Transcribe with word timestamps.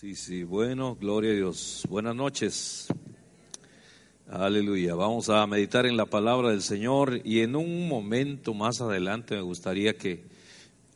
Sí, 0.00 0.14
sí, 0.14 0.44
bueno, 0.44 0.96
gloria 0.98 1.30
a 1.32 1.34
Dios. 1.34 1.84
Buenas 1.86 2.16
noches. 2.16 2.86
Aleluya. 4.30 4.94
Vamos 4.94 5.28
a 5.28 5.46
meditar 5.46 5.84
en 5.84 5.98
la 5.98 6.06
palabra 6.06 6.48
del 6.48 6.62
Señor 6.62 7.20
y 7.22 7.40
en 7.40 7.54
un 7.54 7.86
momento 7.86 8.54
más 8.54 8.80
adelante 8.80 9.34
me 9.34 9.42
gustaría 9.42 9.98
que 9.98 10.24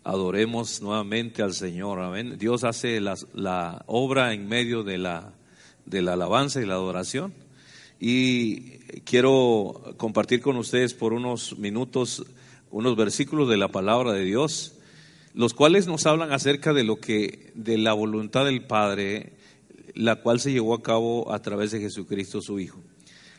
adoremos 0.04 0.80
nuevamente 0.80 1.42
al 1.42 1.52
Señor. 1.52 2.00
Amén. 2.00 2.38
Dios 2.38 2.64
hace 2.64 2.98
la, 3.02 3.14
la 3.34 3.84
obra 3.88 4.32
en 4.32 4.48
medio 4.48 4.82
de 4.84 4.96
la, 4.96 5.34
de 5.84 6.00
la 6.00 6.14
alabanza 6.14 6.62
y 6.62 6.64
la 6.64 6.72
adoración. 6.72 7.34
Y 8.00 8.78
quiero 9.04 9.82
compartir 9.98 10.40
con 10.40 10.56
ustedes 10.56 10.94
por 10.94 11.12
unos 11.12 11.58
minutos 11.58 12.24
unos 12.70 12.96
versículos 12.96 13.50
de 13.50 13.58
la 13.58 13.68
palabra 13.68 14.12
de 14.12 14.24
Dios 14.24 14.73
los 15.34 15.52
cuales 15.52 15.88
nos 15.88 16.06
hablan 16.06 16.32
acerca 16.32 16.72
de 16.72 16.84
lo 16.84 16.96
que, 17.00 17.52
de 17.54 17.76
la 17.76 17.92
voluntad 17.92 18.44
del 18.44 18.62
Padre, 18.62 19.32
la 19.94 20.16
cual 20.16 20.40
se 20.40 20.52
llevó 20.52 20.74
a 20.74 20.82
cabo 20.82 21.32
a 21.32 21.42
través 21.42 21.72
de 21.72 21.80
Jesucristo 21.80 22.40
su 22.40 22.60
Hijo. 22.60 22.80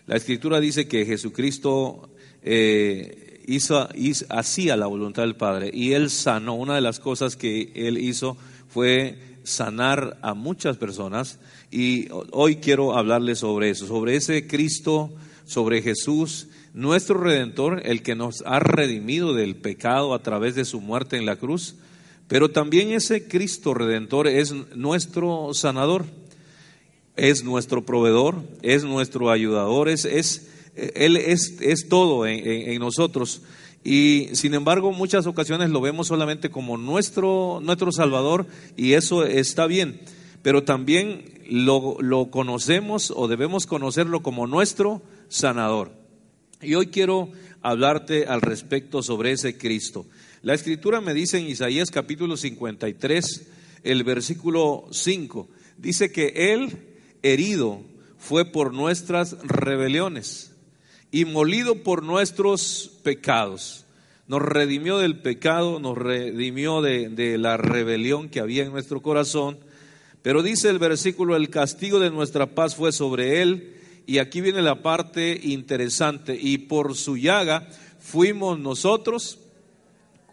La 0.05 0.17
Escritura 0.17 0.59
dice 0.59 0.87
que 0.87 1.05
Jesucristo 1.05 2.09
eh, 2.43 3.41
hizo, 3.47 3.87
hacía 4.29 4.75
la 4.75 4.87
voluntad 4.87 5.23
del 5.23 5.37
Padre 5.37 5.71
y 5.73 5.93
Él 5.93 6.09
sanó. 6.09 6.55
Una 6.55 6.75
de 6.75 6.81
las 6.81 6.99
cosas 6.99 7.37
que 7.37 7.71
Él 7.73 7.97
hizo 7.97 8.37
fue 8.67 9.17
sanar 9.43 10.17
a 10.21 10.33
muchas 10.33 10.75
personas 10.77 11.39
y 11.71 12.07
hoy 12.31 12.57
quiero 12.57 12.97
hablarles 12.97 13.39
sobre 13.39 13.69
eso, 13.69 13.87
sobre 13.87 14.15
ese 14.15 14.47
Cristo, 14.47 15.11
sobre 15.45 15.81
Jesús, 15.81 16.47
nuestro 16.73 17.19
Redentor, 17.19 17.81
el 17.85 18.01
que 18.01 18.15
nos 18.15 18.43
ha 18.45 18.59
redimido 18.59 19.33
del 19.33 19.55
pecado 19.55 20.13
a 20.13 20.21
través 20.21 20.55
de 20.55 20.65
su 20.65 20.81
muerte 20.81 21.15
en 21.15 21.25
la 21.25 21.37
cruz 21.37 21.75
pero 22.27 22.49
también 22.49 22.91
ese 22.91 23.27
Cristo 23.27 23.73
redentor 23.73 24.27
es 24.27 24.51
nuestro 24.75 25.53
sanador, 25.53 26.05
es 27.15 27.43
nuestro 27.43 27.85
proveedor, 27.85 28.43
es 28.61 28.83
nuestro 28.83 29.29
ayudador, 29.29 29.89
es, 29.89 30.05
Él 30.75 31.17
es, 31.17 31.57
es 31.61 31.87
todo 31.87 32.25
en, 32.25 32.79
nosotros. 32.79 33.41
Y 33.83 34.29
sin 34.33 34.55
embargo, 34.55 34.91
muchas 34.91 35.27
ocasiones 35.27 35.69
lo 35.69 35.81
vemos 35.81 36.07
solamente 36.07 36.49
como 36.49 36.77
nuestro, 36.77 37.59
nuestro 37.61 37.91
Salvador 37.91 38.47
y 38.75 38.93
eso 38.93 39.23
está 39.25 39.67
bien. 39.67 40.01
Pero 40.41 40.63
también 40.63 41.25
lo, 41.47 41.97
lo 41.99 42.31
conocemos 42.31 43.13
o 43.15 43.27
debemos 43.27 43.67
conocerlo 43.67 44.23
como 44.23 44.47
nuestro 44.47 45.03
sanador. 45.27 45.91
Y 46.61 46.73
hoy 46.73 46.87
quiero 46.87 47.29
hablarte 47.61 48.25
al 48.25 48.41
respecto 48.41 49.03
sobre 49.03 49.31
ese 49.31 49.57
Cristo. 49.57 50.05
La 50.45 50.53
escritura 50.53 51.01
me 51.01 51.15
dice 51.15 51.39
en 51.39 51.47
Isaías 51.47 51.89
capítulo 51.89 52.37
53, 52.37 53.47
el 53.81 54.03
versículo 54.03 54.85
5, 54.91 55.49
dice 55.79 56.11
que 56.11 56.53
Él 56.53 56.69
herido 57.23 57.81
fue 58.19 58.45
por 58.45 58.71
nuestras 58.71 59.39
rebeliones 59.41 60.55
y 61.09 61.25
molido 61.25 61.81
por 61.81 62.03
nuestros 62.03 62.91
pecados. 63.01 63.87
Nos 64.27 64.43
redimió 64.43 64.99
del 64.99 65.17
pecado, 65.17 65.79
nos 65.79 65.97
redimió 65.97 66.83
de, 66.83 67.09
de 67.09 67.39
la 67.39 67.57
rebelión 67.57 68.29
que 68.29 68.39
había 68.39 68.65
en 68.65 68.71
nuestro 68.71 69.01
corazón. 69.01 69.57
Pero 70.21 70.43
dice 70.43 70.69
el 70.69 70.77
versículo, 70.77 71.35
el 71.35 71.49
castigo 71.49 71.97
de 71.97 72.11
nuestra 72.11 72.53
paz 72.53 72.75
fue 72.75 72.91
sobre 72.91 73.41
Él. 73.41 73.77
Y 74.05 74.19
aquí 74.19 74.41
viene 74.41 74.61
la 74.61 74.83
parte 74.83 75.39
interesante. 75.41 76.37
Y 76.39 76.59
por 76.59 76.93
su 76.93 77.17
llaga 77.17 77.67
fuimos 77.97 78.59
nosotros 78.59 79.39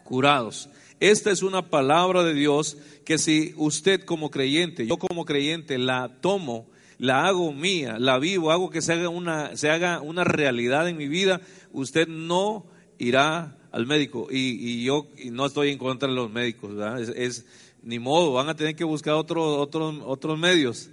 curados. 0.03 0.69
Esta 0.99 1.31
es 1.31 1.43
una 1.43 1.69
palabra 1.69 2.23
de 2.23 2.33
Dios 2.33 2.77
que 3.03 3.17
si 3.17 3.53
usted 3.57 4.05
como 4.05 4.29
creyente, 4.29 4.87
yo 4.87 4.97
como 4.97 5.25
creyente 5.25 5.77
la 5.77 6.09
tomo, 6.21 6.67
la 6.97 7.25
hago 7.25 7.51
mía, 7.51 7.97
la 7.99 8.19
vivo, 8.19 8.51
hago 8.51 8.69
que 8.69 8.81
se 8.81 8.93
haga 8.93 9.09
una, 9.09 9.57
se 9.57 9.69
haga 9.69 9.99
una 9.99 10.23
realidad 10.23 10.87
en 10.87 10.95
mi 10.95 11.07
vida, 11.07 11.41
usted 11.73 12.07
no 12.07 12.65
irá 12.99 13.57
al 13.71 13.85
médico. 13.85 14.27
Y, 14.31 14.83
yo 14.83 15.07
no 15.31 15.45
estoy 15.45 15.71
en 15.71 15.77
contra 15.77 16.07
de 16.07 16.15
los 16.15 16.31
médicos, 16.31 16.71
es, 17.15 17.45
ni 17.81 17.99
modo, 17.99 18.31
van 18.31 18.47
a 18.47 18.55
tener 18.55 18.75
que 18.75 18.85
buscar 18.85 19.15
otros 19.15 19.59
otros 19.59 19.95
otros 20.05 20.39
medios. 20.39 20.89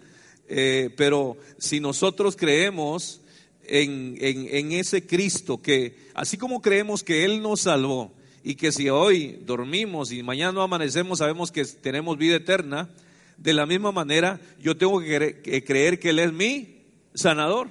Eh, 0.49 0.91
pero 0.97 1.37
si 1.59 1.79
nosotros 1.79 2.35
creemos 2.35 3.21
en, 3.63 4.17
en 4.21 4.73
ese 4.73 5.07
Cristo 5.07 5.63
que, 5.63 6.09
así 6.15 6.37
como 6.37 6.61
creemos 6.61 7.05
que 7.05 7.25
Él 7.25 7.41
nos 7.41 7.61
salvó, 7.61 8.11
y 8.43 8.55
que 8.55 8.73
si 8.73 8.89
hoy 8.89 9.39
dormimos 9.45 10.13
y 10.13 10.23
mañana 10.23 10.53
no 10.53 10.63
amanecemos 10.63 11.19
sabemos 11.19 11.53
que 11.53 11.65
tenemos 11.65 12.19
vida 12.19 12.37
eterna, 12.37 12.89
de 13.37 13.53
la 13.55 13.67
misma 13.67 13.93
manera 13.93 14.41
yo 14.61 14.77
tengo 14.77 15.01
que 15.01 15.65
creer 15.67 15.99
que 15.99 16.11
Él 16.11 16.19
es 16.19 16.33
mi 16.33 16.81
sanador. 17.15 17.69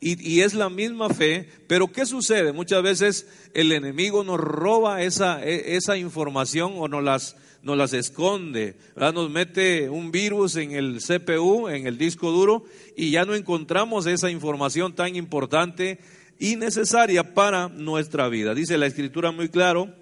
Y, 0.00 0.42
es 0.42 0.54
la 0.54 0.70
misma 0.70 1.08
fe, 1.08 1.48
pero 1.66 1.88
¿qué 1.88 2.06
sucede? 2.06 2.52
Muchas 2.52 2.84
veces 2.84 3.26
el 3.52 3.72
enemigo 3.72 4.22
nos 4.22 4.38
roba 4.38 5.02
esa, 5.02 5.44
e, 5.44 5.74
esa 5.74 5.96
información 5.96 6.74
o 6.76 6.86
nos 6.86 7.02
las, 7.02 7.36
nos 7.62 7.76
las 7.76 7.92
esconde, 7.94 8.76
nos 8.94 9.28
mete 9.28 9.90
un 9.90 10.12
virus 10.12 10.54
en 10.54 10.70
el 10.70 11.00
CPU, 11.00 11.66
en 11.66 11.88
el 11.88 11.98
disco 11.98 12.30
duro, 12.30 12.62
y 12.96 13.10
ya 13.10 13.24
no 13.24 13.34
encontramos 13.34 14.06
esa 14.06 14.30
información 14.30 14.94
tan 14.94 15.16
importante 15.16 15.98
y 16.38 16.56
necesaria 16.56 17.34
para 17.34 17.68
nuestra 17.68 18.28
vida. 18.28 18.54
Dice 18.54 18.78
la 18.78 18.86
escritura 18.86 19.32
muy 19.32 19.48
claro 19.48 19.92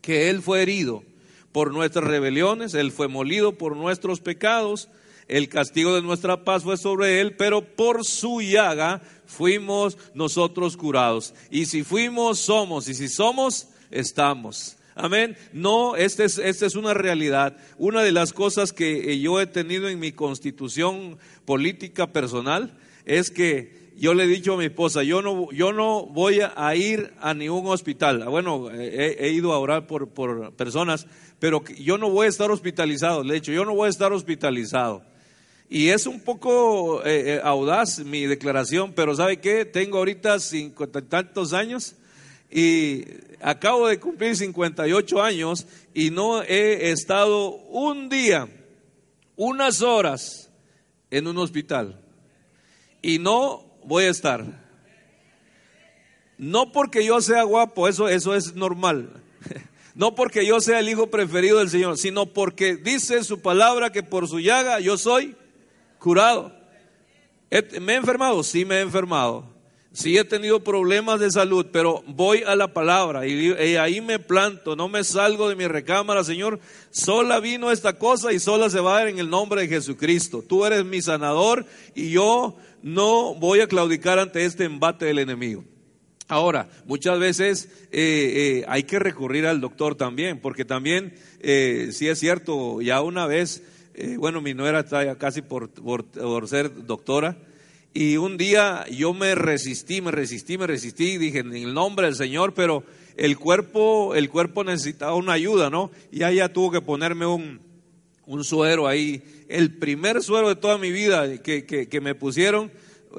que 0.00 0.30
Él 0.30 0.42
fue 0.42 0.62
herido 0.62 1.04
por 1.52 1.72
nuestras 1.72 2.04
rebeliones, 2.04 2.74
Él 2.74 2.92
fue 2.92 3.08
molido 3.08 3.56
por 3.56 3.76
nuestros 3.76 4.20
pecados, 4.20 4.88
el 5.28 5.48
castigo 5.48 5.94
de 5.94 6.02
nuestra 6.02 6.44
paz 6.44 6.62
fue 6.62 6.76
sobre 6.76 7.20
Él, 7.20 7.34
pero 7.36 7.62
por 7.62 8.04
su 8.04 8.40
llaga 8.40 9.02
fuimos 9.26 9.98
nosotros 10.14 10.76
curados. 10.76 11.34
Y 11.50 11.66
si 11.66 11.82
fuimos, 11.82 12.38
somos, 12.38 12.88
y 12.88 12.94
si 12.94 13.08
somos, 13.08 13.68
estamos. 13.90 14.76
Amén. 14.94 15.36
No, 15.52 15.96
esta 15.96 16.24
es, 16.24 16.38
esta 16.38 16.64
es 16.66 16.74
una 16.74 16.94
realidad. 16.94 17.56
Una 17.76 18.02
de 18.02 18.12
las 18.12 18.32
cosas 18.32 18.72
que 18.72 19.18
yo 19.20 19.40
he 19.40 19.46
tenido 19.46 19.88
en 19.88 19.98
mi 19.98 20.12
constitución 20.12 21.18
política 21.44 22.12
personal 22.12 22.78
es 23.04 23.30
que 23.30 23.85
yo 23.98 24.12
le 24.14 24.24
he 24.24 24.26
dicho 24.26 24.54
a 24.54 24.56
mi 24.58 24.66
esposa, 24.66 25.02
yo 25.02 25.22
no, 25.22 25.50
yo 25.52 25.72
no 25.72 26.04
voy 26.06 26.40
a 26.40 26.76
ir 26.76 27.14
a 27.20 27.32
ningún 27.32 27.66
hospital. 27.66 28.22
Ah, 28.22 28.28
bueno, 28.28 28.70
he, 28.70 29.30
ido 29.30 29.52
a 29.52 29.58
orar 29.58 29.86
por, 29.86 30.10
por, 30.10 30.52
personas, 30.52 31.06
pero 31.38 31.64
yo 31.78 31.96
no 31.96 32.10
voy 32.10 32.26
a 32.26 32.28
estar 32.28 32.50
hospitalizado. 32.50 33.24
Le 33.24 33.30
he 33.30 33.40
dicho, 33.40 33.52
yo 33.52 33.64
no 33.64 33.74
voy 33.74 33.86
a 33.86 33.90
estar 33.90 34.12
hospitalizado. 34.12 35.02
Y 35.68 35.88
es 35.88 36.06
un 36.06 36.20
poco 36.20 37.04
eh, 37.04 37.36
eh, 37.36 37.40
audaz 37.42 38.00
mi 38.00 38.26
declaración, 38.26 38.92
pero 38.92 39.16
¿sabe 39.16 39.38
qué? 39.38 39.64
Tengo 39.64 39.98
ahorita 39.98 40.38
cincuenta 40.40 41.00
y 41.00 41.02
tantos 41.02 41.52
años 41.52 41.96
y 42.50 43.04
acabo 43.40 43.88
de 43.88 43.98
cumplir 43.98 44.36
58 44.36 45.22
años 45.22 45.66
y 45.92 46.10
no 46.10 46.42
he 46.42 46.90
estado 46.90 47.48
un 47.48 48.08
día, 48.08 48.48
unas 49.36 49.82
horas 49.82 50.50
en 51.10 51.26
un 51.26 51.38
hospital. 51.38 52.00
Y 53.02 53.18
no 53.18 53.65
voy 53.86 54.04
a 54.04 54.10
estar. 54.10 54.44
No 56.38 56.72
porque 56.72 57.04
yo 57.04 57.20
sea 57.20 57.44
guapo, 57.44 57.88
eso, 57.88 58.08
eso 58.08 58.34
es 58.34 58.54
normal. 58.54 59.10
No 59.94 60.14
porque 60.14 60.44
yo 60.44 60.60
sea 60.60 60.80
el 60.80 60.90
hijo 60.90 61.06
preferido 61.06 61.58
del 61.58 61.70
Señor, 61.70 61.96
sino 61.96 62.26
porque 62.26 62.76
dice 62.76 63.24
su 63.24 63.40
palabra 63.40 63.92
que 63.92 64.02
por 64.02 64.28
su 64.28 64.40
llaga 64.40 64.78
yo 64.78 64.98
soy 64.98 65.34
curado. 65.98 66.52
¿Me 67.80 67.94
he 67.94 67.96
enfermado? 67.96 68.42
Sí, 68.42 68.66
me 68.66 68.74
he 68.74 68.80
enfermado. 68.82 69.46
Sí 69.94 70.18
he 70.18 70.24
tenido 70.24 70.62
problemas 70.62 71.18
de 71.20 71.30
salud, 71.30 71.68
pero 71.72 72.04
voy 72.06 72.42
a 72.42 72.54
la 72.54 72.74
palabra 72.74 73.26
y, 73.26 73.52
y, 73.52 73.76
ahí 73.76 74.02
me 74.02 74.18
planto, 74.18 74.76
no 74.76 74.90
me 74.90 75.02
salgo 75.02 75.48
de 75.48 75.56
mi 75.56 75.66
recámara, 75.66 76.22
Señor. 76.22 76.60
Sola 76.90 77.40
vino 77.40 77.70
esta 77.70 77.94
cosa 77.94 78.34
y 78.34 78.38
sola 78.38 78.68
se 78.68 78.80
va 78.80 78.96
a 78.96 78.98
dar 78.98 79.08
en 79.08 79.18
el 79.18 79.30
nombre 79.30 79.62
de 79.62 79.68
Jesucristo. 79.68 80.44
Tú 80.46 80.66
eres 80.66 80.84
mi 80.84 81.00
sanador 81.00 81.64
y 81.94 82.10
yo 82.10 82.58
no 82.86 83.34
voy 83.34 83.58
a 83.58 83.66
claudicar 83.66 84.20
ante 84.20 84.44
este 84.44 84.62
embate 84.62 85.06
del 85.06 85.18
enemigo. 85.18 85.64
Ahora, 86.28 86.68
muchas 86.84 87.18
veces 87.18 87.68
eh, 87.90 88.60
eh, 88.60 88.64
hay 88.68 88.84
que 88.84 89.00
recurrir 89.00 89.44
al 89.44 89.60
doctor 89.60 89.96
también, 89.96 90.38
porque 90.38 90.64
también, 90.64 91.12
eh, 91.40 91.88
si 91.90 92.06
es 92.06 92.20
cierto, 92.20 92.80
ya 92.80 93.02
una 93.02 93.26
vez, 93.26 93.64
bueno, 94.18 94.40
mi 94.40 94.54
nuera 94.54 94.80
está 94.80 95.04
ya 95.04 95.16
casi 95.16 95.42
por, 95.42 95.68
por, 95.70 96.48
ser 96.48 96.86
doctora, 96.86 97.36
y 97.92 98.18
un 98.18 98.36
día 98.36 98.84
yo 98.88 99.12
me 99.14 99.34
resistí, 99.34 100.00
me 100.00 100.12
resistí, 100.12 100.56
me 100.56 100.68
resistí, 100.68 101.14
y 101.14 101.18
dije, 101.18 101.40
en 101.40 101.56
el 101.56 101.74
nombre 101.74 102.06
del 102.06 102.14
Señor, 102.14 102.54
pero 102.54 102.84
el 103.16 103.36
cuerpo, 103.36 104.14
el 104.14 104.30
cuerpo 104.30 104.62
necesitaba 104.62 105.14
una 105.14 105.32
ayuda, 105.32 105.70
¿no? 105.70 105.90
Y 106.12 106.22
ella 106.22 106.52
tuvo 106.52 106.70
que 106.70 106.82
ponerme 106.82 107.26
un, 107.26 107.58
un 108.26 108.44
suero 108.44 108.86
ahí. 108.86 109.22
El 109.48 109.78
primer 109.78 110.22
suero 110.22 110.48
de 110.48 110.56
toda 110.56 110.78
mi 110.78 110.90
vida 110.90 111.40
que, 111.42 111.64
que, 111.64 112.00
me 112.00 112.14
pusieron 112.14 112.70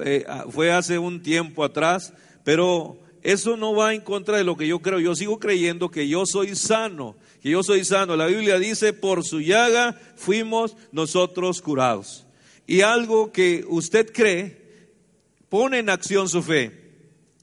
eh, 0.03 0.25
fue 0.49 0.71
hace 0.71 0.99
un 0.99 1.21
tiempo 1.21 1.63
atrás, 1.63 2.13
pero 2.43 2.99
eso 3.23 3.57
no 3.57 3.73
va 3.73 3.93
en 3.93 4.01
contra 4.01 4.37
de 4.37 4.43
lo 4.43 4.57
que 4.57 4.67
yo 4.67 4.79
creo. 4.79 4.99
Yo 4.99 5.15
sigo 5.15 5.39
creyendo 5.39 5.89
que 5.89 6.07
yo 6.07 6.25
soy 6.25 6.55
sano, 6.55 7.15
que 7.41 7.49
yo 7.49 7.63
soy 7.63 7.85
sano. 7.85 8.15
La 8.15 8.27
Biblia 8.27 8.59
dice, 8.59 8.93
por 8.93 9.23
su 9.23 9.39
llaga 9.41 9.99
fuimos 10.15 10.75
nosotros 10.91 11.61
curados. 11.61 12.25
Y 12.67 12.81
algo 12.81 13.31
que 13.31 13.63
usted 13.67 14.11
cree, 14.11 14.67
pone 15.47 15.79
en 15.79 15.89
acción 15.89 16.27
su 16.27 16.43
fe. 16.43 16.83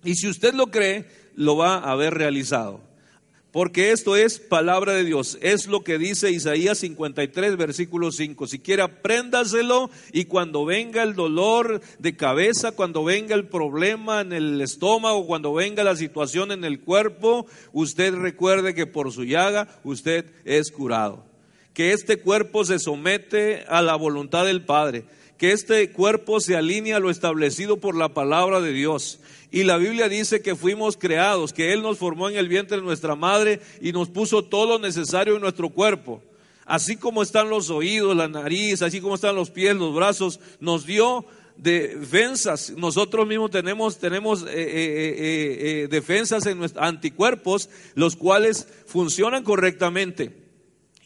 Y 0.05 0.17
si 0.17 0.29
usted 0.29 0.53
lo 0.53 0.67
cree, 0.67 1.07
lo 1.35 1.57
va 1.57 1.77
a 1.77 1.93
haber 1.93 2.13
realizado 2.13 2.84
porque 3.55 3.93
esto 3.93 4.17
es 4.17 4.41
palabra 4.41 4.95
de 4.95 5.05
Dios. 5.05 5.39
Es 5.41 5.69
lo 5.69 5.85
que 5.85 5.97
dice 5.97 6.33
Isaías 6.33 6.79
53, 6.79 7.57
versículo 7.57 8.11
5. 8.11 8.49
Si 8.49 8.59
quiere, 8.59 8.83
apréndaselo 8.83 9.91
y 10.13 10.25
cuando 10.25 10.65
venga 10.65 11.05
el 11.05 11.15
dolor 11.15 11.81
de 12.01 12.17
cabeza, 12.17 12.73
cuando 12.73 13.05
venga 13.05 13.37
el 13.37 13.47
problema 13.47 14.23
en 14.23 14.33
el 14.33 14.61
estómago, 14.61 15.29
cuando 15.29 15.55
venga 15.55 15.85
la 15.85 15.95
situación 15.95 16.51
en 16.51 16.65
el 16.65 16.81
cuerpo, 16.81 17.47
usted 17.73 18.17
recuerde 18.17 18.75
que 18.75 18.89
por 18.89 19.13
su 19.13 19.23
llaga 19.23 19.69
usted 19.85 20.27
es 20.45 20.73
curado. 20.73 21.25
Que 21.75 21.93
este 21.93 22.17
cuerpo 22.17 22.65
se 22.65 22.81
somete 22.81 23.67
a 23.69 23.83
la 23.83 23.95
voluntad 23.95 24.47
del 24.47 24.65
Padre. 24.65 25.05
Que 25.39 25.53
este 25.53 25.91
cuerpo 25.91 26.41
se 26.41 26.57
alinea 26.57 26.97
a 26.97 27.01
lo 27.01 27.11
establecido 27.11 27.79
por 27.79 27.97
la 27.97 28.11
palabra 28.11 28.61
de 28.61 28.73
Dios 28.73 29.19
y 29.55 29.63
la 29.63 29.77
Biblia 29.77 30.09
dice 30.09 30.43
que 30.43 30.57
fuimos 30.57 30.97
creados, 30.97 31.53
que 31.53 31.73
Él 31.73 31.81
nos 31.81 31.97
formó 31.97 32.29
en 32.29 32.35
el 32.35 32.49
vientre 32.49 32.79
de 32.79 32.83
nuestra 32.83 33.15
madre 33.15 33.61
y 33.81 33.93
nos 33.93 34.09
puso 34.09 34.43
todo 34.43 34.67
lo 34.67 34.79
necesario 34.81 35.37
en 35.37 35.43
nuestro 35.43 35.71
cuerpo. 35.71 36.21
Así 36.67 36.97
como 36.97 37.23
están 37.23 37.49
los 37.51 37.71
oídos, 37.71 38.17
la 38.17 38.27
nariz, 38.27 38.83
así 38.83 39.01
como 39.01 39.15
están 39.15 39.37
los 39.37 39.51
pies, 39.51 39.77
los 39.77 39.95
brazos, 39.95 40.41
nos 40.59 40.87
dio 40.87 41.25
defensas. 41.57 42.73
Nosotros 42.77 43.29
mismos 43.29 43.53
tenemos, 43.53 43.99
tenemos 43.99 44.43
eh, 44.43 44.47
eh, 44.49 45.85
eh, 45.85 45.89
defensas 45.89 46.47
en 46.47 46.59
nuestros 46.59 46.85
anticuerpos, 46.85 47.71
los 47.95 48.17
cuales 48.17 48.67
funcionan 48.87 49.45
correctamente. 49.45 50.44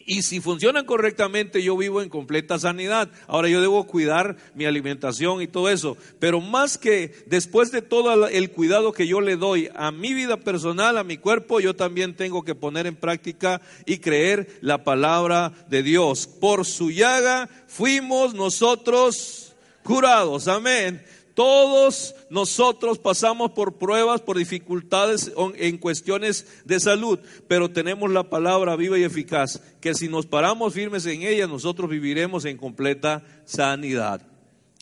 Y 0.09 0.23
si 0.23 0.41
funcionan 0.41 0.85
correctamente, 0.85 1.61
yo 1.61 1.77
vivo 1.77 2.01
en 2.01 2.09
completa 2.09 2.57
sanidad. 2.57 3.11
Ahora 3.27 3.47
yo 3.47 3.61
debo 3.61 3.85
cuidar 3.85 4.37
mi 4.55 4.65
alimentación 4.65 5.39
y 5.39 5.45
todo 5.47 5.69
eso. 5.69 5.97
Pero 6.17 6.41
más 6.41 6.79
que 6.79 7.13
después 7.27 7.71
de 7.71 7.83
todo 7.83 8.27
el 8.27 8.49
cuidado 8.49 8.91
que 8.91 9.05
yo 9.05 9.21
le 9.21 9.35
doy 9.35 9.69
a 9.75 9.91
mi 9.91 10.15
vida 10.15 10.37
personal, 10.37 10.97
a 10.97 11.03
mi 11.03 11.17
cuerpo, 11.17 11.59
yo 11.59 11.75
también 11.75 12.15
tengo 12.15 12.43
que 12.43 12.55
poner 12.55 12.87
en 12.87 12.95
práctica 12.95 13.61
y 13.85 13.99
creer 13.99 14.57
la 14.61 14.83
palabra 14.83 15.53
de 15.69 15.83
Dios. 15.83 16.25
Por 16.25 16.65
su 16.65 16.89
llaga 16.89 17.47
fuimos 17.67 18.33
nosotros 18.33 19.53
curados. 19.83 20.47
Amén. 20.47 21.03
Todos 21.39 22.15
nosotros 22.29 22.99
pasamos 22.99 23.51
por 23.51 23.77
pruebas, 23.77 24.19
por 24.19 24.37
dificultades 24.37 25.31
en 25.55 25.77
cuestiones 25.77 26.45
de 26.65 26.81
salud, 26.81 27.17
pero 27.47 27.71
tenemos 27.71 28.11
la 28.11 28.29
palabra 28.29 28.75
viva 28.75 28.99
y 28.99 29.03
eficaz, 29.03 29.61
que 29.79 29.93
si 29.93 30.09
nos 30.09 30.25
paramos 30.25 30.73
firmes 30.73 31.05
en 31.05 31.21
ella, 31.21 31.47
nosotros 31.47 31.89
viviremos 31.89 32.43
en 32.43 32.57
completa 32.57 33.23
sanidad. 33.45 34.28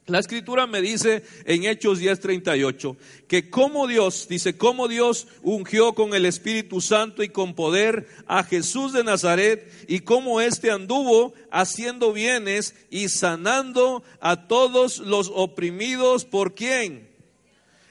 La 0.07 0.19
escritura 0.19 0.67
me 0.67 0.81
dice 0.81 1.21
en 1.43 1.65
Hechos 1.65 1.99
10:38 1.99 2.95
que 3.27 3.49
como 3.49 3.87
Dios, 3.87 4.27
dice, 4.29 4.57
como 4.57 4.87
Dios 4.87 5.27
ungió 5.43 5.93
con 5.95 6.13
el 6.13 6.25
Espíritu 6.25 6.79
Santo 6.79 7.23
y 7.23 7.29
con 7.29 7.53
poder 7.53 8.07
a 8.25 8.45
Jesús 8.45 8.93
de 8.93 9.03
Nazaret 9.03 9.69
y 9.89 9.99
como 9.99 10.39
éste 10.39 10.71
anduvo 10.71 11.33
haciendo 11.51 12.13
bienes 12.13 12.73
y 12.89 13.09
sanando 13.09 14.01
a 14.21 14.47
todos 14.47 14.99
los 14.99 15.29
oprimidos 15.35 16.23
por 16.23 16.55
quién. 16.55 17.09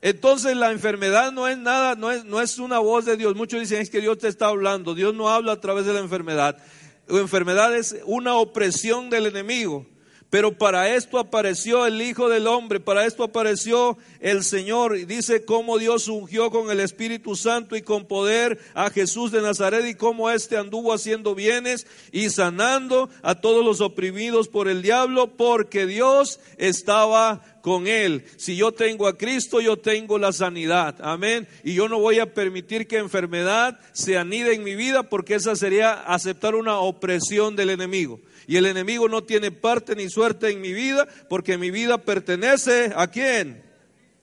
Entonces 0.00 0.56
la 0.56 0.72
enfermedad 0.72 1.32
no 1.32 1.46
es 1.48 1.58
nada, 1.58 1.96
no 1.96 2.10
es, 2.10 2.24
no 2.24 2.40
es 2.40 2.58
una 2.58 2.78
voz 2.78 3.04
de 3.04 3.18
Dios. 3.18 3.36
Muchos 3.36 3.60
dicen 3.60 3.82
es 3.82 3.90
que 3.90 4.00
Dios 4.00 4.16
te 4.16 4.28
está 4.28 4.46
hablando. 4.46 4.94
Dios 4.94 5.14
no 5.14 5.28
habla 5.28 5.52
a 5.52 5.60
través 5.60 5.84
de 5.84 5.92
la 5.92 6.00
enfermedad. 6.00 6.56
La 7.08 7.20
enfermedad 7.20 7.76
es 7.76 7.94
una 8.06 8.36
opresión 8.36 9.10
del 9.10 9.26
enemigo. 9.26 9.84
Pero 10.28 10.58
para 10.58 10.94
esto 10.94 11.18
apareció 11.18 11.86
el 11.86 12.02
Hijo 12.02 12.28
del 12.28 12.48
Hombre, 12.48 12.80
para 12.80 13.06
esto 13.06 13.22
apareció 13.22 13.96
el 14.20 14.42
Señor. 14.42 14.96
Y 14.96 15.04
dice 15.04 15.44
cómo 15.44 15.78
Dios 15.78 16.08
ungió 16.08 16.50
con 16.50 16.70
el 16.70 16.80
Espíritu 16.80 17.36
Santo 17.36 17.76
y 17.76 17.82
con 17.82 18.06
poder 18.06 18.58
a 18.74 18.90
Jesús 18.90 19.30
de 19.30 19.40
Nazaret 19.40 19.86
y 19.86 19.94
cómo 19.94 20.28
éste 20.30 20.56
anduvo 20.56 20.92
haciendo 20.92 21.36
bienes 21.36 21.86
y 22.10 22.30
sanando 22.30 23.08
a 23.22 23.36
todos 23.36 23.64
los 23.64 23.80
oprimidos 23.80 24.48
por 24.48 24.68
el 24.68 24.82
diablo, 24.82 25.36
porque 25.36 25.86
Dios 25.86 26.40
estaba 26.58 27.42
con 27.66 27.88
él. 27.88 28.24
Si 28.36 28.56
yo 28.56 28.70
tengo 28.70 29.08
a 29.08 29.18
Cristo, 29.18 29.60
yo 29.60 29.76
tengo 29.76 30.18
la 30.18 30.32
sanidad. 30.32 30.96
Amén. 31.00 31.48
Y 31.64 31.74
yo 31.74 31.88
no 31.88 31.98
voy 31.98 32.20
a 32.20 32.32
permitir 32.32 32.86
que 32.86 32.98
enfermedad 32.98 33.78
se 33.92 34.18
anide 34.18 34.54
en 34.54 34.62
mi 34.62 34.76
vida 34.76 35.04
porque 35.04 35.34
esa 35.34 35.56
sería 35.56 35.92
aceptar 35.92 36.54
una 36.54 36.78
opresión 36.78 37.56
del 37.56 37.70
enemigo. 37.70 38.20
Y 38.46 38.56
el 38.56 38.66
enemigo 38.66 39.08
no 39.08 39.24
tiene 39.24 39.50
parte 39.50 39.96
ni 39.96 40.08
suerte 40.08 40.50
en 40.50 40.60
mi 40.60 40.72
vida 40.72 41.06
porque 41.28 41.58
mi 41.58 41.70
vida 41.70 41.98
pertenece 41.98 42.92
a 42.94 43.08
quién? 43.08 43.62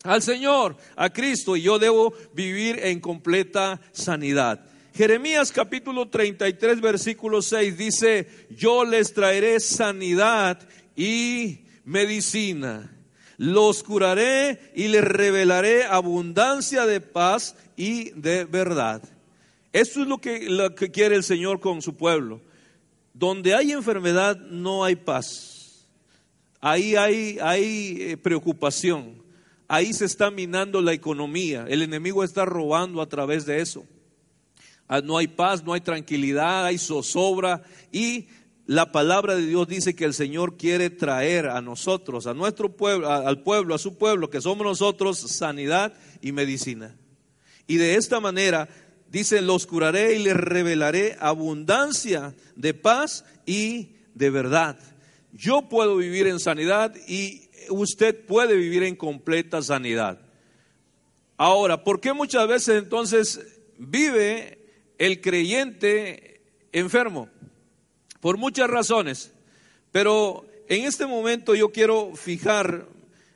Al 0.03 0.21
Señor, 0.21 0.77
a 0.95 1.09
Cristo. 1.09 1.55
Y 1.55 1.63
yo 1.63 1.79
debo 1.79 2.13
vivir 2.33 2.79
en 2.83 2.99
completa 2.99 3.81
sanidad. 3.91 4.65
Jeremías 4.95 5.51
capítulo 5.51 6.07
33 6.07 6.79
versículo 6.79 7.41
6 7.41 7.77
dice, 7.77 8.27
yo 8.51 8.85
les 8.85 9.13
traeré 9.13 9.59
sanidad 9.59 10.59
y 10.95 11.61
medicina. 11.83 12.91
Los 13.37 13.83
curaré 13.83 14.71
y 14.75 14.87
les 14.87 15.03
revelaré 15.03 15.85
abundancia 15.85 16.85
de 16.85 17.01
paz 17.01 17.55
y 17.75 18.11
de 18.11 18.45
verdad. 18.45 19.01
Eso 19.73 20.01
es 20.03 20.07
lo 20.07 20.19
que, 20.19 20.49
lo 20.49 20.75
que 20.75 20.91
quiere 20.91 21.15
el 21.15 21.23
Señor 21.23 21.59
con 21.59 21.81
su 21.81 21.95
pueblo. 21.95 22.39
Donde 23.13 23.53
hay 23.53 23.71
enfermedad 23.71 24.37
no 24.37 24.83
hay 24.83 24.95
paz. 24.95 25.87
Ahí 26.59 26.95
hay, 26.95 27.97
eh, 27.99 28.17
preocupación. 28.17 29.21
Ahí 29.67 29.93
se 29.93 30.05
está 30.05 30.31
minando 30.31 30.81
la 30.81 30.93
economía. 30.93 31.65
El 31.67 31.81
enemigo 31.81 32.23
está 32.23 32.45
robando 32.45 33.01
a 33.01 33.09
través 33.09 33.45
de 33.45 33.61
eso. 33.61 33.85
Ah, 34.87 35.01
no 35.01 35.17
hay 35.17 35.27
paz, 35.27 35.63
no 35.63 35.73
hay 35.73 35.81
tranquilidad, 35.81 36.65
hay 36.65 36.77
zozobra. 36.77 37.63
Y 37.91 38.27
la 38.65 38.91
palabra 38.91 39.35
de 39.35 39.45
Dios 39.45 39.67
dice 39.67 39.93
que 39.93 40.05
el 40.05 40.13
Señor 40.13 40.55
quiere 40.55 40.89
traer 40.89 41.47
a 41.47 41.61
nosotros, 41.61 42.27
a 42.27 42.33
nuestro 42.33 42.69
pueblo, 42.69 43.11
al 43.11 43.43
pueblo, 43.43 43.75
a 43.75 43.79
su 43.79 43.97
pueblo, 43.97 44.29
que 44.29 44.41
somos 44.41 44.65
nosotros, 44.65 45.19
sanidad 45.19 45.93
y 46.21 46.31
medicina. 46.31 46.95
Y 47.67 47.75
de 47.77 47.95
esta 47.95 48.19
manera 48.19 48.69
dice, 49.13 49.43
los 49.43 49.67
curaré 49.67 50.15
y 50.15 50.23
les 50.23 50.35
revelaré 50.35 51.15
abundancia 51.19 52.33
de 52.55 52.73
paz 52.73 53.23
y 53.45 53.91
de 54.15 54.31
verdad. 54.31 54.79
Yo 55.31 55.69
puedo 55.69 55.97
vivir 55.97 56.25
en 56.25 56.39
sanidad 56.39 56.95
y 57.07 57.47
usted 57.69 58.25
puede 58.25 58.55
vivir 58.55 58.81
en 58.81 58.95
completa 58.95 59.61
sanidad. 59.61 60.19
Ahora, 61.37 61.83
¿por 61.83 62.01
qué 62.01 62.11
muchas 62.11 62.47
veces 62.47 62.81
entonces 62.81 63.39
vive 63.77 64.57
el 64.97 65.21
creyente 65.21 66.41
enfermo? 66.71 67.29
Por 68.19 68.37
muchas 68.37 68.67
razones. 68.67 69.31
Pero 69.91 70.43
en 70.67 70.85
este 70.85 71.05
momento 71.05 71.53
yo 71.53 71.71
quiero 71.71 72.15
fijar 72.15 72.87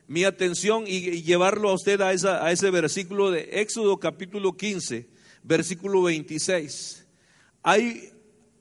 mi 0.08 0.24
atención 0.24 0.84
y 0.88 1.22
llevarlo 1.22 1.70
a 1.70 1.74
usted 1.74 2.00
a, 2.00 2.50
ese 2.50 2.70
versículo 2.72 3.30
de 3.30 3.60
Éxodo 3.60 3.98
capítulo 3.98 4.56
15 4.56 5.17
versículo 5.48 6.02
26. 6.02 7.06
Hay 7.62 8.12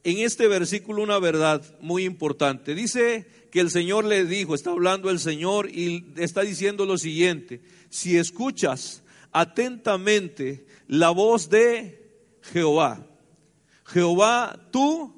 en 0.06 0.20
este 0.20 0.48
versículo 0.48 1.04
una 1.04 1.20
verdad 1.20 1.62
muy 1.82 2.06
importante. 2.06 2.74
Dice 2.74 3.28
que 3.52 3.60
el 3.60 3.70
Señor 3.70 4.06
le 4.06 4.24
dijo, 4.26 4.56
está 4.56 4.72
hablando 4.72 5.10
el 5.10 5.20
Señor 5.20 5.70
y 5.70 6.14
está 6.16 6.42
diciendo 6.42 6.86
lo 6.86 6.98
siguiente, 6.98 7.62
si 7.90 8.18
escuchas 8.18 9.04
atentamente 9.34 10.66
la 10.88 11.10
voz 11.10 11.50
de 11.50 12.10
Jehová, 12.42 13.06
Jehová 13.86 14.70
tú, 14.72 15.14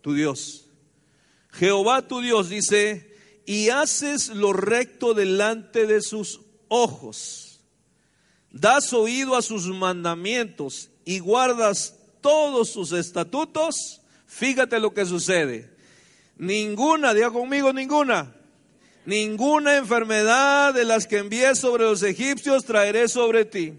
tu 0.00 0.14
Dios, 0.14 0.70
Jehová 1.50 2.08
tu 2.08 2.22
Dios 2.22 2.48
dice, 2.48 3.14
y 3.44 3.68
haces 3.68 4.30
lo 4.30 4.54
recto 4.54 5.12
delante 5.12 5.86
de 5.86 6.00
sus 6.00 6.40
ojos, 6.68 7.60
das 8.50 8.94
oído 8.94 9.36
a 9.36 9.42
sus 9.42 9.66
mandamientos 9.66 10.90
y 11.04 11.18
guardas 11.18 11.96
todos 12.20 12.70
sus 12.70 12.92
estatutos, 12.92 14.00
fíjate 14.26 14.78
lo 14.80 14.94
que 14.94 15.04
sucede. 15.04 15.70
Ninguna, 16.36 17.14
diga 17.14 17.30
conmigo, 17.30 17.72
ninguna. 17.72 18.34
Ninguna 19.06 19.76
enfermedad 19.76 20.72
de 20.72 20.84
las 20.84 21.06
que 21.06 21.18
envié 21.18 21.54
sobre 21.54 21.84
los 21.84 22.02
egipcios 22.02 22.64
traeré 22.64 23.08
sobre 23.08 23.44
ti. 23.44 23.74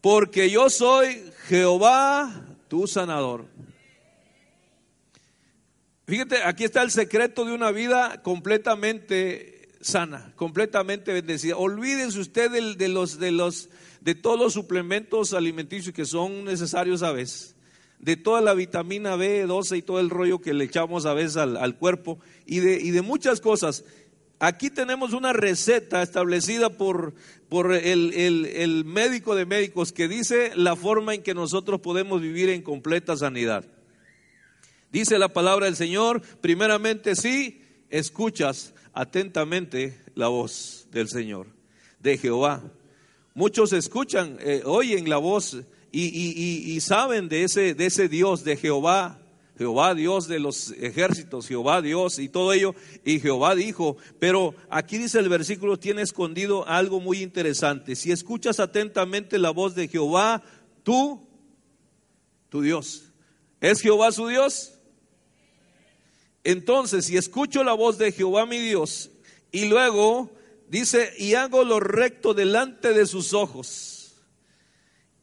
Porque 0.00 0.50
yo 0.50 0.68
soy 0.68 1.22
Jehová, 1.48 2.46
tu 2.68 2.86
sanador. 2.86 3.46
Fíjate, 6.06 6.42
aquí 6.42 6.64
está 6.64 6.82
el 6.82 6.90
secreto 6.90 7.44
de 7.44 7.52
una 7.52 7.70
vida 7.70 8.22
completamente 8.22 9.68
sana, 9.80 10.32
completamente 10.36 11.12
bendecida. 11.12 11.56
Olvídense 11.56 12.18
usted 12.18 12.50
de, 12.50 12.88
los, 12.88 13.18
de, 13.18 13.30
los, 13.30 13.70
de 14.00 14.14
todos 14.14 14.38
los 14.38 14.52
suplementos 14.52 15.32
alimenticios 15.32 15.94
que 15.94 16.04
son 16.04 16.44
necesarios 16.44 17.02
a 17.02 17.12
veces, 17.12 17.54
de 17.98 18.16
toda 18.16 18.40
la 18.40 18.54
vitamina 18.54 19.16
B12 19.16 19.78
y 19.78 19.82
todo 19.82 20.00
el 20.00 20.10
rollo 20.10 20.40
que 20.40 20.54
le 20.54 20.64
echamos 20.64 21.04
a 21.04 21.14
veces 21.14 21.36
al, 21.36 21.76
cuerpo 21.76 22.18
y 22.46 22.60
de, 22.60 22.80
y 22.80 22.90
de 22.90 23.02
muchas 23.02 23.40
cosas. 23.40 23.84
Aquí 24.38 24.70
tenemos 24.70 25.12
una 25.12 25.34
receta 25.34 26.02
establecida 26.02 26.70
por, 26.70 27.12
por 27.50 27.74
el, 27.74 28.14
el, 28.14 28.84
médico 28.86 29.34
de 29.34 29.44
médicos 29.44 29.92
que 29.92 30.08
dice 30.08 30.52
la 30.56 30.76
forma 30.76 31.14
en 31.14 31.22
que 31.22 31.34
nosotros 31.34 31.82
podemos 31.82 32.22
vivir 32.22 32.48
en 32.48 32.62
completa 32.62 33.18
sanidad. 33.18 33.66
Dice 34.90 35.18
la 35.18 35.28
palabra 35.28 35.66
del 35.66 35.76
Señor, 35.76 36.22
primeramente 36.40 37.16
sí, 37.16 37.62
escuchas 37.90 38.72
atentamente 38.94 40.00
la 40.14 40.28
voz 40.28 40.88
del 40.90 41.08
Señor, 41.08 41.48
de 42.00 42.16
Jehová. 42.16 42.62
Muchos 43.34 43.72
escuchan, 43.72 44.38
eh, 44.40 44.62
oyen 44.64 45.08
la 45.08 45.18
voz 45.18 45.56
y, 45.92 46.74
y, 46.74 46.80
saben 46.80 47.28
de 47.28 47.44
ese, 47.44 47.74
de 47.74 47.86
ese 47.86 48.08
Dios, 48.08 48.44
de 48.44 48.56
Jehová, 48.56 49.20
Jehová 49.56 49.94
Dios 49.94 50.26
de 50.26 50.38
los 50.38 50.70
ejércitos, 50.72 51.46
Jehová 51.46 51.82
Dios 51.82 52.18
y 52.18 52.28
todo 52.28 52.52
ello. 52.52 52.74
Y 53.04 53.20
Jehová 53.20 53.54
dijo, 53.54 53.96
pero 54.18 54.54
aquí 54.68 54.98
dice 54.98 55.18
el 55.18 55.28
versículo, 55.28 55.78
tiene 55.78 56.02
escondido 56.02 56.66
algo 56.66 57.00
muy 57.00 57.22
interesante. 57.22 57.96
Si 57.96 58.10
escuchas 58.10 58.58
atentamente 58.58 59.38
la 59.38 59.50
voz 59.50 59.74
de 59.74 59.88
Jehová, 59.88 60.42
tú, 60.82 61.26
tu 62.48 62.62
Dios. 62.62 63.12
¿Es 63.60 63.80
Jehová 63.80 64.12
su 64.12 64.28
Dios? 64.28 64.74
Entonces, 66.42 67.04
si 67.04 67.16
escucho 67.16 67.62
la 67.62 67.74
voz 67.74 67.98
de 67.98 68.12
Jehová 68.12 68.46
mi 68.46 68.58
Dios 68.58 69.10
y 69.52 69.66
luego 69.66 70.30
dice, 70.70 71.12
y 71.18 71.34
hago 71.34 71.64
lo 71.64 71.80
recto 71.80 72.32
delante 72.32 72.94
de 72.94 73.04
sus 73.04 73.34
ojos, 73.34 74.14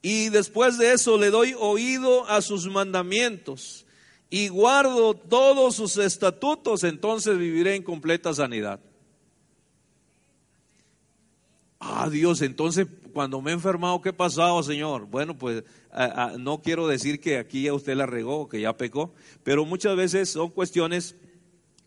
y 0.02 0.30
después 0.30 0.78
de 0.78 0.94
eso 0.94 1.18
le 1.18 1.30
doy 1.30 1.56
oído 1.58 2.28
a 2.30 2.42
sus 2.42 2.68
mandamientos 2.68 3.86
y 4.30 4.50
guardo 4.50 5.16
todos 5.16 5.76
sus 5.76 5.98
estatutos, 5.98 6.84
entonces 6.84 7.38
viviré 7.38 7.76
en 7.76 7.84
completa 7.84 8.34
sanidad. 8.34 8.80
Ah, 11.80 12.10
Dios, 12.10 12.42
entonces 12.42 12.88
cuando 13.14 13.42
me 13.42 13.52
he 13.52 13.54
enfermado, 13.54 14.02
¿qué 14.02 14.10
ha 14.10 14.18
pasado, 14.18 14.62
Señor? 14.64 15.06
Bueno, 15.06 15.38
pues 15.38 15.64
no 16.38 16.62
quiero 16.62 16.88
decir 16.88 17.20
que 17.20 17.38
aquí 17.38 17.64
ya 17.64 17.74
usted 17.74 17.96
la 17.96 18.06
regó, 18.06 18.48
que 18.48 18.62
ya 18.62 18.76
pecó, 18.76 19.14
pero 19.44 19.66
muchas 19.66 19.96
veces 19.96 20.30
son 20.30 20.50
cuestiones, 20.50 21.16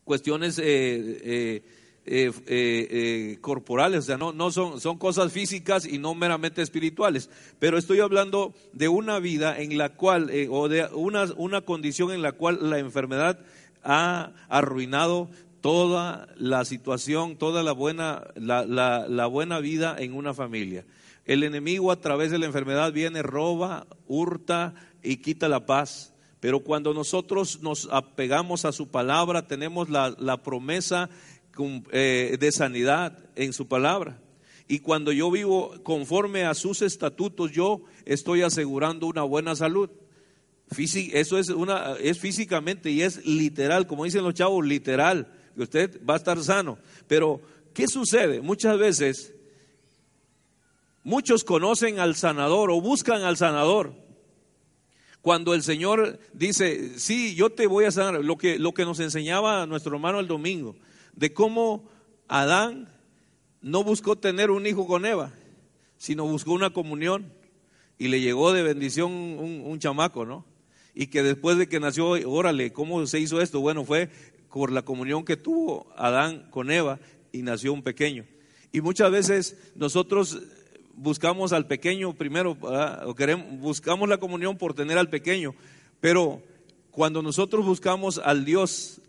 cuestiones 0.05 0.59
eh, 0.59 0.65
eh, 0.65 1.63
eh, 2.07 2.33
eh, 2.47 3.39
corporales, 3.41 4.01
o 4.01 4.03
sea, 4.03 4.17
no, 4.17 4.33
no 4.33 4.51
son, 4.51 4.81
son 4.81 4.99
cosas 4.99 5.33
físicas 5.33 5.87
y 5.87 5.99
no 5.99 6.15
meramente 6.15 6.63
espirituales, 6.63 7.31
pero 7.59 7.79
estoy 7.79 8.01
hablando 8.01 8.55
de 8.73 8.89
una 8.89 9.19
vida 9.19 9.59
en 9.61 9.77
la 9.77 9.91
cual, 9.91 10.31
eh, 10.31 10.49
o 10.51 10.69
de 10.69 10.87
una, 10.93 11.27
una 11.37 11.61
condición 11.61 12.11
en 12.11 12.23
la 12.23 12.33
cual 12.33 12.71
la 12.71 12.79
enfermedad 12.79 13.39
ha 13.85 14.33
arruinado 14.49 15.29
toda 15.61 16.29
la 16.37 16.65
situación, 16.65 17.37
toda 17.37 17.63
la 17.63 17.73
buena, 17.73 18.25
la, 18.35 18.65
la, 18.65 19.07
la 19.09 19.27
buena 19.27 19.61
vida 19.61 19.95
en 19.99 20.15
una 20.15 20.35
familia. 20.35 20.85
El 21.27 21.43
enemigo 21.43 21.93
a 21.93 22.01
través 22.01 22.31
de 22.31 22.39
la 22.39 22.47
enfermedad 22.47 22.93
viene, 22.93 23.23
roba, 23.23 23.87
hurta 24.09 24.75
y 25.03 25.19
quita 25.19 25.49
la 25.49 25.67
paz. 25.67 26.13
Pero 26.41 26.61
cuando 26.61 26.95
nosotros 26.95 27.61
nos 27.61 27.89
apegamos 27.93 28.65
a 28.65 28.73
su 28.73 28.89
palabra, 28.89 29.47
tenemos 29.47 29.91
la, 29.91 30.15
la 30.19 30.39
promesa 30.39 31.09
eh, 31.09 31.30
de 31.57 32.51
sanidad 32.53 33.19
en 33.37 33.53
su 33.53 33.69
palabra. 33.69 34.21
Y 34.71 34.79
cuando 34.79 35.11
yo 35.11 35.33
vivo 35.33 35.75
conforme 35.83 36.45
a 36.45 36.55
sus 36.55 36.81
estatutos, 36.83 37.51
yo 37.51 37.83
estoy 38.05 38.43
asegurando 38.43 39.09
una 39.09 39.25
buena 39.25 39.57
salud. 39.57 39.91
Eso 40.79 41.39
es, 41.39 41.49
una, 41.49 41.95
es 42.01 42.21
físicamente 42.21 42.89
y 42.91 43.03
es 43.03 43.27
literal, 43.27 43.89
como 43.89 44.05
dicen 44.05 44.23
los 44.23 44.35
chavos, 44.35 44.65
literal, 44.65 45.27
que 45.57 45.63
usted 45.63 46.01
va 46.09 46.15
a 46.15 46.19
estar 46.19 46.41
sano. 46.45 46.79
Pero, 47.09 47.41
¿qué 47.75 47.89
sucede? 47.89 48.41
Muchas 48.41 48.79
veces, 48.79 49.35
muchos 51.03 51.43
conocen 51.43 51.99
al 51.99 52.15
sanador 52.15 52.71
o 52.71 52.81
buscan 52.81 53.23
al 53.23 53.37
sanador. 53.37 53.93
Cuando 55.21 55.53
el 55.53 55.65
Señor 55.65 56.21
dice, 56.33 56.97
sí, 56.99 57.35
yo 57.35 57.51
te 57.51 57.67
voy 57.67 57.87
a 57.87 57.91
sanar, 57.91 58.25
lo 58.25 58.39
que, 58.39 58.61
lo 58.61 58.73
que 58.73 58.85
nos 58.85 59.01
enseñaba 59.01 59.67
nuestro 59.67 59.97
hermano 59.97 60.21
el 60.21 60.29
domingo, 60.29 60.77
de 61.15 61.33
cómo 61.33 61.89
Adán 62.29 62.89
no 63.63 63.85
buscó 63.85 64.17
tener 64.17 64.51
un 64.51 64.67
hijo 64.67 64.87
con 64.87 65.05
Eva, 65.05 65.33
sino 65.97 66.27
buscó 66.27 66.53
una 66.53 66.71
comunión 66.71 67.33
y 67.99 68.09
le 68.09 68.21
llegó 68.21 68.53
de 68.53 68.63
bendición 68.63 69.13
un, 69.13 69.79
chamaco, 69.79 70.25
¿no? 70.25 70.47
Y 70.95 71.09
que 71.09 71.23
después 71.23 71.59
de 71.59 71.69
que 71.69 71.81
nació, 71.81 72.11
órale, 72.31 72.73
¿cómo 72.73 73.07
se 73.07 73.21
hizo 73.21 73.41
esto? 73.41 73.61
Bueno, 73.61 73.85
fue 73.85 74.09
por 74.51 74.73
la 74.73 74.83
comunión 74.83 75.25
que 75.25 75.37
tuvo 75.37 75.93
Adán 75.97 76.49
con 76.51 76.71
Eva 76.71 76.99
y 77.33 77.43
nació 77.43 77.73
un 77.73 77.83
pequeño. 77.83 78.25
Y 78.73 78.81
muchas 78.81 79.11
veces 79.11 79.73
nosotros 79.75 80.41
buscamos 80.95 81.53
al 81.53 81.67
pequeño 81.67 82.15
primero, 82.15 82.57
o 83.05 83.15
queremos, 83.15 83.59
buscamos 83.61 84.09
la 84.09 84.19
comunión 84.19 84.57
por 84.57 84.75
tener 84.75 84.99
al 84.99 85.11
pequeño, 85.11 85.55
pero 86.01 86.43
cuando 86.91 87.23
nosotros 87.23 87.65
buscamos 87.65 88.19
al 88.19 88.45
Dios 88.45 89.00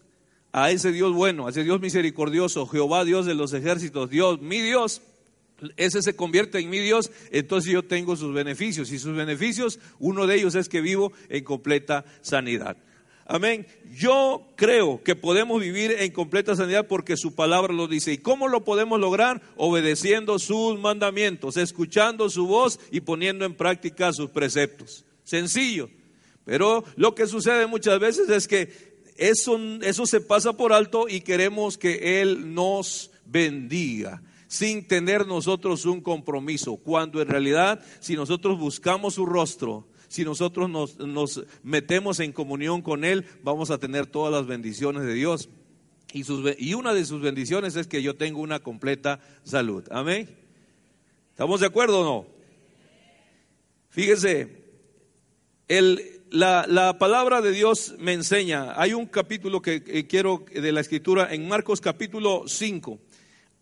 a 0.52 0.72
ese 0.72 0.92
Dios 0.92 1.14
bueno, 1.14 1.48
a 1.48 1.52
ese 1.52 1.64
Dios 1.64 1.80
misericordioso, 1.80 2.68
Jehová 2.68 3.06
Dios 3.06 3.26
de 3.26 3.36
los 3.36 3.54
ejércitos, 3.54 4.10
Dios, 4.10 4.42
mi 4.42 4.62
Dios, 4.62 5.02
ese 5.78 6.02
se 6.02 6.16
convierte 6.16 6.60
en 6.60 6.70
mi 6.70 6.80
Dios, 6.80 7.12
entonces 7.32 7.72
yo 7.72 7.84
tengo 7.84 8.16
sus 8.16 8.34
beneficios. 8.34 8.92
Y 8.92 9.00
sus 9.00 9.16
beneficios, 9.16 9.80
uno 10.00 10.28
de 10.28 10.36
ellos 10.36 10.56
es 10.56 10.70
que 10.70 10.82
vivo 10.82 11.14
en 11.30 11.44
completa 11.44 12.04
sanidad. 12.22 12.78
Amén. 13.26 13.66
Yo 13.94 14.46
creo 14.56 15.02
que 15.04 15.16
podemos 15.16 15.62
vivir 15.62 15.96
en 16.00 16.12
completa 16.12 16.56
sanidad 16.56 16.88
porque 16.88 17.16
su 17.16 17.34
palabra 17.34 17.74
lo 17.74 17.88
dice. 17.88 18.12
¿Y 18.12 18.18
cómo 18.18 18.48
lo 18.48 18.66
podemos 18.66 19.00
lograr? 19.00 19.42
Obedeciendo 19.56 20.38
sus 20.38 20.80
mandamientos, 20.80 21.56
escuchando 21.56 22.30
su 22.30 22.48
voz 22.48 22.80
y 22.92 23.02
poniendo 23.02 23.46
en 23.46 23.54
práctica 23.54 24.12
sus 24.12 24.32
preceptos. 24.32 25.06
Sencillo. 25.24 25.90
Pero 26.44 26.84
lo 26.98 27.16
que 27.16 27.28
sucede 27.28 27.68
muchas 27.68 28.00
veces 28.00 28.28
es 28.30 28.48
que 28.48 28.91
eso, 29.22 29.60
eso 29.84 30.08
se 30.08 30.20
pasa 30.20 30.54
por 30.54 30.74
alto 30.74 31.08
y 31.08 31.22
queremos 31.22 31.78
que 31.78 32.22
Él 32.22 32.56
nos 32.56 33.12
bendiga 33.26 34.24
sin 34.48 34.88
tener 34.88 35.28
nosotros 35.28 35.86
un 35.86 36.02
compromiso, 36.02 36.76
cuando 36.76 37.22
en 37.22 37.28
realidad 37.28 37.82
si 38.00 38.16
nosotros 38.16 38.60
buscamos 38.60 39.14
su 39.14 39.26
rostro, 39.28 39.88
si 40.08 40.26
nosotros 40.26 40.70
nos, 40.70 40.98
nos, 40.98 41.44
metemos 41.62 42.20
en 42.20 42.34
comunión 42.34 42.82
con 42.82 43.06
Él, 43.06 43.26
vamos 43.44 43.70
a 43.70 43.78
tener 43.78 44.08
todas 44.08 44.34
las 44.34 44.48
bendiciones 44.48 45.04
de 45.04 45.14
Dios. 45.14 45.50
Y, 46.12 46.24
sus, 46.24 46.44
y 46.58 46.74
una 46.74 46.94
de 46.94 47.06
sus 47.06 47.22
bendiciones 47.22 47.76
es 47.76 47.88
que 47.88 48.02
yo 48.02 48.18
tengo 48.18 48.42
una 48.42 48.60
completa 48.60 49.22
salud. 49.44 49.86
Amén. 49.92 50.36
¿Estamos 51.30 51.62
de 51.62 51.68
acuerdo 51.68 52.02
o 52.02 52.04
no? 52.04 52.28
Fíjese, 53.90 54.66
el, 55.68 56.21
la, 56.32 56.98
palabra 56.98 57.42
de 57.42 57.52
Dios 57.52 57.96
me 58.00 58.14
enseña, 58.14 58.74
hay 58.80 58.94
un 58.94 59.06
capítulo 59.06 59.62
que, 59.62 60.08
quiero 60.08 60.46
de 60.54 60.72
la 60.72 60.80
escritura 60.80 61.34
en 61.34 61.48
Marcos 61.48 61.82
capítulo 61.82 62.44
5. 62.48 63.00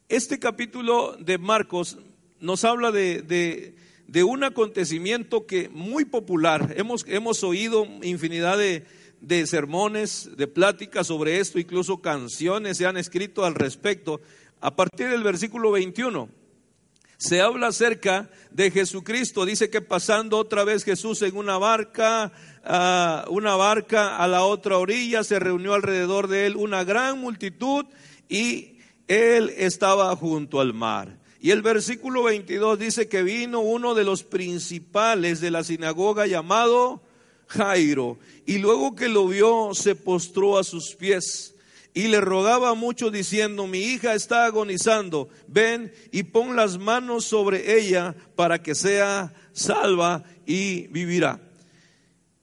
Este 0.08 0.40
capítulo 0.40 1.18
de 1.20 1.38
Marcos 1.38 1.98
nos 2.40 2.64
habla 2.64 2.92
de, 2.92 3.76
un 4.24 4.44
acontecimiento 4.44 5.46
que 5.46 5.70
muy 5.70 6.06
popular, 6.06 6.74
hemos, 6.78 7.06
hemos 7.08 7.44
oído 7.44 7.88
infinidad 8.04 8.58
de, 8.58 8.86
de 9.20 9.48
sermones, 9.48 10.30
de 10.38 10.48
pláticas 10.48 11.08
sobre 11.08 11.40
esto, 11.40 11.58
incluso 11.58 12.02
canciones 12.02 12.78
se 12.78 12.86
han 12.86 12.98
escrito 12.98 13.46
al 13.46 13.56
respecto, 13.56 14.22
a 14.62 14.76
partir 14.76 15.10
del 15.10 15.24
versículo 15.24 15.72
21 15.72 16.30
se 17.20 17.42
habla 17.42 17.68
acerca 17.68 18.30
de 18.50 18.72
Jesucristo. 18.72 19.46
Dice 19.46 19.70
que 19.70 19.82
pasando 19.82 20.38
otra 20.38 20.64
vez 20.64 20.86
Jesús 20.86 21.22
en 21.22 21.36
una 21.36 21.58
barca, 21.58 22.32
una 22.70 23.56
barca 23.56 24.18
a 24.18 24.28
la 24.28 24.44
otra 24.44 24.78
orilla, 24.78 25.24
se 25.24 25.40
reunió 25.40 25.74
alrededor 25.74 26.28
de 26.28 26.46
él 26.46 26.56
una 26.56 26.84
gran 26.84 27.20
multitud 27.20 27.86
y 28.28 28.78
él 29.08 29.52
estaba 29.58 30.16
junto 30.16 30.62
al 30.62 30.74
mar. 30.74 31.18
Y 31.42 31.52
el 31.52 31.62
versículo 31.62 32.24
22 32.24 32.78
dice 32.78 33.08
que 33.08 33.24
vino 33.24 33.62
uno 33.62 33.96
de 33.96 34.04
los 34.04 34.24
principales 34.24 35.42
de 35.42 35.52
la 35.52 35.64
sinagoga 35.64 36.28
llamado 36.28 37.02
Jairo, 37.48 38.20
y 38.46 38.60
luego 38.60 38.96
que 38.96 39.08
lo 39.08 39.28
vio 39.28 39.74
se 39.74 39.96
postró 39.96 40.60
a 40.60 40.64
sus 40.64 40.96
pies 40.96 41.56
y 41.96 42.08
le 42.08 42.22
rogaba 42.22 42.76
mucho 42.76 43.10
diciendo, 43.10 43.66
mi 43.66 43.80
hija 43.80 44.14
está 44.14 44.46
agonizando, 44.46 45.30
ven 45.48 45.92
y 46.12 46.24
pon 46.24 46.56
las 46.56 46.78
manos 46.78 47.26
sobre 47.26 47.80
ella 47.80 48.16
para 48.36 48.62
que 48.62 48.76
sea 48.76 49.34
salva 49.54 50.24
y 50.46 50.88
vivirá. 50.88 51.49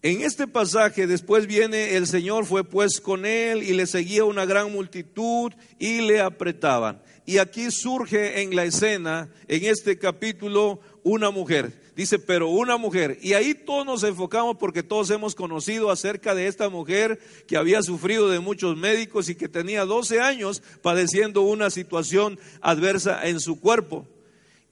En 0.03 0.23
este 0.23 0.47
pasaje 0.47 1.07
después 1.07 1.47
viene 1.47 1.97
el 1.97 2.07
Señor 2.07 2.45
fue 2.45 2.65
pues 2.65 3.01
con 3.01 3.27
él 3.27 3.63
y 3.63 3.73
le 3.73 3.87
seguía 3.87 4.25
una 4.25 4.45
gran 4.45 4.71
multitud 4.71 5.53
y 5.79 6.03
le 6.03 6.21
apretaban. 6.21 7.03
Y 7.25 7.39
aquí 7.39 7.71
surge 7.73 8.43
en 8.43 8.55
la 8.55 8.65
escena, 8.65 9.29
en 9.49 9.65
este 9.65 9.99
capítulo, 9.99 10.81
una 11.03 11.31
mujer. 11.31 11.73
Dice, 11.97 12.19
pero 12.19 12.49
una 12.49 12.77
mujer. 12.77 13.19
Y 13.23 13.33
ahí 13.33 13.55
todos 13.55 13.85
nos 13.87 14.05
enfocamos 14.05 14.59
porque 14.59 14.83
todos 14.83 15.11
hemos 15.11 15.35
conocido 15.35 15.91
acerca 15.91 16.35
de 16.35 16.47
esta 16.47 16.69
mujer 16.69 17.19
que 17.49 17.57
había 17.57 17.83
sufrido 17.83 18.29
de 18.29 18.39
muchos 18.39 18.77
médicos 18.77 19.29
y 19.29 19.35
que 19.35 19.49
tenía 19.49 19.85
12 19.87 20.21
años 20.21 20.63
padeciendo 20.83 21.41
una 21.41 21.71
situación 21.71 22.39
adversa 22.61 23.27
en 23.27 23.41
su 23.41 23.59
cuerpo. 23.59 24.07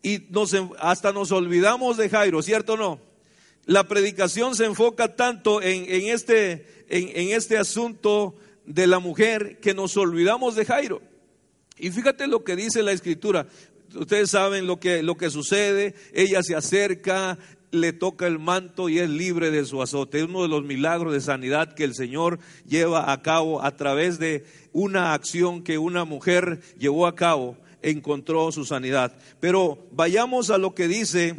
Y 0.02 0.26
nos, 0.28 0.54
hasta 0.78 1.12
nos 1.12 1.33
olvidamos 1.33 1.97
de 1.97 2.11
Jairo, 2.11 2.43
¿cierto 2.43 2.75
o 2.75 2.76
no? 2.76 3.13
La 3.66 3.88
predicación 3.88 4.54
se 4.54 4.66
enfoca 4.66 5.16
tanto 5.16 5.62
en, 5.62 6.09
este, 6.09 6.85
en 6.88 7.30
este 7.30 7.56
asunto 7.56 8.35
de 8.66 8.87
la 8.87 8.99
mujer 8.99 9.59
que 9.61 9.75
nos 9.75 9.97
olvidamos 9.97 10.54
de 10.54 10.64
Jairo. 10.64 11.02
Y 11.78 11.90
fíjate 11.90 12.26
lo 12.26 12.44
que 12.44 12.56
dice 12.56 12.83
la 12.83 12.92
escritura. 12.92 13.47
Ustedes 13.94 14.30
saben 14.30 14.66
lo 14.66 14.78
que, 14.78 15.02
lo 15.02 15.16
que 15.16 15.30
sucede. 15.30 15.94
Ella 16.12 16.42
se 16.42 16.54
acerca, 16.54 17.38
le 17.71 17.92
toca 17.92 18.26
el 18.26 18.38
manto 18.38 18.88
y 18.88 18.99
es 18.99 19.11
libre 19.11 19.50
de 19.50 19.64
su 19.64 19.83
azote. 19.83 20.18
Es 20.18 20.25
uno 20.25 20.42
de 20.42 20.49
los 20.49 20.64
milagros 20.64 21.12
de 21.12 21.21
sanidad 21.21 21.75
que 21.75 21.85
el 21.85 21.94
Señor 21.94 22.38
lleva 22.66 23.12
a 23.12 23.23
cabo 23.23 23.62
a 23.62 23.76
través 23.76 24.18
de 24.18 24.44
una 24.73 25.14
acción 25.14 25.62
que 25.62 25.78
una 25.78 26.04
mujer 26.04 26.61
llevó 26.78 27.06
a 27.06 27.14
cabo, 27.14 27.56
encontró 27.83 28.50
su 28.52 28.64
sanidad. 28.64 29.16
Pero 29.40 29.87
vayamos 29.92 30.50
a 30.50 30.59
lo 30.59 30.75
que 30.75 30.88
dice, 30.88 31.35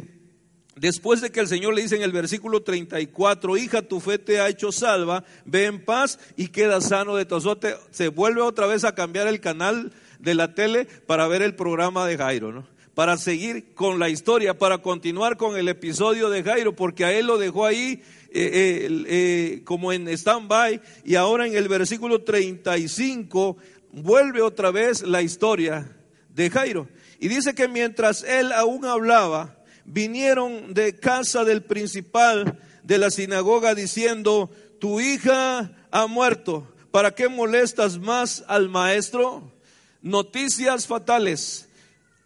después 0.76 1.20
de 1.20 1.30
que 1.30 1.40
el 1.40 1.48
Señor 1.48 1.74
le 1.74 1.82
dice 1.82 1.96
en 1.96 2.02
el 2.02 2.12
versículo 2.12 2.62
34, 2.62 3.56
hija, 3.56 3.82
tu 3.82 3.98
fe 4.00 4.18
te 4.18 4.40
ha 4.40 4.48
hecho 4.48 4.70
salva, 4.70 5.24
ve 5.44 5.64
en 5.64 5.84
paz 5.84 6.18
y 6.36 6.48
queda 6.48 6.80
sano 6.80 7.16
de 7.16 7.24
tu 7.24 7.34
azote. 7.34 7.74
Se 7.90 8.08
vuelve 8.08 8.42
otra 8.42 8.66
vez 8.66 8.84
a 8.84 8.94
cambiar 8.94 9.26
el 9.26 9.40
canal 9.40 9.92
de 10.18 10.34
la 10.34 10.54
tele 10.54 10.86
para 11.06 11.26
ver 11.26 11.42
el 11.42 11.54
programa 11.54 12.06
de 12.06 12.16
Jairo, 12.16 12.52
¿no? 12.52 12.66
Para 12.94 13.18
seguir 13.18 13.74
con 13.74 13.98
la 13.98 14.08
historia, 14.08 14.56
para 14.56 14.78
continuar 14.78 15.36
con 15.36 15.56
el 15.56 15.68
episodio 15.68 16.30
de 16.30 16.42
Jairo, 16.42 16.74
porque 16.74 17.04
a 17.04 17.12
él 17.12 17.26
lo 17.26 17.36
dejó 17.36 17.66
ahí 17.66 18.02
eh, 18.30 18.50
eh, 18.52 19.04
eh, 19.06 19.62
como 19.64 19.92
en 19.92 20.08
stand-by 20.08 20.80
y 21.04 21.14
ahora 21.14 21.46
en 21.46 21.56
el 21.56 21.68
versículo 21.68 22.22
35 22.22 23.56
vuelve 23.92 24.42
otra 24.42 24.70
vez 24.70 25.02
la 25.02 25.22
historia 25.22 25.90
de 26.34 26.50
Jairo. 26.50 26.88
Y 27.18 27.28
dice 27.28 27.54
que 27.54 27.68
mientras 27.68 28.22
él 28.22 28.52
aún 28.52 28.84
hablaba, 28.84 29.55
vinieron 29.86 30.74
de 30.74 30.96
casa 30.96 31.44
del 31.44 31.62
principal 31.62 32.58
de 32.82 32.98
la 32.98 33.10
sinagoga 33.10 33.74
diciendo, 33.74 34.50
tu 34.80 35.00
hija 35.00 35.72
ha 35.90 36.06
muerto, 36.06 36.66
¿para 36.90 37.14
qué 37.14 37.28
molestas 37.28 37.98
más 37.98 38.44
al 38.48 38.68
maestro? 38.68 39.52
Noticias 40.02 40.86
fatales. 40.86 41.68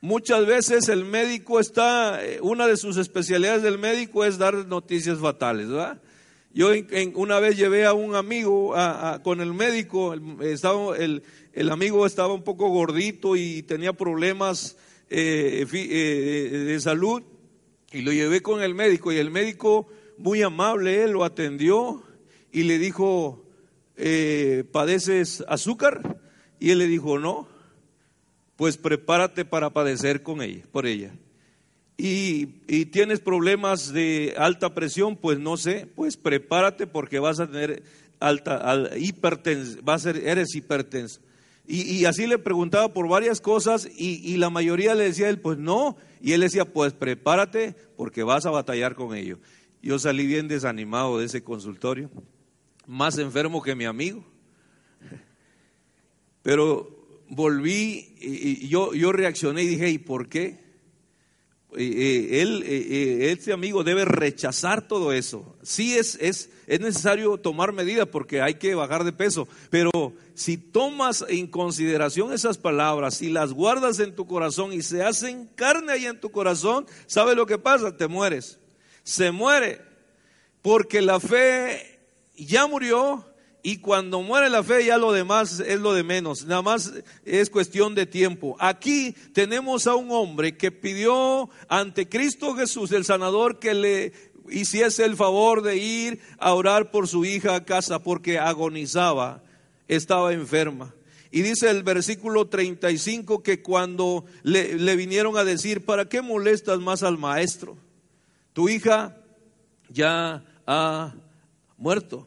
Muchas 0.00 0.47
veces 0.47 0.88
el 0.88 1.05
médico 1.05 1.61
está, 1.61 2.25
eh, 2.25 2.40
una 2.40 2.67
de 2.67 2.79
sus 2.79 2.97
especialidades 2.97 3.62
del 3.62 3.79
médico 3.79 4.25
es 4.25 4.38
dar 4.38 4.67
noticias 4.67 5.19
fatales. 5.19 5.69
Yo 6.52 6.73
en, 6.73 7.12
una 7.14 7.38
vez 7.38 7.57
llevé 7.57 7.85
a 7.85 7.93
un 7.93 8.14
amigo 8.17 8.75
con 9.23 9.40
el 9.40 9.52
médico, 9.52 10.14
el, 10.14 10.40
estaba, 10.40 10.97
el, 10.97 11.23
amigo 11.71 12.07
estaba 12.07 12.33
un 12.33 12.43
poco 12.43 12.69
gordito 12.71 13.37
y 13.37 13.62
tenía 13.62 13.93
problemas 13.93 14.76
eh, 15.11 15.67
eh, 15.71 16.59
de 16.67 16.81
salud 16.81 17.23
y 17.93 18.03
lo 18.03 18.13
llevé 18.13 18.43
con 18.43 18.63
el 18.63 18.75
médico 18.75 19.13
y 19.13 19.17
el 19.17 19.31
médico 19.31 19.89
muy 20.19 20.43
amable, 20.43 21.05
él 21.05 21.13
lo 21.13 21.25
atendió 21.25 22.03
y 22.53 22.65
le 22.65 22.79
dijo, 22.79 23.45
¿padeces 24.73 25.45
azúcar? 25.49 26.21
Y 26.59 26.71
él 26.71 26.79
le 26.79 26.87
dijo, 26.87 27.19
no 27.19 27.49
pues 28.61 28.77
prepárate 28.77 29.47
para 29.47 29.71
padecer 29.71 30.23
con 30.23 30.43
ella, 30.43 30.63
por 30.71 30.85
ella. 30.85 31.15
Y, 31.97 32.45
tienes 32.93 33.19
problemas 33.19 33.91
de 33.91 34.35
alta 34.37 34.75
presión, 34.75 35.17
pues 35.17 35.39
no 35.39 35.57
sé, 35.57 35.89
pues 35.95 36.19
prepárate 36.19 36.87
porque 36.87 37.21
vas 37.21 37.41
a 37.41 37.47
tener 37.47 37.83
alta 38.19 38.91
hipertensión, 38.99 39.83
vas 39.83 40.05
a 40.05 40.13
ser, 40.13 40.29
eres 40.29 40.55
hipertenso. 40.55 41.23
Y, 41.67 42.05
así 42.05 42.26
le 42.26 42.38
preguntaba 42.38 42.93
por 42.93 43.09
varias 43.09 43.40
cosas 43.40 43.88
y, 43.97 44.37
la 44.38 44.50
mayoría 44.50 44.95
le 44.95 45.05
decía 45.05 45.29
él, 45.29 45.40
pues 45.40 45.59
no. 45.59 45.97
Y 46.21 46.33
él 46.33 46.40
decía, 46.40 46.64
pues 46.64 46.93
prepárate 46.93 47.76
porque 47.97 48.23
vas 48.23 48.45
a 48.47 48.50
batallar 48.50 48.95
con 48.95 49.15
ello. 49.15 49.39
Yo 49.82 49.99
salí 49.99 50.26
bien 50.26 50.49
desanimado 50.49 51.19
de 51.19 51.26
ese 51.26 51.43
consultorio, 51.43 52.11
más 52.87 53.19
enfermo 53.19 53.63
que 53.63 53.75
mi 53.75 53.85
amigo. 53.85 54.25
Pero 56.43 57.25
volví 57.28 58.15
y 58.21 58.69
yo, 58.69 58.93
yo 58.95 59.13
reaccioné 59.13 59.63
y 59.63 59.69
dije, 59.69 59.91
¿y 59.91 59.99
por 59.99 60.28
qué? 60.28 60.70
Él, 61.76 62.63
este 62.65 63.52
amigo 63.52 63.85
debe 63.85 64.04
rechazar 64.04 64.87
todo 64.87 65.13
eso. 65.13 65.56
Sí 65.63 65.97
es, 65.97 66.17
es, 66.21 66.50
es 66.67 66.80
necesario 66.80 67.37
tomar 67.39 67.73
medidas 67.73 68.09
porque 68.09 68.43
hay 68.43 68.54
que 68.54 68.75
bajar 68.75 69.04
de 69.04 69.13
peso, 69.13 69.47
pero 69.71 69.91
si 70.35 70.56
tomas 70.56 71.25
en 71.28 71.47
consideración 71.47 72.33
esas 72.33 72.59
palabras 72.59 73.23
y 73.23 73.28
las 73.28 73.52
guardas 73.52 74.00
en 74.00 74.15
tu 74.15 74.26
corazón 74.26 74.73
y 74.73 74.83
se 74.83 75.02
hacen 75.02 75.49
carne 75.54 75.93
ahí 75.93 76.06
en 76.06 76.21
tu 76.21 76.30
corazón, 76.30 76.87
¿sabe 77.06 77.35
lo 77.35 77.47
que 77.47 77.59
pasa? 77.59 77.97
Te 77.97 78.09
mueres. 78.09 78.59
Se 79.02 79.30
muere 79.30 79.80
porque 80.63 81.02
la 81.02 81.21
fe 81.21 82.00
ya 82.37 82.67
murió, 82.67 83.25
y 83.63 83.79
cuando 83.79 84.23
muere 84.23 84.49
la 84.49 84.63
fe 84.63 84.87
ya 84.87 84.97
lo 84.97 85.13
demás 85.13 85.61
es 85.61 85.81
lo 85.81 85.93
de 85.93 86.03
menos, 86.03 86.47
nada 86.47 86.63
más 86.63 86.93
es 87.25 87.51
cuestión 87.51 87.95
de 87.95 88.07
tiempo. 88.07 88.57
Aquí 88.59 89.15
tenemos 89.33 89.87
a 89.87 89.95
un 89.95 90.11
hombre 90.11 90.57
que 90.57 90.73
pidió 90.73 91.51
ante 91.69 92.09
Cristo 92.09 92.55
Jesús, 92.55 92.93
el 92.93 93.05
sanador, 93.05 93.59
que 93.59 93.75
le 93.75 94.13
hiciese 94.51 95.05
el 95.05 95.17
favor 95.17 95.63
de 95.63 95.77
ir 95.77 96.21
a 96.39 96.55
orar 96.55 96.91
por 96.91 97.07
su 97.07 97.25
hija 97.25 97.55
a 97.55 97.65
casa 97.65 98.03
porque 98.03 98.39
agonizaba, 98.39 99.43
estaba 99.89 100.33
enferma. 100.33 100.95
Y 101.31 101.43
dice 101.43 101.71
el 101.71 101.83
versículo 101.83 102.49
35 102.49 103.43
que 103.43 103.63
cuando 103.63 104.25
le, 104.43 104.79
le 104.79 104.97
vinieron 104.97 105.37
a 105.37 105.45
decir, 105.45 105.85
¿para 105.85 106.09
qué 106.09 106.23
molestas 106.23 106.81
más 106.81 107.03
al 107.03 107.19
maestro? 107.19 107.77
Tu 108.53 108.69
hija 108.69 109.17
ya 109.89 110.45
ha 110.67 111.15
muerto. 111.77 112.27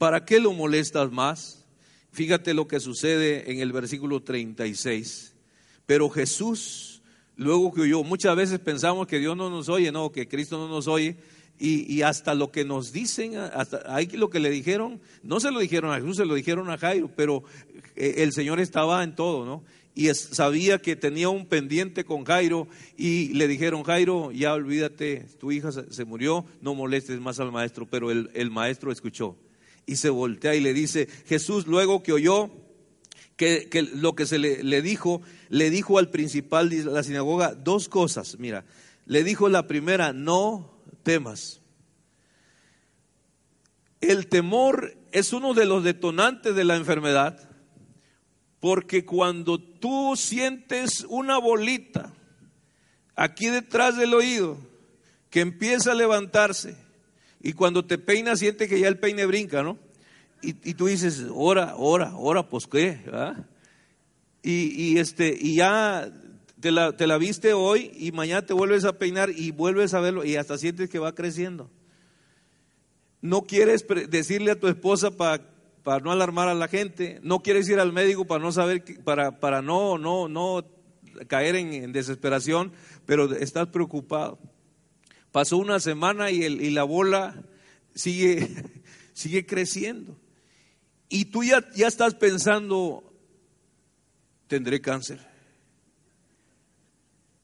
¿Para 0.00 0.24
qué 0.24 0.40
lo 0.40 0.54
molestas 0.54 1.12
más? 1.12 1.62
Fíjate 2.10 2.54
lo 2.54 2.66
que 2.66 2.80
sucede 2.80 3.52
en 3.52 3.60
el 3.60 3.70
versículo 3.70 4.22
36. 4.22 5.34
Pero 5.84 6.08
Jesús, 6.08 7.02
luego 7.36 7.70
que 7.70 7.82
oyó, 7.82 8.02
muchas 8.02 8.34
veces 8.34 8.60
pensamos 8.60 9.06
que 9.06 9.18
Dios 9.18 9.36
no 9.36 9.50
nos 9.50 9.68
oye, 9.68 9.92
no, 9.92 10.10
que 10.10 10.26
Cristo 10.26 10.56
no 10.56 10.68
nos 10.68 10.88
oye, 10.88 11.18
y, 11.58 12.00
hasta 12.00 12.34
lo 12.34 12.50
que 12.50 12.64
nos 12.64 12.92
dicen, 12.92 13.36
hasta 13.36 13.82
ahí 13.94 14.06
lo 14.06 14.30
que 14.30 14.40
le 14.40 14.48
dijeron, 14.48 15.02
no 15.22 15.38
se 15.38 15.50
lo 15.50 15.60
dijeron 15.60 15.92
a 15.92 15.96
Jesús, 15.96 16.16
se 16.16 16.24
lo 16.24 16.34
dijeron 16.34 16.70
a 16.70 16.78
Jairo, 16.78 17.10
pero 17.14 17.44
eh, 17.94 18.14
el 18.18 18.32
Señor 18.32 18.58
estaba 18.58 19.04
en 19.04 19.14
todo, 19.14 19.44
¿no? 19.44 19.62
Y 19.94 20.06
sabía 20.14 20.78
que 20.78 20.96
tenía 20.96 21.28
un 21.28 21.44
pendiente 21.44 22.06
con 22.06 22.24
Jairo 22.24 22.68
y 22.96 23.34
le 23.34 23.46
dijeron, 23.46 23.82
Jairo, 23.82 24.32
ya 24.32 24.54
olvídate, 24.54 25.26
tu 25.38 25.52
hija 25.52 25.70
se, 25.72 26.04
murió, 26.06 26.46
no 26.62 26.74
molestes 26.74 27.20
más 27.20 27.38
al 27.38 27.52
maestro, 27.52 27.84
pero 27.84 28.10
el 28.10 28.50
maestro 28.50 28.90
escuchó 28.90 29.36
y 29.86 29.96
se 29.96 30.10
voltea 30.10 30.54
y 30.54 30.60
le 30.60 30.72
dice, 30.72 31.08
Jesús 31.26 31.66
luego 31.66 32.02
que 32.02 32.12
oyó 32.12 32.50
que, 33.36 33.68
lo 33.94 34.14
que 34.14 34.26
se 34.26 34.38
le, 34.38 34.62
le, 34.62 34.82
dijo, 34.82 35.22
le 35.48 35.70
dijo 35.70 35.98
al 35.98 36.10
principal 36.10 36.68
de 36.68 36.84
la 36.84 37.02
sinagoga 37.02 37.54
dos 37.54 37.88
cosas. 37.88 38.38
Mira, 38.38 38.64
le 39.06 39.24
dijo 39.24 39.48
la 39.48 39.66
primera, 39.66 40.12
no 40.12 40.82
temas. 41.02 41.60
El 44.00 44.26
temor 44.26 44.96
es 45.12 45.32
uno 45.32 45.54
de 45.54 45.64
los 45.64 45.84
detonantes 45.84 46.54
de 46.54 46.64
la 46.64 46.76
enfermedad, 46.76 47.48
porque 48.60 49.04
cuando 49.04 49.58
tú 49.58 50.14
sientes 50.16 51.06
una 51.08 51.38
bolita 51.38 52.12
aquí 53.14 53.46
detrás 53.46 53.96
del 53.96 54.14
oído 54.14 54.58
que 55.30 55.40
empieza 55.40 55.92
a 55.92 55.94
levantarse, 55.94 56.76
y 57.42 57.52
cuando 57.52 57.84
te 57.84 57.98
peinas 57.98 58.38
siente 58.38 58.68
que 58.68 58.80
ya 58.80 58.88
el 58.88 58.98
peine 58.98 59.26
brinca, 59.26 59.62
¿no? 59.62 59.78
Y, 60.42 60.54
tú 60.72 60.86
dices, 60.86 61.26
ora, 61.34 61.74
ora, 61.76 62.14
ora, 62.16 62.48
pues 62.48 62.66
qué, 62.66 62.98
Y, 64.42 64.96
este, 64.96 65.36
y 65.38 65.56
ya 65.56 66.10
te 66.58 66.70
la, 66.70 66.96
te 66.96 67.06
la 67.06 67.18
viste 67.18 67.52
hoy 67.52 67.90
y 67.94 68.12
mañana 68.12 68.46
te 68.46 68.54
vuelves 68.54 68.86
a 68.86 68.98
peinar 68.98 69.28
y 69.28 69.50
vuelves 69.50 69.92
a 69.92 70.00
verlo 70.00 70.24
y 70.24 70.36
hasta 70.36 70.56
sientes 70.56 70.88
que 70.88 70.98
va 70.98 71.14
creciendo. 71.14 71.70
No 73.20 73.42
quieres 73.42 73.84
decirle 74.08 74.52
a 74.52 74.58
tu 74.58 74.68
esposa 74.68 75.10
para 75.10 75.42
para 75.82 76.00
no 76.00 76.12
alarmar 76.12 76.48
a 76.48 76.54
la 76.54 76.68
gente, 76.68 77.20
no 77.22 77.40
quieres 77.40 77.68
ir 77.68 77.78
al 77.80 77.92
médico 77.92 78.24
para 78.24 78.42
no 78.42 78.52
saber, 78.52 78.84
para, 79.04 79.40
para 79.40 79.62
no, 79.62 79.98
no, 79.98 80.28
no 80.28 80.64
caer 81.26 81.56
en, 81.56 81.92
desesperación, 81.92 82.72
pero 83.06 83.32
estás 83.34 83.68
preocupado. 83.68 84.38
Pasó 85.32 85.58
una 85.58 85.80
semana 85.80 86.30
y, 86.30 86.42
el, 86.44 86.60
y 86.60 86.70
la 86.70 86.82
bola 86.82 87.42
sigue, 87.94 88.48
sigue 89.12 89.46
creciendo. 89.46 90.16
Y 91.08 91.26
tú 91.26 91.42
ya, 91.42 91.66
ya 91.74 91.88
estás 91.88 92.14
pensando, 92.14 93.04
tendré 94.46 94.80
cáncer. 94.80 95.30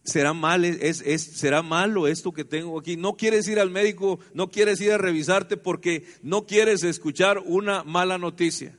¿Será, 0.06 0.32
mal, 0.32 0.64
es, 0.64 1.02
es, 1.04 1.22
¿Será 1.22 1.62
malo 1.62 2.06
esto 2.06 2.32
que 2.32 2.44
tengo 2.44 2.78
aquí? 2.78 2.96
No 2.96 3.16
quieres 3.16 3.48
ir 3.48 3.58
al 3.58 3.70
médico, 3.70 4.20
no 4.34 4.52
quieres 4.52 4.80
ir 4.80 4.92
a 4.92 4.98
revisarte 4.98 5.56
porque 5.56 6.04
no 6.22 6.46
quieres 6.46 6.84
escuchar 6.84 7.40
una 7.44 7.82
mala 7.82 8.16
noticia. 8.16 8.78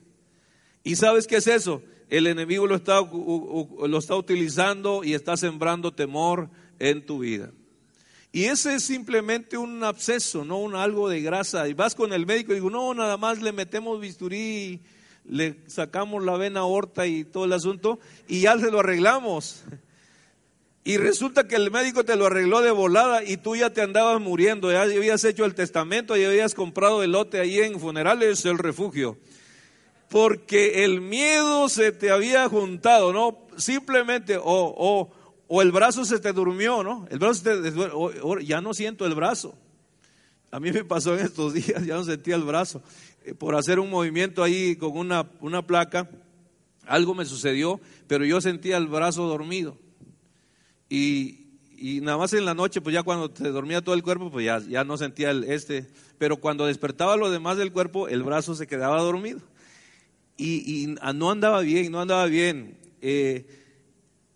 ¿Y 0.86 0.96
sabes 0.96 1.28
qué 1.28 1.38
es 1.38 1.48
eso? 1.48 1.84
El 2.10 2.28
enemigo 2.28 2.66
lo 2.66 2.76
está, 2.76 3.02
lo 3.02 3.98
está 3.98 4.16
utilizando 4.16 5.04
y 5.04 5.16
está 5.16 5.36
sembrando 5.36 5.94
temor 5.94 6.50
en 6.80 7.06
tu 7.06 7.20
vida. 7.20 7.52
Y 8.32 8.46
ese 8.46 8.76
es 8.76 8.84
simplemente 8.84 9.58
un 9.58 9.84
absceso, 9.84 10.46
no 10.46 10.60
un 10.60 10.76
algo 10.76 11.10
de 11.10 11.22
grasa. 11.22 11.68
Y 11.68 11.74
vas 11.74 11.96
con 11.96 12.14
el 12.14 12.26
médico 12.26 12.52
y 12.52 12.56
digo, 12.56 12.70
no, 12.70 12.94
nada 12.94 13.18
más 13.18 13.42
le 13.42 13.52
metemos 13.52 14.00
bisturí, 14.00 14.82
le 15.26 15.58
sacamos 15.68 16.24
la 16.24 16.38
vena 16.38 16.62
aorta 16.62 17.06
y 17.08 17.24
todo 17.24 17.46
el 17.46 17.54
asunto 17.54 18.00
y 18.28 18.42
ya 18.42 18.58
se 18.58 18.72
lo 18.72 18.80
arreglamos. 18.80 19.64
Y 20.88 20.96
resulta 20.96 21.50
que 21.50 21.56
el 21.58 21.70
médico 21.70 22.06
te 22.06 22.16
lo 22.16 22.28
arregló 22.28 22.62
de 22.62 22.72
volada 22.72 23.22
y 23.22 23.36
tú 23.36 23.58
ya 23.58 23.72
te 23.72 23.82
andabas 23.82 24.22
muriendo, 24.22 24.72
ya 24.72 24.84
habías 24.84 25.22
hecho 25.26 25.44
el 25.44 25.54
testamento, 25.54 26.16
ya 26.16 26.30
habías 26.30 26.56
comprado 26.56 27.04
el 27.04 27.12
lote 27.12 27.42
ahí 27.42 27.60
en 27.60 27.78
funerales, 27.78 28.46
el 28.46 28.58
refugio. 28.58 29.18
Porque 30.08 30.86
el 30.86 31.02
miedo 31.02 31.68
se 31.68 31.92
te 31.92 32.10
había 32.10 32.48
juntado, 32.48 33.12
¿no? 33.12 33.48
Simplemente, 33.58 34.38
o, 34.42 35.12
o, 35.48 35.62
el 35.62 35.72
brazo 35.72 36.06
se 36.06 36.20
te 36.20 36.34
durmió, 36.34 36.84
¿no? 36.84 37.08
El 37.10 37.20
brazo 37.20 37.44
te, 37.44 38.46
ya 38.46 38.62
no 38.62 38.74
siento 38.74 39.06
el 39.06 39.16
brazo. 39.16 39.58
A 40.52 40.60
mí 40.60 40.72
me 40.72 40.84
pasó 40.84 41.18
en 41.18 41.26
estos 41.26 41.54
días, 41.56 41.86
ya 41.86 41.96
no 41.96 42.04
sentía 42.04 42.36
el 42.36 42.44
brazo. 42.44 42.82
Eh, 43.26 43.34
por 43.34 43.56
hacer 43.56 43.80
un 43.80 43.90
movimiento 43.90 44.44
ahí 44.44 44.76
con 44.76 44.98
una, 44.98 45.30
una 45.42 45.66
placa, 45.66 46.10
algo 46.86 47.14
me 47.14 47.26
sucedió, 47.26 47.80
pero 48.08 48.26
yo 48.26 48.42
sentía 48.42 48.78
el 48.78 48.88
brazo 48.88 49.28
dormido. 49.28 49.78
Y, 50.90 51.44
nada 52.02 52.18
más 52.18 52.34
en 52.34 52.46
la 52.46 52.54
noche, 52.54 52.82
pues 52.82 52.94
ya 52.94 53.04
cuando 53.04 53.32
se 53.36 53.50
dormía 53.50 53.82
todo 53.82 53.94
el 53.94 54.04
cuerpo, 54.04 54.32
pues 54.32 54.46
ya, 54.46 54.60
ya 54.60 54.84
no 54.84 54.98
sentía 54.98 55.32
el 55.32 55.44
este. 55.44 55.86
Pero 56.18 56.38
cuando 56.38 56.66
despertaba 56.66 57.18
lo 57.18 57.30
demás 57.30 57.58
del 57.58 57.72
cuerpo, 57.72 58.08
el 58.08 58.24
brazo 58.24 58.56
se 58.56 58.68
quedaba 58.68 59.02
dormido. 59.02 59.42
Y, 60.38 60.96
no 61.16 61.32
andaba 61.32 61.62
bien, 61.62 61.92
no 61.92 62.00
andaba 62.00 62.26
bien. 62.26 62.78
Eh, 63.02 63.46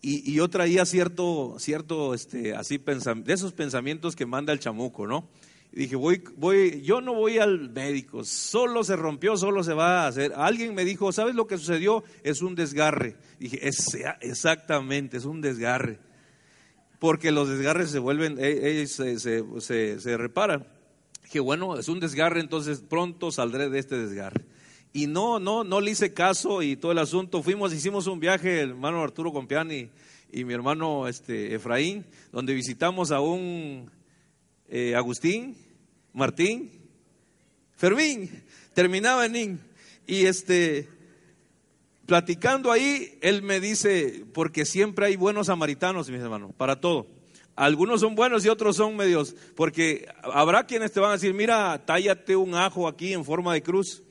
y, 0.02 0.34
yo 0.34 0.50
traía 0.50 0.86
cierto, 0.86 1.56
cierto, 1.60 2.14
este, 2.14 2.56
así, 2.56 2.78
de 2.78 3.34
esos 3.34 3.54
pensamientos 3.54 4.16
que 4.16 4.26
manda 4.26 4.52
el 4.54 4.60
chamuco, 4.60 5.08
¿no? 5.08 5.28
Y 5.74 5.82
dije, 5.82 5.96
voy, 5.96 6.24
voy, 6.36 6.82
yo 6.82 7.00
no 7.00 7.14
voy 7.14 7.38
al 7.38 7.70
médico, 7.70 8.24
solo 8.26 8.84
se 8.84 8.96
rompió, 8.96 9.38
solo 9.38 9.64
se 9.64 9.74
va 9.74 10.04
a 10.04 10.08
hacer. 10.08 10.34
Alguien 10.36 10.76
me 10.76 10.84
dijo, 10.84 11.12
¿sabes 11.12 11.36
lo 11.36 11.48
que 11.48 11.58
sucedió? 11.58 12.04
Es 12.24 12.42
un 12.42 12.56
desgarre. 12.56 13.16
dije, 13.40 13.68
es, 13.68 13.98
exactamente, 14.22 15.18
es 15.18 15.26
un 15.26 15.40
desgarre 15.40 16.00
porque 17.02 17.32
los 17.32 17.50
desgarres 17.50 17.90
se 17.90 17.98
vuelven, 17.98 18.38
eh, 18.38 18.82
eh, 18.84 18.86
se, 18.86 19.18
se, 19.18 20.00
se, 20.00 20.18
reparan. 20.18 20.68
Que 21.32 21.40
bueno, 21.40 21.80
es 21.80 21.90
un 21.90 22.00
desgarre, 22.00 22.42
entonces 22.42 22.82
pronto 22.88 23.32
saldré 23.32 23.72
de 23.72 23.80
este 23.80 23.98
desgarre. 23.98 24.46
Y 24.94 25.08
no, 25.08 25.40
no, 25.40 25.64
no 25.64 25.80
le 25.80 25.92
hice 25.92 26.14
caso 26.14 26.62
y 26.62 26.76
todo 26.76 26.92
el 26.92 26.98
asunto. 26.98 27.42
Fuimos, 27.42 27.74
hicimos 27.74 28.08
un 28.08 28.20
viaje, 28.20 28.62
el 28.62 28.72
hermano 28.72 29.02
Arturo 29.02 29.32
Compiani 29.32 29.90
y 30.32 30.44
mi 30.44 30.54
hermano 30.54 31.08
este, 31.08 31.56
Efraín, 31.56 32.06
donde 32.32 32.54
visitamos 32.54 33.12
a 33.12 33.22
un 33.22 33.90
eh, 34.70 34.96
Agustín, 34.96 35.56
Martín, 36.14 36.72
Fermín, 37.76 38.44
terminaba 38.74 39.26
en 39.26 39.36
IN. 39.36 39.60
Y 40.08 40.26
este, 40.26 40.88
platicando 42.06 42.72
ahí, 42.72 43.18
él 43.22 43.42
me 43.42 43.60
dice, 43.60 44.26
porque 44.34 44.66
siempre 44.66 45.06
hay 45.06 45.16
buenos 45.16 45.48
samaritanos, 45.48 46.10
mis 46.10 46.22
hermanos, 46.22 46.52
para 46.58 46.80
todo. 46.80 47.08
Algunos 47.56 48.02
son 48.02 48.16
buenos 48.16 48.46
y 48.46 48.50
otros 48.50 48.78
son 48.78 48.96
medios, 48.96 49.36
porque 49.56 50.08
habrá 50.24 50.66
quienes 50.66 50.92
te 50.92 51.00
van 51.00 51.12
a 51.12 51.14
decir, 51.14 51.34
mira, 51.34 51.86
tállate 51.86 52.36
un 52.36 52.56
ajo 52.56 52.88
aquí 52.88 53.14
en 53.14 53.26
forma 53.26 53.54
de 53.54 53.62
cruz. 53.62 54.04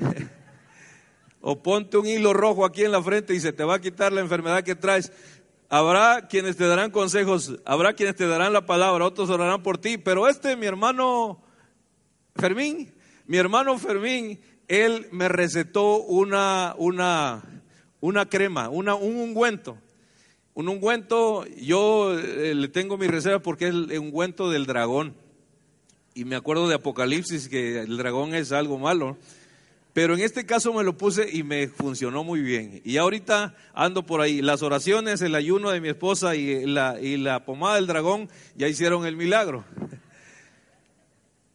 o 1.40 1.62
ponte 1.62 1.96
un 1.96 2.06
hilo 2.06 2.32
rojo 2.32 2.64
aquí 2.64 2.84
en 2.84 2.92
la 2.92 3.02
frente 3.02 3.34
y 3.34 3.40
se 3.40 3.52
te 3.52 3.64
va 3.64 3.76
a 3.76 3.80
quitar 3.80 4.12
la 4.12 4.20
enfermedad 4.20 4.62
que 4.62 4.74
traes. 4.74 5.12
Habrá 5.68 6.26
quienes 6.28 6.56
te 6.56 6.66
darán 6.66 6.90
consejos, 6.90 7.56
habrá 7.64 7.92
quienes 7.92 8.16
te 8.16 8.26
darán 8.26 8.52
la 8.52 8.66
palabra, 8.66 9.04
otros 9.04 9.30
orarán 9.30 9.62
por 9.62 9.78
ti, 9.78 9.98
pero 9.98 10.28
este, 10.28 10.56
mi 10.56 10.66
hermano 10.66 11.40
Fermín, 12.34 12.92
mi 13.26 13.36
hermano 13.36 13.78
Fermín, 13.78 14.40
él 14.66 15.06
me 15.12 15.28
recetó 15.28 15.98
una, 15.98 16.74
una, 16.76 17.42
una 18.00 18.28
crema, 18.28 18.68
una, 18.68 18.94
un 18.94 19.16
ungüento. 19.16 19.78
Un 20.54 20.68
ungüento, 20.68 21.46
yo 21.46 22.18
eh, 22.18 22.54
le 22.54 22.68
tengo 22.68 22.98
mi 22.98 23.06
reserva 23.06 23.38
porque 23.38 23.68
es 23.68 23.70
el 23.70 23.98
ungüento 23.98 24.50
del 24.50 24.66
dragón. 24.66 25.14
Y 26.14 26.24
me 26.24 26.34
acuerdo 26.34 26.68
de 26.68 26.74
Apocalipsis 26.74 27.48
que 27.48 27.80
el 27.80 27.96
dragón 27.96 28.34
es 28.34 28.50
algo 28.50 28.78
malo. 28.78 29.16
Pero 29.92 30.14
en 30.14 30.20
este 30.20 30.46
caso 30.46 30.72
me 30.72 30.84
lo 30.84 30.96
puse 30.96 31.28
y 31.32 31.42
me 31.42 31.68
funcionó 31.68 32.22
muy 32.22 32.40
bien. 32.40 32.80
Y 32.84 32.96
ahorita 32.96 33.54
ando 33.74 34.06
por 34.06 34.20
ahí. 34.20 34.40
Las 34.40 34.62
oraciones, 34.62 35.20
el 35.20 35.34
ayuno 35.34 35.70
de 35.70 35.80
mi 35.80 35.88
esposa 35.88 36.36
y 36.36 36.64
la, 36.66 37.00
y 37.00 37.16
la 37.16 37.44
pomada 37.44 37.74
del 37.74 37.88
dragón 37.88 38.28
ya 38.54 38.68
hicieron 38.68 39.04
el 39.04 39.16
milagro. 39.16 39.64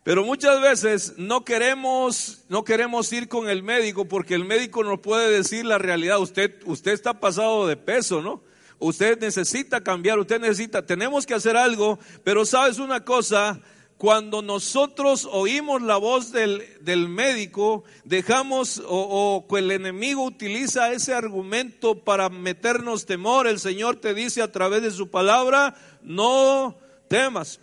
Pero 0.03 0.23
muchas 0.23 0.61
veces 0.61 1.13
no 1.17 1.43
queremos, 1.43 2.43
no 2.47 2.63
queremos 2.63 3.11
ir 3.11 3.27
con 3.27 3.49
el 3.49 3.63
médico 3.63 4.05
porque 4.05 4.35
el 4.35 4.45
médico 4.45 4.83
nos 4.83 4.99
puede 4.99 5.31
decir 5.31 5.65
la 5.65 5.79
realidad. 5.79 6.19
Usted, 6.19 6.57
usted 6.65 6.91
está 6.91 7.19
pasado 7.19 7.65
de 7.65 7.75
peso, 7.75 8.21
¿no? 8.21 8.43
Usted 8.77 9.19
necesita 9.19 9.81
cambiar, 9.81 10.19
usted 10.19 10.39
necesita, 10.39 10.85
tenemos 10.85 11.25
que 11.25 11.33
hacer 11.33 11.57
algo, 11.57 11.97
pero 12.23 12.45
sabes 12.45 12.77
una 12.77 13.03
cosa, 13.03 13.61
cuando 13.97 14.41
nosotros 14.41 15.27
oímos 15.31 15.81
la 15.81 15.97
voz 15.97 16.31
del, 16.31 16.63
del 16.81 17.07
médico, 17.07 17.83
dejamos 18.03 18.79
o, 18.85 19.45
o 19.47 19.57
el 19.57 19.71
enemigo 19.71 20.23
utiliza 20.23 20.91
ese 20.91 21.13
argumento 21.13 22.03
para 22.03 22.29
meternos 22.29 23.05
temor, 23.05 23.47
el 23.47 23.59
Señor 23.59 23.95
te 23.97 24.13
dice 24.13 24.41
a 24.41 24.51
través 24.51 24.81
de 24.81 24.91
su 24.91 25.09
palabra, 25.09 25.75
no 26.01 26.75
temas, 27.07 27.59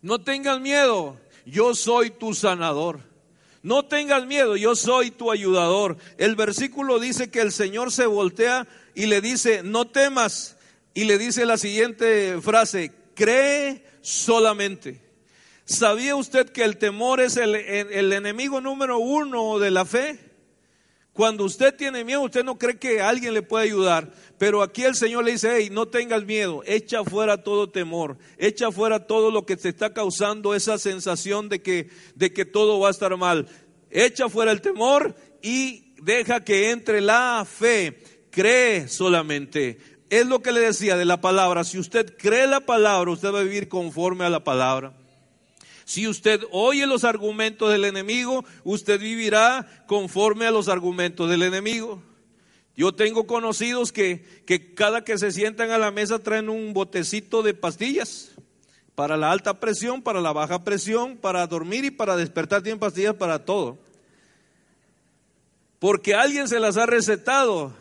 no 0.00 0.20
tengas 0.20 0.60
miedo, 0.60 1.16
yo 1.46 1.74
soy 1.74 2.10
tu 2.10 2.34
sanador. 2.34 3.12
No 3.62 3.84
tengas 3.84 4.26
miedo, 4.26 4.56
yo 4.56 4.74
soy 4.74 5.12
tu 5.12 5.30
ayudador. 5.30 5.96
El 6.18 6.34
versículo 6.34 6.98
dice 6.98 7.30
que 7.30 7.40
el 7.40 7.52
Señor 7.52 7.92
se 7.92 8.06
voltea 8.06 8.66
y 8.94 9.06
le 9.06 9.20
dice, 9.20 9.62
no 9.62 9.86
temas. 9.86 10.56
Y 10.94 11.04
le 11.04 11.16
dice 11.16 11.46
la 11.46 11.56
siguiente 11.56 12.40
frase, 12.40 12.92
cree 13.14 13.84
solamente. 14.00 15.00
¿Sabía 15.64 16.16
usted 16.16 16.50
que 16.50 16.64
el 16.64 16.76
temor 16.76 17.20
es 17.20 17.36
el, 17.36 17.54
enemigo 18.12 18.60
número 18.60 18.98
uno 18.98 19.58
de 19.58 19.70
la 19.70 19.84
fe? 19.84 20.18
Cuando 21.12 21.44
usted 21.44 21.74
tiene 21.76 22.04
miedo, 22.04 22.22
usted 22.22 22.42
no 22.42 22.58
cree 22.58 22.78
que 22.78 23.00
alguien 23.00 23.34
le 23.34 23.42
puede 23.42 23.66
ayudar. 23.66 24.12
Pero 24.38 24.62
aquí 24.62 24.82
el 24.82 24.96
Señor 24.96 25.24
le 25.24 25.32
dice, 25.32 25.54
hey, 25.56 25.68
no 25.70 25.86
tengas 25.86 26.24
miedo, 26.24 26.62
echa 26.66 27.04
fuera 27.04 27.44
todo 27.44 27.70
temor, 27.70 28.16
echa 28.38 28.72
fuera 28.72 29.06
todo 29.06 29.30
lo 29.30 29.44
que 29.44 29.56
te 29.56 29.68
está 29.68 29.92
causando 29.92 30.54
esa 30.54 30.78
sensación 30.78 31.48
de 31.48 31.62
que, 31.62 31.90
de 32.14 32.32
que 32.32 32.44
todo 32.44 32.80
va 32.80 32.88
a 32.88 32.92
estar 32.92 33.16
mal. 33.16 33.46
Echa 33.90 34.28
fuera 34.28 34.50
el 34.52 34.62
temor 34.62 35.14
y 35.42 35.94
deja 36.02 36.42
que 36.42 36.70
entre 36.70 37.00
la 37.00 37.46
fe. 37.48 38.02
Cree 38.30 38.88
solamente. 38.88 39.78
Es 40.08 40.26
lo 40.26 40.40
que 40.40 40.52
le 40.52 40.60
decía 40.60 40.96
de 40.96 41.04
la 41.04 41.20
palabra. 41.20 41.62
Si 41.62 41.78
usted 41.78 42.16
cree 42.16 42.46
la 42.46 42.60
palabra, 42.60 43.10
usted 43.10 43.32
va 43.32 43.40
a 43.40 43.44
vivir 43.44 43.68
conforme 43.68 44.24
a 44.24 44.30
la 44.30 44.42
palabra. 44.42 44.94
Si 45.84 46.06
usted 46.06 46.42
oye 46.50 46.86
los 46.86 47.04
argumentos 47.04 47.70
del 47.70 47.84
enemigo, 47.84 48.44
usted 48.64 49.00
vivirá 49.00 49.84
conforme 49.86 50.46
a 50.46 50.50
los 50.50 50.68
argumentos 50.68 51.28
del 51.28 51.42
enemigo. 51.42 52.02
Yo 52.76 52.94
tengo 52.94 53.26
conocidos 53.26 53.92
que, 53.92 54.24
que 54.46 54.74
cada 54.74 55.04
que 55.04 55.18
se 55.18 55.30
sientan 55.30 55.70
a 55.70 55.78
la 55.78 55.90
mesa 55.90 56.18
traen 56.18 56.48
un 56.48 56.72
botecito 56.72 57.42
de 57.42 57.54
pastillas 57.54 58.32
para 58.94 59.16
la 59.16 59.30
alta 59.30 59.60
presión, 59.60 60.02
para 60.02 60.20
la 60.20 60.32
baja 60.32 60.64
presión, 60.64 61.16
para 61.16 61.46
dormir 61.46 61.84
y 61.84 61.90
para 61.90 62.16
despertar. 62.16 62.62
Tienen 62.62 62.78
pastillas 62.78 63.14
para 63.14 63.44
todo. 63.44 63.78
Porque 65.78 66.14
alguien 66.14 66.48
se 66.48 66.60
las 66.60 66.76
ha 66.76 66.86
recetado. 66.86 67.74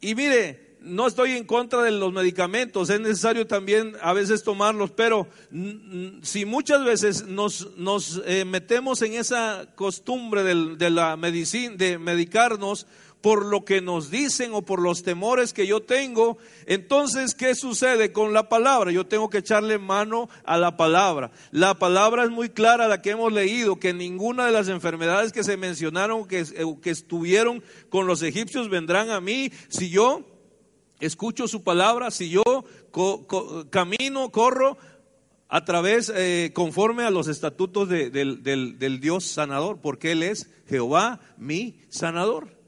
Y 0.00 0.14
mire, 0.14 0.71
no 0.84 1.06
estoy 1.06 1.32
en 1.32 1.44
contra 1.44 1.82
de 1.82 1.90
los 1.90 2.12
medicamentos, 2.12 2.90
es 2.90 3.00
necesario 3.00 3.46
también 3.46 3.94
a 4.00 4.12
veces 4.12 4.42
tomarlos, 4.42 4.90
pero 4.90 5.26
si 6.22 6.44
muchas 6.44 6.84
veces 6.84 7.26
nos, 7.26 7.68
eh, 8.26 8.44
metemos 8.44 9.02
en 9.02 9.14
esa 9.14 9.66
costumbre 9.74 10.42
de 10.42 10.90
la 10.90 11.16
medicina, 11.16 11.74
de 11.76 11.98
medicarnos, 11.98 12.86
por 13.22 13.46
lo 13.46 13.64
que 13.64 13.80
nos 13.80 14.10
dicen 14.10 14.52
o 14.52 14.62
por 14.62 14.80
los 14.80 15.04
temores 15.04 15.52
que 15.52 15.66
yo 15.66 15.80
tengo, 15.80 16.36
entonces, 16.66 17.34
¿qué 17.34 17.54
sucede 17.54 18.12
con 18.12 18.32
la 18.32 18.48
palabra? 18.48 18.90
Yo 18.90 19.06
tengo 19.06 19.30
que 19.30 19.38
echarle 19.38 19.78
mano 19.78 20.28
a 20.44 20.58
la 20.58 20.76
palabra. 20.76 21.30
La 21.52 21.78
palabra 21.78 22.24
es 22.24 22.30
muy 22.30 22.50
clara, 22.50 22.88
la 22.88 23.00
que 23.00 23.10
hemos 23.10 23.32
leído, 23.32 23.78
que 23.78 23.94
ninguna 23.94 24.46
de 24.46 24.52
las 24.52 24.68
enfermedades 24.68 25.32
que 25.32 25.44
se 25.44 25.56
mencionaron, 25.56 26.26
que, 26.26 26.40
eh, 26.40 26.76
que 26.82 26.90
estuvieron 26.90 27.62
con 27.88 28.06
los 28.06 28.22
egipcios, 28.22 28.68
vendrán 28.68 29.10
a 29.10 29.20
mí 29.20 29.52
si 29.68 29.88
yo 29.88 30.31
escucho 31.02 31.48
su 31.48 31.62
palabra, 31.62 32.10
si 32.10 32.30
yo 32.30 32.42
camino, 33.70 34.30
corro 34.30 34.78
a 35.48 35.64
través, 35.64 36.10
eh, 36.14 36.52
conforme 36.54 37.02
a 37.04 37.10
los 37.10 37.28
estatutos 37.28 37.88
del, 37.88 38.42
del 38.42 39.00
Dios 39.00 39.24
sanador, 39.24 39.80
porque 39.80 40.12
Él 40.12 40.22
es 40.22 40.48
Jehová 40.66 41.20
mi 41.36 41.80
sanador. 41.88 42.62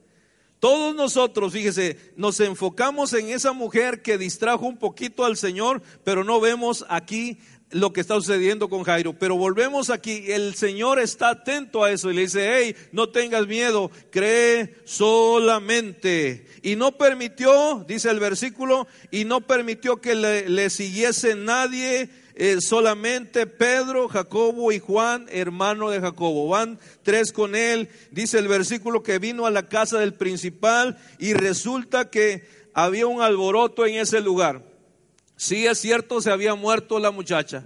Todos 0.64 0.94
nosotros, 0.94 1.53
fíjese, 1.53 1.99
nos 2.16 2.40
enfocamos 2.40 3.12
en 3.12 3.29
esa 3.29 3.53
mujer 3.53 4.01
que 4.01 4.16
distrajo 4.16 4.64
un 4.64 4.79
poquito 4.79 5.27
al 5.27 5.37
Señor, 5.37 5.83
pero 6.05 6.25
no 6.25 6.40
vemos 6.40 6.87
aquí 6.88 7.38
lo 7.75 7.93
que 7.93 8.01
está 8.01 8.15
sucediendo 8.15 8.69
con 8.69 8.85
Jairo. 8.85 9.19
Pero 9.19 9.37
volvemos 9.37 9.91
aquí, 9.91 10.31
el 10.31 10.55
Señor 10.55 11.01
está 11.01 11.31
atento 11.31 11.83
a 11.83 11.91
eso 11.91 12.11
y 12.11 12.15
le 12.15 12.23
dice, 12.23 12.57
hey, 12.57 12.77
no 12.93 13.09
tengas 13.09 13.49
miedo, 13.49 13.91
cree 14.11 14.77
solamente. 14.85 16.47
Y 16.63 16.77
no 16.77 16.93
permitió, 16.93 17.85
dice 17.87 18.11
el 18.11 18.21
versículo, 18.21 18.87
y 19.11 19.25
no 19.25 19.41
permitió 19.41 20.01
que 20.01 20.15
le, 20.15 20.71
siguiese 20.71 21.35
nadie 21.35 22.11
eh, 22.37 22.59
solamente 22.61 23.49
Pedro, 23.49 24.09
Jacobo 24.09 24.71
y 24.71 24.79
Juan, 24.79 25.27
hermano 25.31 25.91
de 25.91 26.01
Jacobo. 26.01 26.47
Van 26.49 26.79
tres 27.03 27.33
con 27.33 27.57
él. 27.57 27.89
Dice 28.13 28.39
el 28.39 28.47
versículo 28.47 29.03
que 29.03 29.19
vino 29.19 29.47
a 29.47 29.51
la 29.51 29.67
casa 29.67 29.99
del 29.99 30.15
principal 30.15 30.97
y 31.19 31.33
resulta 31.33 32.09
que 32.09 32.47
había 32.73 33.09
un 33.09 33.21
alboroto 33.21 33.85
en 33.85 33.97
ese 33.97 34.21
lugar. 34.21 34.74
Sí 35.37 35.66
es 35.66 35.79
cierto, 35.79 36.20
se 36.20 36.31
había 36.31 36.55
muerto 36.55 36.99
la 36.99 37.11
muchacha 37.11 37.64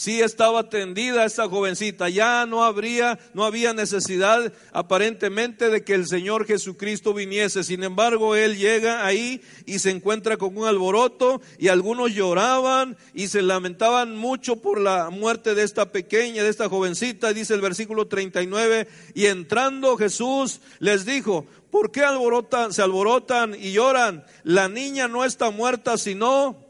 sí 0.00 0.22
estaba 0.22 0.70
tendida 0.70 1.26
esta 1.26 1.46
jovencita, 1.46 2.08
ya 2.08 2.46
no 2.46 2.64
habría, 2.64 3.18
no 3.34 3.44
había 3.44 3.74
necesidad 3.74 4.50
aparentemente 4.72 5.68
de 5.68 5.84
que 5.84 5.92
el 5.92 6.06
Señor 6.06 6.46
Jesucristo 6.46 7.12
viniese. 7.12 7.62
Sin 7.64 7.84
embargo, 7.84 8.34
él 8.34 8.56
llega 8.56 9.04
ahí 9.04 9.42
y 9.66 9.78
se 9.78 9.90
encuentra 9.90 10.38
con 10.38 10.56
un 10.56 10.66
alboroto 10.66 11.42
y 11.58 11.68
algunos 11.68 12.14
lloraban 12.14 12.96
y 13.12 13.28
se 13.28 13.42
lamentaban 13.42 14.16
mucho 14.16 14.56
por 14.56 14.80
la 14.80 15.10
muerte 15.10 15.54
de 15.54 15.64
esta 15.64 15.92
pequeña, 15.92 16.42
de 16.42 16.48
esta 16.48 16.70
jovencita, 16.70 17.34
dice 17.34 17.52
el 17.52 17.60
versículo 17.60 18.06
39, 18.06 18.88
y 19.12 19.26
entrando 19.26 19.98
Jesús 19.98 20.62
les 20.78 21.04
dijo, 21.04 21.44
¿por 21.70 21.92
qué 21.92 22.04
alborotan, 22.04 22.72
se 22.72 22.80
alborotan 22.80 23.54
y 23.54 23.72
lloran? 23.72 24.24
La 24.44 24.70
niña 24.70 25.08
no 25.08 25.26
está 25.26 25.50
muerta, 25.50 25.98
sino 25.98 26.69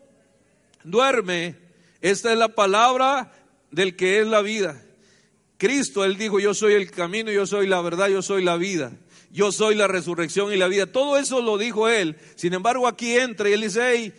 duerme. 0.84 1.56
Esta 2.00 2.32
es 2.32 2.38
la 2.38 2.48
palabra 2.48 3.32
del 3.70 3.96
que 3.96 4.20
es 4.20 4.26
la 4.26 4.42
vida. 4.42 4.82
Cristo, 5.58 6.04
Él 6.04 6.16
dijo, 6.16 6.40
yo 6.40 6.54
soy 6.54 6.74
el 6.74 6.90
camino, 6.90 7.30
yo 7.30 7.46
soy 7.46 7.66
la 7.66 7.80
verdad, 7.82 8.08
yo 8.08 8.22
soy 8.22 8.42
la 8.42 8.56
vida. 8.56 8.92
Yo 9.30 9.52
soy 9.52 9.74
la 9.74 9.86
resurrección 9.86 10.52
y 10.52 10.56
la 10.56 10.66
vida. 10.66 10.86
Todo 10.86 11.16
eso 11.18 11.40
lo 11.42 11.58
dijo 11.58 11.88
Él. 11.88 12.16
Sin 12.34 12.54
embargo, 12.54 12.88
aquí 12.88 13.16
entra 13.16 13.48
y 13.48 13.52
Él 13.52 13.60
dice, 13.60 14.12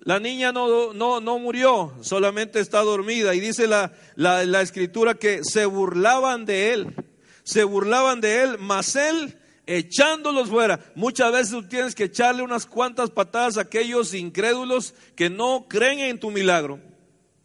la 0.00 0.18
niña 0.18 0.50
no, 0.52 0.92
no, 0.92 1.20
no 1.20 1.38
murió, 1.38 1.94
solamente 2.00 2.58
está 2.60 2.80
dormida. 2.80 3.34
Y 3.34 3.40
dice 3.40 3.66
la, 3.66 3.92
la, 4.16 4.44
la 4.44 4.62
escritura 4.62 5.14
que 5.14 5.44
se 5.44 5.66
burlaban 5.66 6.46
de 6.46 6.72
Él. 6.72 6.94
Se 7.44 7.64
burlaban 7.64 8.20
de 8.20 8.42
Él, 8.42 8.56
mas 8.58 8.96
Él 8.96 9.39
echándolos 9.70 10.48
fuera. 10.48 10.80
Muchas 10.96 11.30
veces 11.30 11.50
tú 11.50 11.62
tienes 11.62 11.94
que 11.94 12.04
echarle 12.04 12.42
unas 12.42 12.66
cuantas 12.66 13.10
patadas 13.10 13.56
a 13.56 13.62
aquellos 13.62 14.14
incrédulos 14.14 14.94
que 15.14 15.30
no 15.30 15.66
creen 15.68 16.00
en 16.00 16.18
tu 16.18 16.30
milagro. 16.32 16.80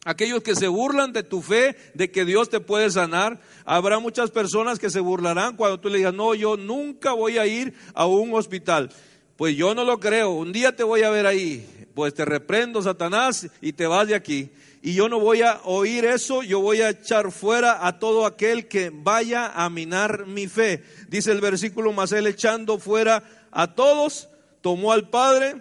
Aquellos 0.05 0.41
que 0.41 0.55
se 0.55 0.67
burlan 0.67 1.13
de 1.13 1.23
tu 1.23 1.41
fe, 1.41 1.75
de 1.93 2.09
que 2.11 2.25
Dios 2.25 2.49
te 2.49 2.59
puede 2.59 2.89
sanar. 2.89 3.39
Habrá 3.63 3.99
muchas 3.99 4.31
personas 4.31 4.79
que 4.79 4.89
se 4.89 4.99
burlarán 4.99 5.55
cuando 5.55 5.79
tú 5.79 5.89
le 5.89 5.97
digas, 5.97 6.13
no, 6.13 6.33
yo 6.33 6.57
nunca 6.57 7.13
voy 7.13 7.37
a 7.37 7.45
ir 7.45 7.73
a 7.93 8.07
un 8.07 8.33
hospital. 8.33 8.91
Pues 9.35 9.55
yo 9.55 9.75
no 9.75 9.83
lo 9.83 9.99
creo, 9.99 10.31
un 10.31 10.51
día 10.51 10.75
te 10.75 10.83
voy 10.83 11.03
a 11.03 11.09
ver 11.11 11.27
ahí. 11.27 11.87
Pues 11.93 12.13
te 12.13 12.25
reprendo, 12.25 12.81
Satanás, 12.81 13.47
y 13.61 13.73
te 13.73 13.85
vas 13.85 14.07
de 14.07 14.15
aquí. 14.15 14.49
Y 14.85 14.93
yo 14.93 15.09
no 15.09 15.19
voy 15.19 15.41
a 15.41 15.61
oír 15.63 16.05
eso, 16.05 16.43
yo 16.43 16.59
voy 16.59 16.81
a 16.81 16.91
echar 16.91 17.31
fuera 17.31 17.87
a 17.87 17.97
todo 17.97 18.23
aquel 18.23 18.67
que 18.67 18.91
vaya 18.93 19.47
a 19.47 19.67
minar 19.67 20.27
mi 20.27 20.45
fe. 20.45 20.83
Dice 21.07 21.31
el 21.31 21.41
versículo, 21.41 21.91
más 21.91 22.11
él 22.11 22.27
echando 22.27 22.77
fuera 22.77 23.23
a 23.49 23.73
todos, 23.73 24.29
tomó 24.61 24.91
al 24.91 25.09
padre 25.09 25.55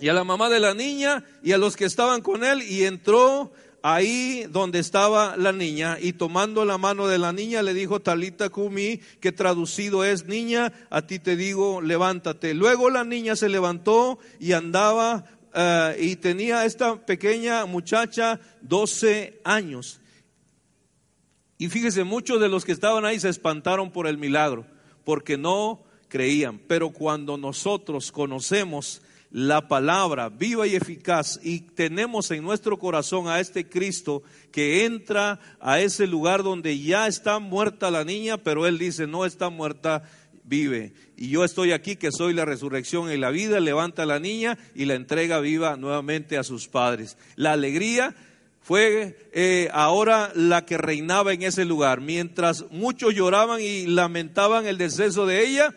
y 0.00 0.08
a 0.08 0.12
la 0.12 0.24
mamá 0.24 0.48
de 0.48 0.58
la 0.58 0.74
niña 0.74 1.24
y 1.40 1.52
a 1.52 1.56
los 1.56 1.76
que 1.76 1.84
estaban 1.84 2.20
con 2.20 2.42
él 2.42 2.62
y 2.62 2.82
entró 2.82 3.52
ahí 3.82 4.44
donde 4.50 4.80
estaba 4.80 5.36
la 5.36 5.52
niña 5.52 5.96
y 6.00 6.14
tomando 6.14 6.64
la 6.64 6.78
mano 6.78 7.06
de 7.06 7.18
la 7.18 7.32
niña 7.32 7.62
le 7.62 7.74
dijo 7.74 8.00
Talita 8.00 8.48
Kumi, 8.48 8.98
que 9.20 9.30
traducido 9.30 10.02
es 10.02 10.26
niña, 10.26 10.72
a 10.90 11.02
ti 11.02 11.20
te 11.20 11.36
digo, 11.36 11.80
levántate. 11.80 12.54
Luego 12.54 12.90
la 12.90 13.04
niña 13.04 13.36
se 13.36 13.48
levantó 13.48 14.18
y 14.40 14.50
andaba 14.50 15.26
eh, 15.54 15.96
y 16.00 16.16
tenía 16.16 16.64
esta 16.64 17.04
pequeña 17.04 17.66
muchacha 17.66 18.40
12 18.62 19.40
años. 19.44 20.00
Y 21.58 21.68
fíjese, 21.68 22.04
muchos 22.04 22.40
de 22.40 22.48
los 22.48 22.64
que 22.64 22.72
estaban 22.72 23.04
ahí 23.04 23.18
se 23.18 23.28
espantaron 23.28 23.90
por 23.90 24.06
el 24.06 24.16
milagro, 24.16 24.64
porque 25.04 25.36
no 25.36 25.82
creían. 26.08 26.58
Pero 26.58 26.90
cuando 26.90 27.36
nosotros 27.36 28.12
conocemos 28.12 29.02
la 29.30 29.68
palabra 29.68 30.30
viva 30.30 30.66
y 30.66 30.74
eficaz 30.74 31.38
y 31.42 31.60
tenemos 31.60 32.30
en 32.30 32.42
nuestro 32.42 32.78
corazón 32.78 33.28
a 33.28 33.40
este 33.40 33.68
Cristo 33.68 34.22
que 34.50 34.86
entra 34.86 35.38
a 35.60 35.80
ese 35.80 36.06
lugar 36.06 36.42
donde 36.42 36.78
ya 36.78 37.06
está 37.06 37.38
muerta 37.38 37.90
la 37.90 38.04
niña, 38.04 38.38
pero 38.38 38.66
Él 38.66 38.78
dice, 38.78 39.06
no 39.06 39.26
está 39.26 39.50
muerta, 39.50 40.04
vive. 40.48 40.92
Y 41.16 41.28
yo 41.30 41.44
estoy 41.44 41.72
aquí 41.72 41.96
que 41.96 42.12
soy 42.12 42.32
la 42.32 42.44
resurrección 42.44 43.12
y 43.12 43.16
la 43.16 43.30
vida, 43.30 43.60
levanta 43.60 44.02
a 44.02 44.06
la 44.06 44.18
niña 44.18 44.58
y 44.74 44.86
la 44.86 44.94
entrega 44.94 45.40
viva 45.40 45.76
nuevamente 45.76 46.38
a 46.38 46.42
sus 46.42 46.68
padres. 46.68 47.16
La 47.36 47.52
alegría 47.52 48.14
fue 48.60 49.28
eh, 49.32 49.68
ahora 49.72 50.32
la 50.34 50.64
que 50.64 50.78
reinaba 50.78 51.32
en 51.32 51.42
ese 51.42 51.64
lugar. 51.64 52.00
Mientras 52.00 52.64
muchos 52.70 53.14
lloraban 53.14 53.60
y 53.60 53.86
lamentaban 53.86 54.66
el 54.66 54.78
deceso 54.78 55.26
de 55.26 55.46
ella, 55.46 55.74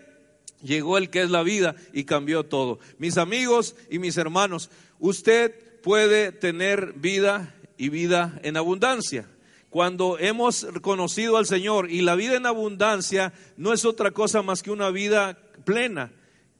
Llegó 0.63 0.97
el 0.97 1.09
que 1.09 1.21
es 1.21 1.31
la 1.31 1.43
vida 1.43 1.75
y 1.91 2.03
cambió 2.03 2.45
todo. 2.45 2.79
Mis 2.99 3.17
amigos 3.17 3.75
y 3.89 3.99
mis 3.99 4.17
hermanos, 4.17 4.69
usted 4.99 5.53
puede 5.81 6.31
tener 6.31 6.93
vida 6.93 7.55
y 7.77 7.89
vida 7.89 8.39
en 8.43 8.57
abundancia. 8.57 9.27
Cuando 9.71 10.19
hemos 10.19 10.67
conocido 10.81 11.37
al 11.37 11.45
Señor 11.45 11.89
y 11.89 12.01
la 12.01 12.15
vida 12.15 12.35
en 12.35 12.45
abundancia 12.45 13.31
no 13.55 13.71
es 13.71 13.85
otra 13.85 14.11
cosa 14.11 14.41
más 14.41 14.61
que 14.61 14.69
una 14.69 14.89
vida 14.89 15.39
plena 15.63 16.11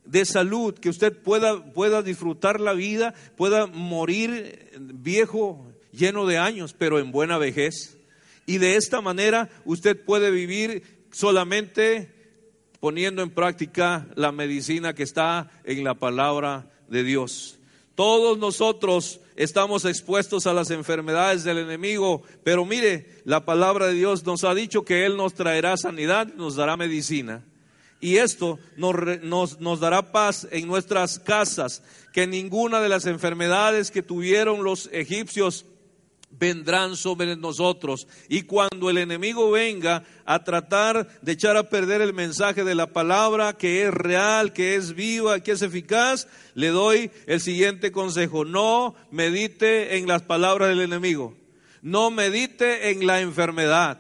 de 0.06 0.24
salud, 0.24 0.74
que 0.76 0.88
usted 0.88 1.22
pueda, 1.22 1.62
pueda 1.74 2.04
disfrutar 2.04 2.62
la 2.62 2.72
vida, 2.72 3.14
pueda 3.36 3.68
morir 3.68 4.72
viejo, 4.80 5.74
lleno 5.92 6.26
de 6.26 6.38
años, 6.38 6.74
pero 6.78 7.00
en 7.00 7.12
buena 7.12 7.38
vejez. 7.38 7.98
Y 8.46 8.60
de 8.60 8.78
esta 8.78 9.02
manera 9.02 9.50
usted 9.66 10.02
puede 10.06 10.32
vivir 10.32 11.06
solamente 11.12 12.14
poniendo 12.80 13.24
en 13.24 13.32
práctica 13.32 14.08
la 14.16 14.32
medicina 14.32 14.94
que 14.94 15.04
está 15.04 15.52
en 15.66 15.84
la 15.84 15.96
palabra 15.96 16.72
de 16.88 17.04
Dios. 17.04 17.60
Todos 17.94 18.38
nosotros 18.38 19.20
estamos 19.44 19.86
expuestos 19.86 20.46
a 20.46 20.54
las 20.54 20.70
enfermedades 20.70 21.44
del 21.44 21.58
enemigo, 21.58 22.22
pero 22.44 22.64
mire, 22.64 23.22
la 23.26 23.44
palabra 23.44 23.88
de 23.88 23.94
Dios 23.94 24.24
nos 24.24 24.44
ha 24.44 24.54
dicho 24.54 24.84
que 24.84 25.04
Él 25.04 25.18
nos 25.18 25.34
traerá 25.34 25.76
sanidad, 25.78 26.28
nos 26.36 26.56
dará 26.56 26.78
medicina. 26.78 27.44
Y 28.00 28.18
esto 28.18 28.60
nos, 28.78 28.96
nos, 29.24 29.60
nos, 29.60 29.80
dará 29.80 30.12
paz 30.12 30.48
en 30.52 30.68
nuestras 30.68 31.18
casas, 31.18 31.82
que 32.14 32.28
ninguna 32.28 32.82
de 32.82 32.90
las 32.90 33.08
enfermedades 33.08 33.90
que 33.90 34.04
tuvieron 34.04 34.64
los 34.64 34.90
egipcios 34.92 35.66
vendrán 36.32 36.96
sobre 36.96 37.36
nosotros. 37.36 38.08
Y 38.28 38.44
cuando 38.44 38.90
el 38.90 38.98
enemigo 38.98 39.52
venga 39.52 40.04
a 40.26 40.44
tratar 40.44 41.08
de 41.22 41.32
echar 41.32 41.58
a 41.58 41.70
perder 41.70 42.02
el 42.02 42.14
mensaje 42.14 42.64
de 42.64 42.76
la 42.76 42.88
palabra, 42.88 43.54
que 43.54 43.84
es 43.84 43.94
real, 43.94 44.54
que 44.54 44.76
es 44.76 44.94
viva, 44.94 45.40
que 45.40 45.52
es 45.52 45.62
eficaz, 45.62 46.28
le 46.54 46.70
doy 46.70 47.12
el 47.28 47.42
siguiente 47.42 47.92
consejo. 47.92 48.46
No 48.46 48.96
medite 49.12 49.98
en 49.98 50.08
las 50.08 50.24
palabras 50.24 50.70
del 50.70 50.82
enemigo. 50.82 51.36
No 51.82 52.12
medite 52.12 52.92
en 52.92 53.06
la 53.06 53.22
enfermedad. 53.22 54.00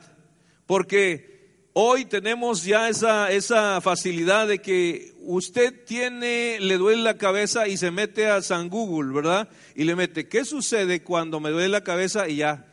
Porque 0.66 1.31
Hoy 1.74 2.04
tenemos 2.04 2.66
ya 2.66 2.90
esa, 2.90 3.32
esa 3.32 3.80
facilidad 3.80 4.48
de 4.48 4.60
que 4.60 5.14
usted 5.22 5.86
tiene, 5.86 6.60
le 6.60 6.78
duele 6.78 7.02
la 7.02 7.18
cabeza 7.18 7.68
y 7.70 7.78
se 7.78 7.92
mete 7.92 8.28
a 8.28 8.42
San 8.42 8.68
Google, 8.68 9.14
¿verdad? 9.14 9.48
Y 9.74 9.86
le 9.86 9.96
mete, 9.96 10.28
¿qué 10.28 10.44
sucede 10.44 11.02
cuando 11.02 11.40
me 11.40 11.50
duele 11.50 11.70
la 11.70 11.84
cabeza 11.84 12.28
y 12.28 12.38
ya 12.38 12.68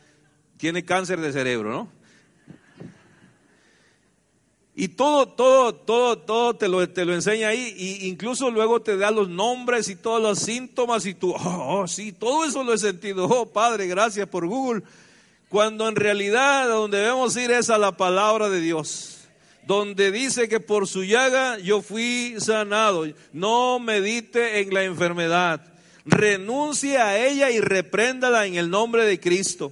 tiene 0.57 0.83
cáncer 0.83 1.21
de 1.21 1.31
cerebro, 1.31 1.71
¿no? 1.71 1.99
Y 4.75 4.87
todo, 4.89 5.27
todo, 5.27 5.75
todo, 5.75 6.19
todo 6.19 6.55
te 6.55 6.67
lo, 6.69 6.87
te 6.89 7.03
lo 7.03 7.13
enseña 7.13 7.49
ahí. 7.49 7.73
Y 7.77 8.07
incluso 8.07 8.49
luego 8.49 8.81
te 8.81 8.95
da 8.95 9.11
los 9.11 9.27
nombres 9.27 9.89
y 9.89 9.97
todos 9.97 10.21
los 10.21 10.39
síntomas. 10.39 11.05
Y 11.05 11.15
tú, 11.15 11.31
oh, 11.31 11.37
oh, 11.81 11.87
sí, 11.87 12.13
todo 12.13 12.45
eso 12.45 12.63
lo 12.63 12.73
he 12.73 12.77
sentido. 12.77 13.25
Oh, 13.25 13.45
Padre, 13.45 13.87
gracias 13.87 14.27
por 14.29 14.47
Google. 14.47 14.83
Cuando 15.49 15.87
en 15.87 15.95
realidad 15.95 16.67
donde 16.67 16.99
debemos 16.99 17.35
ir 17.35 17.51
es 17.51 17.69
a 17.69 17.77
la 17.77 17.97
palabra 17.97 18.49
de 18.49 18.61
Dios. 18.61 19.27
Donde 19.65 20.11
dice 20.11 20.47
que 20.47 20.59
por 20.59 20.87
su 20.87 21.03
llaga 21.03 21.57
yo 21.59 21.81
fui 21.81 22.35
sanado. 22.39 23.05
No 23.33 23.79
medite 23.79 24.61
en 24.61 24.73
la 24.73 24.83
enfermedad. 24.83 25.61
Renuncie 26.05 26.97
a 26.97 27.23
ella 27.25 27.51
y 27.51 27.59
repréndala 27.59 28.45
en 28.45 28.55
el 28.55 28.69
nombre 28.69 29.05
de 29.05 29.19
Cristo. 29.19 29.71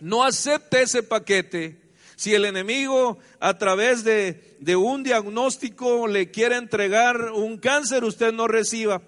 No 0.00 0.24
acepte 0.24 0.82
ese 0.82 1.02
paquete 1.02 1.80
si 2.20 2.34
el 2.34 2.44
enemigo 2.44 3.18
a 3.40 3.56
través 3.56 4.04
de, 4.04 4.76
un 4.76 5.02
diagnóstico 5.02 6.06
le 6.06 6.30
quiere 6.30 6.56
entregar 6.56 7.32
un 7.32 7.56
cáncer, 7.56 8.04
usted 8.04 8.30
no 8.30 8.46
reciba. 8.46 9.00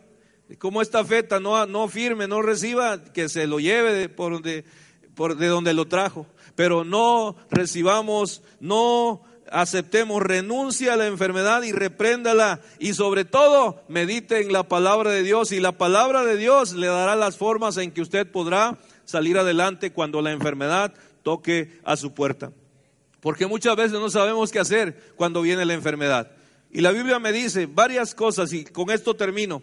Como 0.56 0.80
esta 0.80 1.04
feta, 1.04 1.38
no, 1.38 1.66
no 1.66 1.88
firme, 1.88 2.26
no 2.26 2.40
reciba, 2.40 3.04
que 3.04 3.28
se 3.28 3.46
lo 3.46 3.60
lleve 3.60 3.92
de, 3.92 4.08
por 4.08 4.32
donde, 4.32 4.64
de 5.28 5.46
donde 5.46 5.74
lo 5.74 5.86
trajo. 5.86 6.26
Pero 6.54 6.84
no 6.84 7.36
recibamos, 7.50 8.42
no 8.60 9.22
aceptemos, 9.50 10.22
renuncia 10.22 10.94
a 10.94 10.96
la 10.96 11.06
enfermedad 11.06 11.62
y 11.62 11.72
repréndala. 11.72 12.60
Y 12.78 12.94
sobre 12.94 13.24
todo, 13.24 13.82
medite 13.88 14.40
en 14.40 14.52
la 14.52 14.68
palabra 14.68 15.10
de 15.10 15.22
Dios. 15.22 15.52
Y 15.52 15.60
la 15.60 15.72
palabra 15.72 16.24
de 16.24 16.36
Dios 16.36 16.72
le 16.72 16.86
dará 16.86 17.16
las 17.16 17.36
formas 17.36 17.76
en 17.76 17.92
que 17.92 18.02
usted 18.02 18.30
podrá 18.30 18.78
salir 19.04 19.38
adelante 19.38 19.92
cuando 19.92 20.22
la 20.22 20.32
enfermedad 20.32 20.94
toque 21.22 21.78
a 21.84 21.96
su 21.96 22.14
puerta. 22.14 22.52
Porque 23.20 23.46
muchas 23.46 23.76
veces 23.76 23.92
no 23.92 24.10
sabemos 24.10 24.50
qué 24.50 24.58
hacer 24.58 25.12
cuando 25.16 25.42
viene 25.42 25.64
la 25.64 25.74
enfermedad. 25.74 26.32
Y 26.70 26.80
la 26.80 26.90
Biblia 26.90 27.18
me 27.18 27.32
dice 27.32 27.66
varias 27.66 28.14
cosas 28.14 28.52
y 28.52 28.64
con 28.64 28.90
esto 28.90 29.14
termino. 29.14 29.62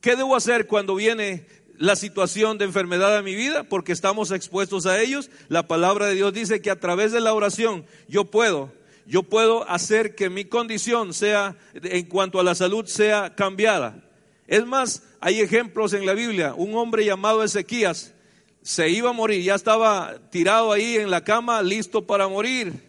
¿Qué 0.00 0.16
debo 0.16 0.34
hacer 0.36 0.66
cuando 0.66 0.94
viene 0.94 1.46
la 1.78 1.96
situación 1.96 2.58
de 2.58 2.64
enfermedad 2.64 3.18
en 3.18 3.24
mi 3.24 3.34
vida? 3.34 3.64
Porque 3.64 3.92
estamos 3.92 4.30
expuestos 4.30 4.86
a 4.86 5.00
ellos. 5.00 5.30
La 5.48 5.66
palabra 5.66 6.06
de 6.06 6.14
Dios 6.14 6.32
dice 6.32 6.60
que 6.60 6.70
a 6.70 6.80
través 6.80 7.12
de 7.12 7.20
la 7.20 7.34
oración 7.34 7.84
yo 8.08 8.24
puedo, 8.24 8.72
yo 9.06 9.22
puedo 9.22 9.68
hacer 9.68 10.14
que 10.14 10.30
mi 10.30 10.44
condición 10.44 11.14
sea, 11.14 11.56
en 11.74 12.06
cuanto 12.06 12.40
a 12.40 12.44
la 12.44 12.54
salud, 12.54 12.86
sea 12.86 13.34
cambiada. 13.34 14.02
Es 14.46 14.66
más, 14.66 15.02
hay 15.20 15.40
ejemplos 15.40 15.92
en 15.92 16.06
la 16.06 16.14
Biblia. 16.14 16.54
Un 16.54 16.74
hombre 16.74 17.04
llamado 17.04 17.42
Ezequías 17.42 18.14
se 18.62 18.88
iba 18.88 19.10
a 19.10 19.12
morir, 19.12 19.44
ya 19.44 19.54
estaba 19.54 20.16
tirado 20.30 20.72
ahí 20.72 20.96
en 20.96 21.08
la 21.08 21.22
cama, 21.22 21.62
listo 21.62 22.04
para 22.04 22.26
morir. 22.26 22.86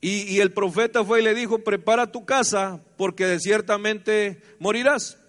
Y, 0.00 0.40
el 0.40 0.52
profeta 0.52 1.04
fue 1.04 1.20
y 1.20 1.22
le 1.22 1.32
dijo, 1.32 1.60
prepara 1.60 2.10
tu 2.10 2.24
casa 2.24 2.82
porque 2.96 3.38
ciertamente 3.38 4.42
morirás. 4.58 5.21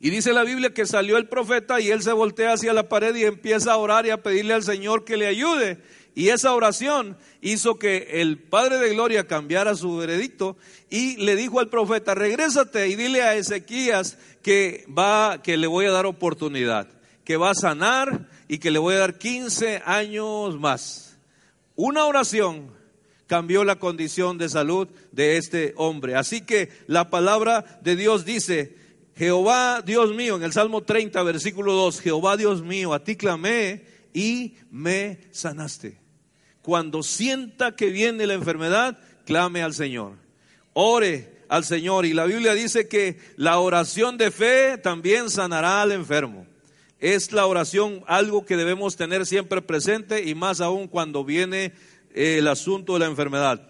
Y 0.00 0.10
dice 0.10 0.32
la 0.32 0.44
Biblia 0.44 0.72
que 0.72 0.86
salió 0.86 1.16
el 1.16 1.28
profeta 1.28 1.80
y 1.80 1.90
él 1.90 2.02
se 2.02 2.12
voltea 2.12 2.52
hacia 2.52 2.72
la 2.72 2.88
pared 2.88 3.14
y 3.16 3.24
empieza 3.24 3.72
a 3.72 3.76
orar 3.76 4.06
y 4.06 4.10
a 4.10 4.22
pedirle 4.22 4.54
al 4.54 4.62
Señor 4.62 5.04
que 5.04 5.16
le 5.16 5.26
ayude. 5.26 5.78
Y 6.14 6.30
esa 6.30 6.52
oración 6.54 7.16
hizo 7.40 7.78
que 7.78 8.20
el 8.20 8.38
Padre 8.38 8.78
de 8.78 8.90
Gloria 8.90 9.26
cambiara 9.26 9.74
su 9.74 9.96
veredicto 9.96 10.56
y 10.88 11.16
le 11.16 11.36
dijo 11.36 11.60
al 11.60 11.68
profeta, 11.68 12.14
regrésate 12.14 12.88
y 12.88 12.96
dile 12.96 13.22
a 13.22 13.34
Ezequías 13.34 14.18
que 14.42 14.84
va, 14.86 15.42
que 15.42 15.56
le 15.56 15.66
voy 15.66 15.86
a 15.86 15.92
dar 15.92 16.06
oportunidad, 16.06 16.88
que 17.24 17.36
va 17.36 17.50
a 17.50 17.54
sanar 17.54 18.28
y 18.46 18.58
que 18.58 18.70
le 18.70 18.78
voy 18.78 18.94
a 18.94 18.98
dar 18.98 19.18
15 19.18 19.82
años 19.84 20.58
más. 20.58 21.18
Una 21.74 22.04
oración 22.04 22.72
cambió 23.28 23.62
la 23.62 23.76
condición 23.76 24.38
de 24.38 24.48
salud 24.48 24.88
de 25.12 25.36
este 25.36 25.74
hombre. 25.76 26.16
Así 26.16 26.40
que 26.40 26.70
la 26.86 27.10
palabra 27.10 27.78
de 27.82 27.94
Dios 27.94 28.24
dice, 28.24 28.74
Jehová 29.18 29.82
Dios 29.84 30.14
mío, 30.14 30.36
en 30.36 30.44
el 30.44 30.52
Salmo 30.52 30.84
30, 30.84 31.20
versículo 31.24 31.72
2, 31.72 32.00
Jehová 32.00 32.36
Dios 32.36 32.62
mío, 32.62 32.94
a 32.94 33.02
ti 33.02 33.16
clamé 33.16 33.84
y 34.14 34.54
me 34.70 35.18
sanaste. 35.32 35.98
Cuando 36.62 37.02
sienta 37.02 37.74
que 37.74 37.86
viene 37.86 38.28
la 38.28 38.34
enfermedad, 38.34 38.96
clame 39.24 39.62
al 39.62 39.74
Señor. 39.74 40.12
Ore 40.72 41.38
al 41.48 41.64
Señor. 41.64 42.06
Y 42.06 42.12
la 42.12 42.26
Biblia 42.26 42.54
dice 42.54 42.86
que 42.86 43.18
la 43.36 43.58
oración 43.58 44.18
de 44.18 44.30
fe 44.30 44.78
también 44.78 45.30
sanará 45.30 45.82
al 45.82 45.90
enfermo. 45.90 46.46
Es 47.00 47.32
la 47.32 47.46
oración 47.46 48.04
algo 48.06 48.46
que 48.46 48.56
debemos 48.56 48.94
tener 48.94 49.26
siempre 49.26 49.62
presente 49.62 50.28
y 50.28 50.36
más 50.36 50.60
aún 50.60 50.86
cuando 50.86 51.24
viene 51.24 51.72
el 52.14 52.46
asunto 52.46 52.92
de 52.92 53.00
la 53.00 53.06
enfermedad. 53.06 53.68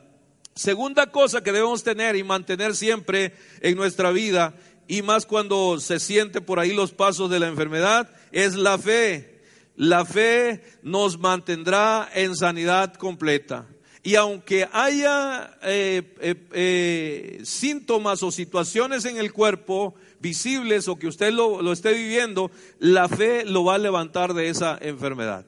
Segunda 0.54 1.12
cosa 1.12 1.42
que 1.42 1.52
debemos 1.52 1.84
tener 1.84 2.16
y 2.16 2.24
mantener 2.24 2.74
siempre 2.74 3.32
en 3.60 3.76
nuestra 3.76 4.10
vida, 4.10 4.54
y 4.88 5.02
más 5.02 5.26
cuando 5.26 5.78
se 5.78 6.00
siente 6.00 6.40
por 6.40 6.58
ahí 6.58 6.72
los 6.72 6.92
pasos 6.92 7.30
de 7.30 7.38
la 7.38 7.46
enfermedad, 7.46 8.10
es 8.32 8.54
la 8.54 8.78
fe. 8.78 9.42
La 9.76 10.06
fe 10.06 10.64
nos 10.82 11.18
mantendrá 11.18 12.08
en 12.14 12.34
sanidad 12.34 12.94
completa. 12.94 13.66
Y 14.02 14.14
aunque 14.14 14.66
haya 14.72 15.58
eh, 15.62 16.14
eh, 16.20 16.34
eh, 16.52 17.40
síntomas 17.44 18.22
o 18.22 18.30
situaciones 18.30 19.04
en 19.04 19.18
el 19.18 19.32
cuerpo 19.32 19.94
visibles 20.20 20.88
o 20.88 20.96
que 20.96 21.06
usted 21.06 21.32
lo, 21.32 21.60
lo 21.60 21.72
esté 21.72 21.92
viviendo, 21.92 22.50
la 22.78 23.08
fe 23.08 23.44
lo 23.44 23.64
va 23.64 23.74
a 23.74 23.78
levantar 23.78 24.32
de 24.32 24.48
esa 24.48 24.78
enfermedad. 24.80 25.44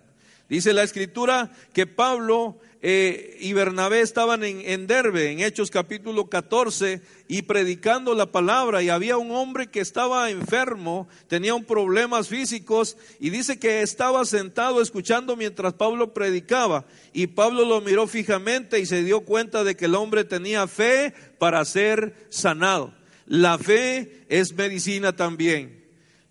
Dice 0.51 0.75
la 0.75 0.83
escritura 0.83 1.51
que 1.73 1.87
Pablo 1.87 2.59
eh, 2.83 3.37
y 3.41 3.53
Bernabé 3.53 4.01
estaban 4.01 4.43
en, 4.43 4.63
en, 4.63 4.87
Derbe, 4.87 5.31
en 5.31 5.41
Hechos 5.41 5.71
capítulo 5.71 6.29
14, 6.29 7.03
y 7.29 7.43
predicando 7.43 8.15
la 8.15 8.33
palabra, 8.33 8.83
y 8.83 8.89
había 8.89 9.19
un 9.19 9.31
hombre 9.33 9.67
que 9.67 9.81
estaba 9.81 10.31
enfermo, 10.31 11.09
tenía 11.29 11.55
un 11.55 11.65
problemas 11.65 12.29
físicos, 12.29 12.97
y 13.19 13.31
dice 13.31 13.59
que 13.59 13.83
estaba 13.83 14.25
sentado 14.25 14.81
escuchando 14.81 15.37
mientras 15.37 15.75
Pablo 15.75 16.15
predicaba, 16.15 16.87
y 17.13 17.27
Pablo 17.27 17.67
lo 17.67 17.81
miró 17.83 18.07
fijamente 18.07 18.81
y 18.81 18.87
se 18.87 19.05
dio 19.05 19.21
cuenta 19.21 19.63
de 19.63 19.77
que 19.77 19.85
el 19.85 19.95
hombre 19.95 20.25
tenía 20.25 20.67
fe 20.67 21.13
para 21.39 21.65
ser 21.65 22.15
sanado. 22.31 22.95
La 23.27 23.59
fe 23.59 24.25
es 24.29 24.55
medicina 24.55 25.15
también. 25.15 25.80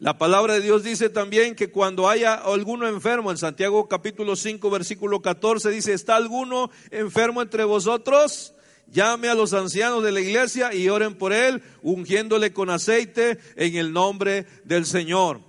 La 0.01 0.17
palabra 0.17 0.53
de 0.53 0.61
Dios 0.61 0.81
dice 0.83 1.09
también 1.09 1.55
que 1.55 1.71
cuando 1.71 2.07
haya 2.07 2.33
alguno 2.35 2.87
enfermo, 2.87 3.31
en 3.31 3.37
Santiago 3.37 3.89
capítulo 3.89 4.37
5 4.37 4.69
versículo 4.69 5.21
14 5.21 5.71
dice, 5.71 5.91
¿está 5.91 6.15
alguno 6.15 6.71
enfermo 6.89 7.41
entre 7.41 7.65
vosotros? 7.65 8.53
Llame 8.87 9.27
a 9.27 9.35
los 9.35 9.53
ancianos 9.53 10.01
de 10.01 10.13
la 10.13 10.21
iglesia 10.21 10.73
y 10.73 10.87
oren 10.87 11.15
por 11.15 11.33
él, 11.33 11.61
ungiéndole 11.81 12.53
con 12.53 12.69
aceite 12.69 13.39
en 13.57 13.75
el 13.75 13.91
nombre 13.91 14.47
del 14.63 14.85
Señor. 14.85 15.41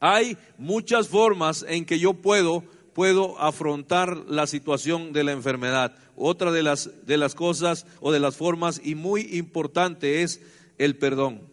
Hay 0.00 0.36
muchas 0.58 1.06
formas 1.06 1.64
en 1.68 1.84
que 1.84 2.00
yo 2.00 2.14
puedo 2.14 2.64
puedo 2.92 3.38
afrontar 3.38 4.16
la 4.26 4.48
situación 4.48 5.12
de 5.12 5.22
la 5.22 5.30
enfermedad. 5.30 5.94
Otra 6.16 6.50
de 6.50 6.64
las 6.64 6.90
de 7.06 7.16
las 7.16 7.36
cosas 7.36 7.86
o 8.00 8.10
de 8.10 8.18
las 8.18 8.36
formas 8.36 8.80
y 8.82 8.96
muy 8.96 9.20
importante 9.36 10.22
es 10.22 10.40
el 10.76 10.96
perdón. 10.96 11.48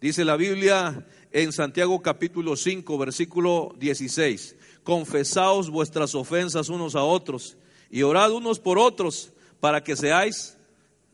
Dice 0.00 0.24
la 0.24 0.34
Biblia 0.34 1.06
en 1.32 1.52
Santiago 1.52 2.00
capítulo 2.02 2.56
5, 2.56 2.98
versículo 2.98 3.74
16. 3.78 4.56
Confesaos 4.84 5.70
vuestras 5.70 6.14
ofensas 6.14 6.68
unos 6.68 6.94
a 6.94 7.02
otros 7.02 7.56
y 7.90 8.02
orad 8.02 8.32
unos 8.32 8.58
por 8.58 8.78
otros 8.78 9.32
para 9.60 9.82
que 9.82 9.96
seáis 9.96 10.58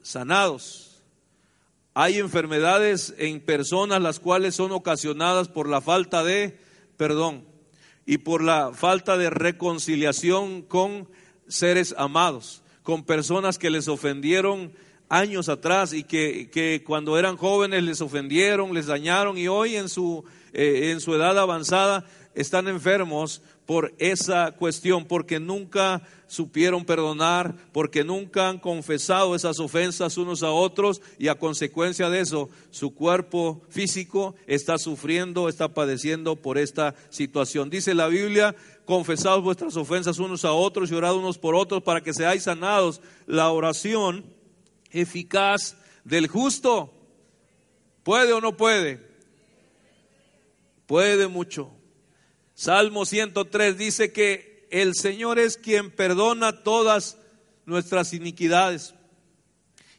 sanados. 0.02 1.02
Hay 1.94 2.18
enfermedades 2.18 3.14
en 3.18 3.40
personas 3.40 4.02
las 4.02 4.20
cuales 4.20 4.54
son 4.54 4.72
ocasionadas 4.72 5.48
por 5.48 5.68
la 5.68 5.80
falta 5.80 6.24
de 6.24 6.58
perdón 6.96 7.44
y 8.06 8.18
por 8.18 8.42
la 8.42 8.72
falta 8.72 9.16
de 9.16 9.30
reconciliación 9.30 10.62
con 10.62 11.08
seres 11.46 11.94
amados, 11.98 12.62
con 12.82 13.04
personas 13.04 13.58
que 13.58 13.70
les 13.70 13.86
ofendieron 13.86 14.72
años 15.08 15.48
atrás 15.48 15.92
y 15.92 16.04
que, 16.04 16.82
cuando 16.86 17.18
eran 17.18 17.36
jóvenes 17.36 17.82
les 17.82 18.00
ofendieron, 18.00 18.74
les 18.74 18.86
dañaron 18.86 19.38
y 19.38 19.48
hoy 19.48 19.76
en 19.76 19.88
su, 19.88 20.24
eh, 20.52 20.90
en 20.92 21.00
su 21.00 21.14
edad 21.14 21.38
avanzada 21.38 22.04
están 22.34 22.68
enfermos 22.68 23.42
por 23.66 23.92
esa 23.98 24.52
cuestión, 24.52 25.04
porque 25.04 25.40
nunca 25.40 26.02
supieron 26.26 26.84
perdonar, 26.84 27.54
porque 27.72 28.04
nunca 28.04 28.48
han 28.48 28.58
confesado 28.58 29.34
esas 29.34 29.58
ofensas 29.58 30.16
unos 30.16 30.42
a 30.42 30.50
otros 30.50 31.02
y 31.18 31.28
a 31.28 31.34
consecuencia 31.34 32.08
de 32.08 32.20
eso 32.20 32.48
su 32.70 32.94
cuerpo 32.94 33.60
físico 33.68 34.34
está 34.46 34.78
sufriendo, 34.78 35.48
está 35.48 35.74
padeciendo 35.74 36.36
por 36.36 36.56
esta 36.56 36.94
situación. 37.10 37.68
Dice 37.68 37.94
la 37.94 38.08
Biblia, 38.08 38.54
confesaos 38.84 39.42
vuestras 39.42 39.76
ofensas 39.76 40.18
unos 40.18 40.44
a 40.44 40.52
otros 40.52 40.90
y 40.90 40.94
orad 40.94 41.16
unos 41.16 41.36
por 41.38 41.54
otros 41.54 41.82
para 41.82 42.02
que 42.02 42.14
seáis 42.14 42.44
sanados. 42.44 43.02
La 43.26 43.50
oración 43.50 44.24
eficaz 44.90 45.76
del 46.04 46.26
justo. 46.28 46.92
¿Puede 48.02 48.32
o 48.32 48.40
no 48.40 48.56
puede? 48.56 49.06
Puede 50.86 51.28
mucho. 51.28 51.70
Salmo 52.54 53.04
103 53.04 53.76
dice 53.76 54.12
que 54.12 54.66
el 54.70 54.94
Señor 54.94 55.38
es 55.38 55.56
quien 55.56 55.90
perdona 55.90 56.62
todas 56.62 57.18
nuestras 57.66 58.12
iniquidades 58.12 58.94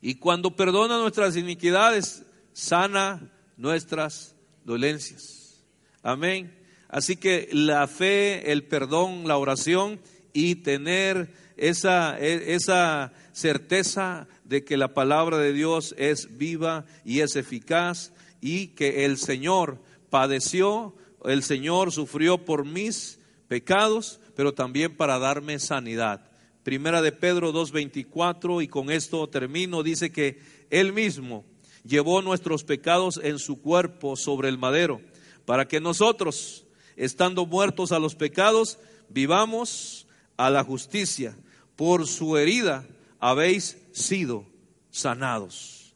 Y 0.01 0.15
cuando 0.15 0.55
perdona 0.55 0.97
nuestras 0.97 1.35
iniquidades, 1.35 2.23
sana 2.53 3.31
nuestras 3.57 4.35
dolencias. 4.63 5.63
Amén. 6.01 6.57
Así 6.87 7.17
que 7.17 7.49
la 7.51 7.87
fe, 7.87 8.51
el 8.51 8.63
perdón, 8.63 9.27
la 9.27 9.37
oración 9.37 9.99
y 10.33 10.55
tener 10.55 11.33
esa, 11.57 12.17
e, 12.19 12.55
esa 12.55 13.11
certeza 13.31 14.27
de 14.49 14.63
que 14.63 14.77
la 14.77 14.95
palabra 14.95 15.37
de 15.37 15.53
Dios 15.53 15.93
es 15.99 16.35
viva 16.37 16.85
y 17.05 17.19
es 17.19 17.35
eficaz 17.35 18.11
y 18.41 18.69
que 18.69 19.05
el 19.05 19.19
Señor 19.19 19.79
padeció, 20.09 20.95
el 21.23 21.43
Señor 21.43 21.91
sufrió 21.91 22.43
por 22.45 22.65
mis 22.65 23.19
pecados, 23.47 24.19
pero 24.35 24.55
también 24.55 24.97
para 24.97 25.19
darme 25.19 25.59
sanidad. 25.59 26.31
Primera 26.63 27.03
de 27.03 27.11
Pedro 27.11 27.53
2.24 27.53 28.63
y 28.63 28.67
con 28.67 28.89
esto 28.89 29.29
termino, 29.29 29.83
dice 29.83 30.11
que 30.11 30.41
Él 30.71 30.93
mismo 30.93 31.45
llevó 31.83 32.23
nuestros 32.23 32.63
pecados 32.63 33.19
en 33.23 33.37
su 33.37 33.61
cuerpo 33.61 34.15
sobre 34.15 34.49
el 34.49 34.57
madero, 34.57 34.99
para 35.45 35.67
que 35.67 35.79
nosotros, 35.79 36.65
estando 36.95 37.45
muertos 37.45 37.91
a 37.91 37.99
los 37.99 38.15
pecados, 38.15 38.79
vivamos 39.09 40.07
a 40.37 40.49
la 40.49 40.63
justicia. 40.63 41.37
Por 41.75 42.07
su 42.07 42.35
herida 42.35 42.87
habéis 43.19 43.77
sido 43.99 44.45
sanados. 44.89 45.93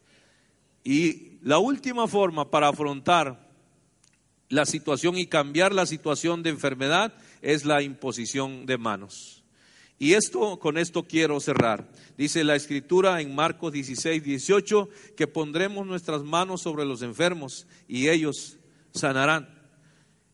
Y 0.84 1.38
la 1.42 1.58
última 1.58 2.06
forma 2.06 2.50
para 2.50 2.68
afrontar 2.68 3.50
la 4.48 4.66
situación 4.66 5.16
y 5.16 5.26
cambiar 5.26 5.74
la 5.74 5.86
situación 5.86 6.42
de 6.42 6.50
enfermedad 6.50 7.14
es 7.42 7.64
la 7.64 7.82
imposición 7.82 8.66
de 8.66 8.78
manos. 8.78 9.42
Y 9.98 10.14
esto, 10.14 10.58
con 10.58 10.76
esto 10.76 11.04
quiero 11.04 11.40
cerrar. 11.40 11.88
Dice 12.18 12.44
la 12.44 12.56
escritura 12.56 13.20
en 13.20 13.34
Marcos 13.34 13.72
16, 13.72 14.22
18, 14.22 14.88
que 15.16 15.26
pondremos 15.26 15.86
nuestras 15.86 16.22
manos 16.22 16.62
sobre 16.62 16.84
los 16.84 17.02
enfermos 17.02 17.66
y 17.88 18.08
ellos 18.08 18.58
sanarán. 18.92 19.48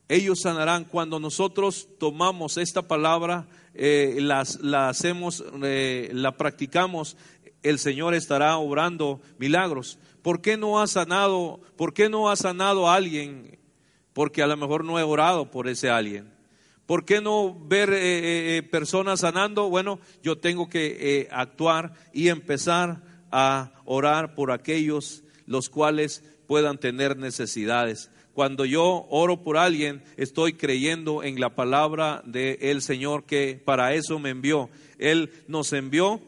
Ellos 0.08 0.40
sanarán 0.40 0.84
cuando 0.84 1.20
nosotros 1.20 1.86
tomamos 1.98 2.56
esta 2.56 2.82
palabra, 2.82 3.46
eh, 3.74 4.18
la 4.18 4.88
hacemos, 4.88 5.44
eh, 5.62 6.10
la 6.12 6.36
practicamos, 6.36 7.16
el 7.62 7.78
Señor 7.78 8.14
estará 8.14 8.56
obrando 8.56 9.20
milagros. 9.38 9.98
¿Por 10.22 10.40
qué 10.40 10.56
no 10.56 10.80
ha 10.80 10.86
sanado? 10.86 11.60
¿Por 11.76 11.94
qué 11.94 12.08
no 12.08 12.30
ha 12.30 12.36
sanado 12.36 12.88
a 12.88 12.94
alguien? 12.94 13.58
Porque 14.12 14.42
a 14.42 14.46
lo 14.46 14.56
mejor 14.56 14.84
no 14.84 14.98
he 14.98 15.02
orado 15.02 15.50
por 15.50 15.68
ese 15.68 15.90
alguien. 15.90 16.32
¿Por 16.90 17.04
qué 17.04 17.20
no 17.20 17.56
ver 17.56 17.90
eh, 17.90 17.98
eh, 17.98 18.56
eh, 18.56 18.62
personas 18.64 19.20
sanando? 19.20 19.70
Bueno, 19.70 20.00
yo 20.22 20.38
tengo 20.38 20.68
que 20.68 21.28
actuar 21.30 21.94
y 22.12 22.28
empezar 22.28 23.02
a 23.30 23.72
orar 23.84 24.34
por 24.34 24.50
aquellos 24.50 25.22
los 25.46 25.70
cuales 25.70 26.24
puedan 26.48 26.78
tener 26.78 27.16
necesidades. 27.16 28.10
Cuando 28.32 28.64
yo 28.64 29.06
oro 29.08 29.42
por 29.42 29.56
alguien, 29.56 30.02
estoy 30.16 30.54
creyendo 30.54 31.22
en 31.22 31.38
la 31.38 31.54
palabra 31.54 32.22
del 32.24 32.82
Señor 32.82 33.24
que 33.24 33.60
para 33.64 33.94
eso 33.94 34.18
me 34.18 34.30
envió. 34.30 34.68
Él 34.98 35.30
nos 35.46 35.72
envió 35.72 36.20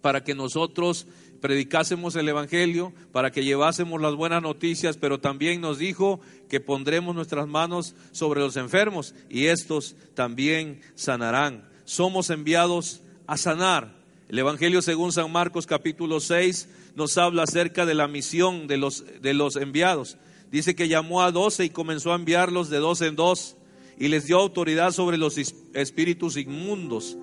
para 0.00 0.24
que 0.24 0.34
nosotros 0.34 1.06
predicásemos 1.40 2.16
el 2.16 2.28
Evangelio, 2.28 2.92
para 3.12 3.30
que 3.30 3.44
llevásemos 3.44 4.00
las 4.00 4.14
buenas 4.14 4.42
noticias, 4.42 4.96
pero 4.96 5.20
también 5.20 5.60
nos 5.60 5.78
dijo 5.78 6.20
que 6.48 6.60
pondremos 6.60 7.14
nuestras 7.14 7.48
manos 7.48 7.94
sobre 8.12 8.40
los 8.40 8.56
enfermos 8.56 9.14
y 9.28 9.46
estos 9.46 9.96
también 10.14 10.80
sanarán. 10.94 11.68
Somos 11.84 12.30
enviados 12.30 13.00
a 13.26 13.36
sanar. 13.36 13.98
El 14.28 14.38
Evangelio 14.38 14.82
según 14.82 15.12
San 15.12 15.32
Marcos 15.32 15.66
capítulo 15.66 16.20
6 16.20 16.68
nos 16.94 17.16
habla 17.18 17.44
acerca 17.44 17.86
de 17.86 17.94
la 17.94 18.06
misión 18.06 18.66
de 18.66 18.76
los, 18.76 19.04
de 19.20 19.34
los 19.34 19.56
enviados. 19.56 20.16
Dice 20.50 20.74
que 20.74 20.88
llamó 20.88 21.22
a 21.22 21.32
doce 21.32 21.64
y 21.64 21.70
comenzó 21.70 22.12
a 22.12 22.16
enviarlos 22.16 22.70
de 22.70 22.78
dos 22.78 23.00
en 23.00 23.16
dos 23.16 23.56
y 23.98 24.08
les 24.08 24.26
dio 24.26 24.38
autoridad 24.38 24.92
sobre 24.92 25.16
los 25.16 25.36
espíritus 25.38 26.36
inmundos. 26.36 27.16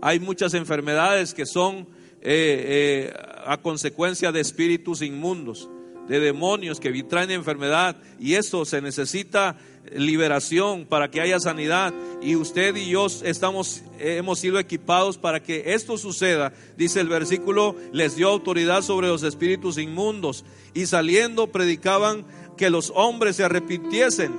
Hay 0.00 0.20
muchas 0.20 0.54
enfermedades 0.54 1.34
que 1.34 1.46
son 1.46 1.86
eh, 2.24 3.12
eh, 3.12 3.12
a 3.46 3.58
consecuencia 3.58 4.32
de 4.32 4.40
espíritus 4.40 5.02
inmundos, 5.02 5.68
de 6.08 6.20
demonios 6.20 6.80
que 6.80 6.90
traen 7.04 7.30
enfermedad. 7.30 7.96
Y 8.18 8.34
eso 8.34 8.64
se 8.64 8.80
necesita 8.80 9.56
liberación 9.94 10.86
para 10.86 11.10
que 11.10 11.20
haya 11.20 11.38
sanidad. 11.38 11.92
Y 12.22 12.36
usted 12.36 12.74
y 12.76 12.88
yo 12.88 13.06
estamos, 13.22 13.82
hemos 13.98 14.38
sido 14.38 14.58
equipados 14.58 15.18
para 15.18 15.42
que 15.42 15.74
esto 15.74 15.98
suceda. 15.98 16.52
Dice 16.76 17.00
el 17.00 17.08
versículo, 17.08 17.76
les 17.92 18.16
dio 18.16 18.28
autoridad 18.28 18.82
sobre 18.82 19.08
los 19.08 19.22
espíritus 19.22 19.78
inmundos. 19.78 20.44
Y 20.72 20.86
saliendo 20.86 21.48
predicaban 21.48 22.24
que 22.56 22.70
los 22.70 22.90
hombres 22.94 23.36
se 23.36 23.44
arrepintiesen 23.44 24.32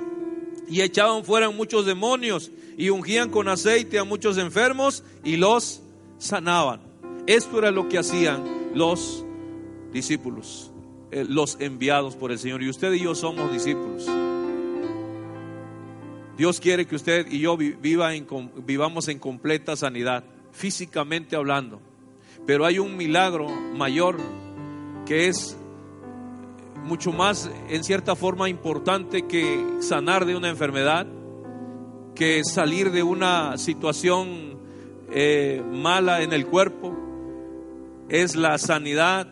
y 0.68 0.80
echaban 0.80 1.24
fuera 1.24 1.50
muchos 1.50 1.86
demonios 1.86 2.50
y 2.76 2.90
ungían 2.90 3.30
con 3.30 3.48
aceite 3.48 3.98
a 3.98 4.04
muchos 4.04 4.38
enfermos 4.38 5.04
y 5.24 5.36
los 5.36 5.82
sanaban. 6.18 6.80
Esto 7.26 7.58
era 7.58 7.72
lo 7.72 7.88
que 7.88 7.98
hacían 7.98 8.44
los 8.74 9.24
discípulos, 9.92 10.70
eh, 11.10 11.24
los 11.28 11.60
enviados 11.60 12.14
por 12.14 12.30
el 12.30 12.38
Señor. 12.38 12.62
Y 12.62 12.68
usted 12.68 12.92
y 12.92 13.00
yo 13.00 13.14
somos 13.14 13.52
discípulos. 13.52 14.06
Dios 16.36 16.60
quiere 16.60 16.86
que 16.86 16.94
usted 16.94 17.26
y 17.30 17.40
yo 17.40 17.56
vivamos 17.56 19.08
en 19.08 19.18
completa 19.18 19.74
sanidad, 19.74 20.22
físicamente 20.52 21.34
hablando. 21.34 21.80
Pero 22.46 22.64
hay 22.64 22.78
un 22.78 22.96
milagro 22.96 23.48
mayor 23.48 24.18
que 25.06 25.28
es 25.28 25.56
mucho 26.84 27.12
más, 27.12 27.50
en 27.68 27.82
cierta 27.82 28.14
forma, 28.14 28.48
importante 28.48 29.26
que 29.26 29.64
sanar 29.80 30.26
de 30.26 30.36
una 30.36 30.48
enfermedad, 30.48 31.06
que 32.14 32.44
salir 32.44 32.92
de 32.92 33.02
una 33.02 33.58
situación 33.58 34.58
eh, 35.10 35.62
mala 35.72 36.22
en 36.22 36.32
el 36.32 36.46
cuerpo, 36.46 37.05
es 38.08 38.36
la 38.36 38.58
sanidad 38.58 39.28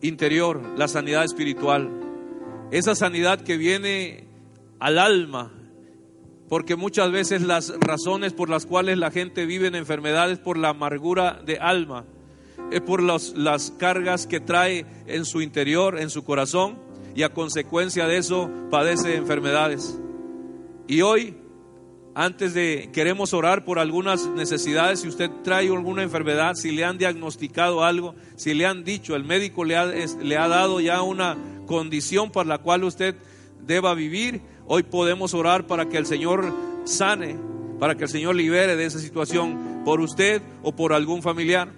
interior, 0.00 0.60
la 0.76 0.88
sanidad 0.88 1.24
espiritual. 1.24 1.90
Esa 2.70 2.94
sanidad 2.94 3.40
que 3.40 3.56
viene 3.56 4.28
al 4.78 4.98
alma, 4.98 5.52
porque 6.48 6.76
muchas 6.76 7.12
veces 7.12 7.42
las 7.42 7.72
razones 7.80 8.32
por 8.32 8.48
las 8.48 8.66
cuales 8.66 8.98
la 8.98 9.10
gente 9.10 9.46
vive 9.46 9.68
en 9.68 9.74
enfermedades 9.74 10.38
por 10.38 10.56
la 10.56 10.70
amargura 10.70 11.40
de 11.44 11.58
alma, 11.58 12.04
es 12.70 12.80
por 12.80 13.02
las 13.02 13.70
cargas 13.78 14.26
que 14.26 14.40
trae 14.40 14.86
en 15.06 15.24
su 15.24 15.42
interior, 15.42 15.98
en 15.98 16.10
su 16.10 16.24
corazón, 16.24 16.78
y 17.14 17.22
a 17.24 17.32
consecuencia 17.32 18.06
de 18.06 18.18
eso 18.18 18.50
padece 18.70 19.16
enfermedades. 19.16 19.98
Y 20.86 21.02
hoy 21.02 21.36
antes 22.14 22.54
de, 22.54 22.90
queremos 22.92 23.32
orar 23.32 23.64
por 23.64 23.78
algunas 23.78 24.26
necesidades, 24.26 25.00
si 25.00 25.08
usted 25.08 25.30
trae 25.44 25.68
alguna 25.68 26.02
enfermedad, 26.02 26.54
si 26.54 26.72
le 26.72 26.84
han 26.84 26.98
diagnosticado 26.98 27.84
algo, 27.84 28.14
si 28.36 28.52
le 28.54 28.66
han 28.66 28.82
dicho, 28.82 29.14
el 29.14 29.24
médico 29.24 29.64
le 29.64 29.76
ha, 29.76 29.86
le 29.86 30.36
ha 30.36 30.48
dado 30.48 30.80
ya 30.80 31.02
una 31.02 31.36
condición 31.66 32.30
para 32.32 32.48
la 32.48 32.58
cual 32.58 32.84
usted 32.84 33.14
deba 33.64 33.94
vivir, 33.94 34.40
hoy 34.66 34.82
podemos 34.82 35.34
orar 35.34 35.66
para 35.66 35.88
que 35.88 35.98
el 35.98 36.06
Señor 36.06 36.52
sane, 36.84 37.36
para 37.78 37.94
que 37.94 38.04
el 38.04 38.10
Señor 38.10 38.34
libere 38.34 38.74
de 38.74 38.86
esa 38.86 38.98
situación 38.98 39.82
por 39.84 40.00
usted 40.00 40.42
o 40.62 40.72
por 40.72 40.92
algún 40.92 41.22
familiar. 41.22 41.72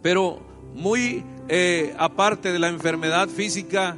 Pero 0.00 0.40
muy 0.74 1.24
eh, 1.48 1.94
aparte 1.98 2.52
de 2.52 2.58
la 2.60 2.68
enfermedad 2.68 3.28
física, 3.28 3.96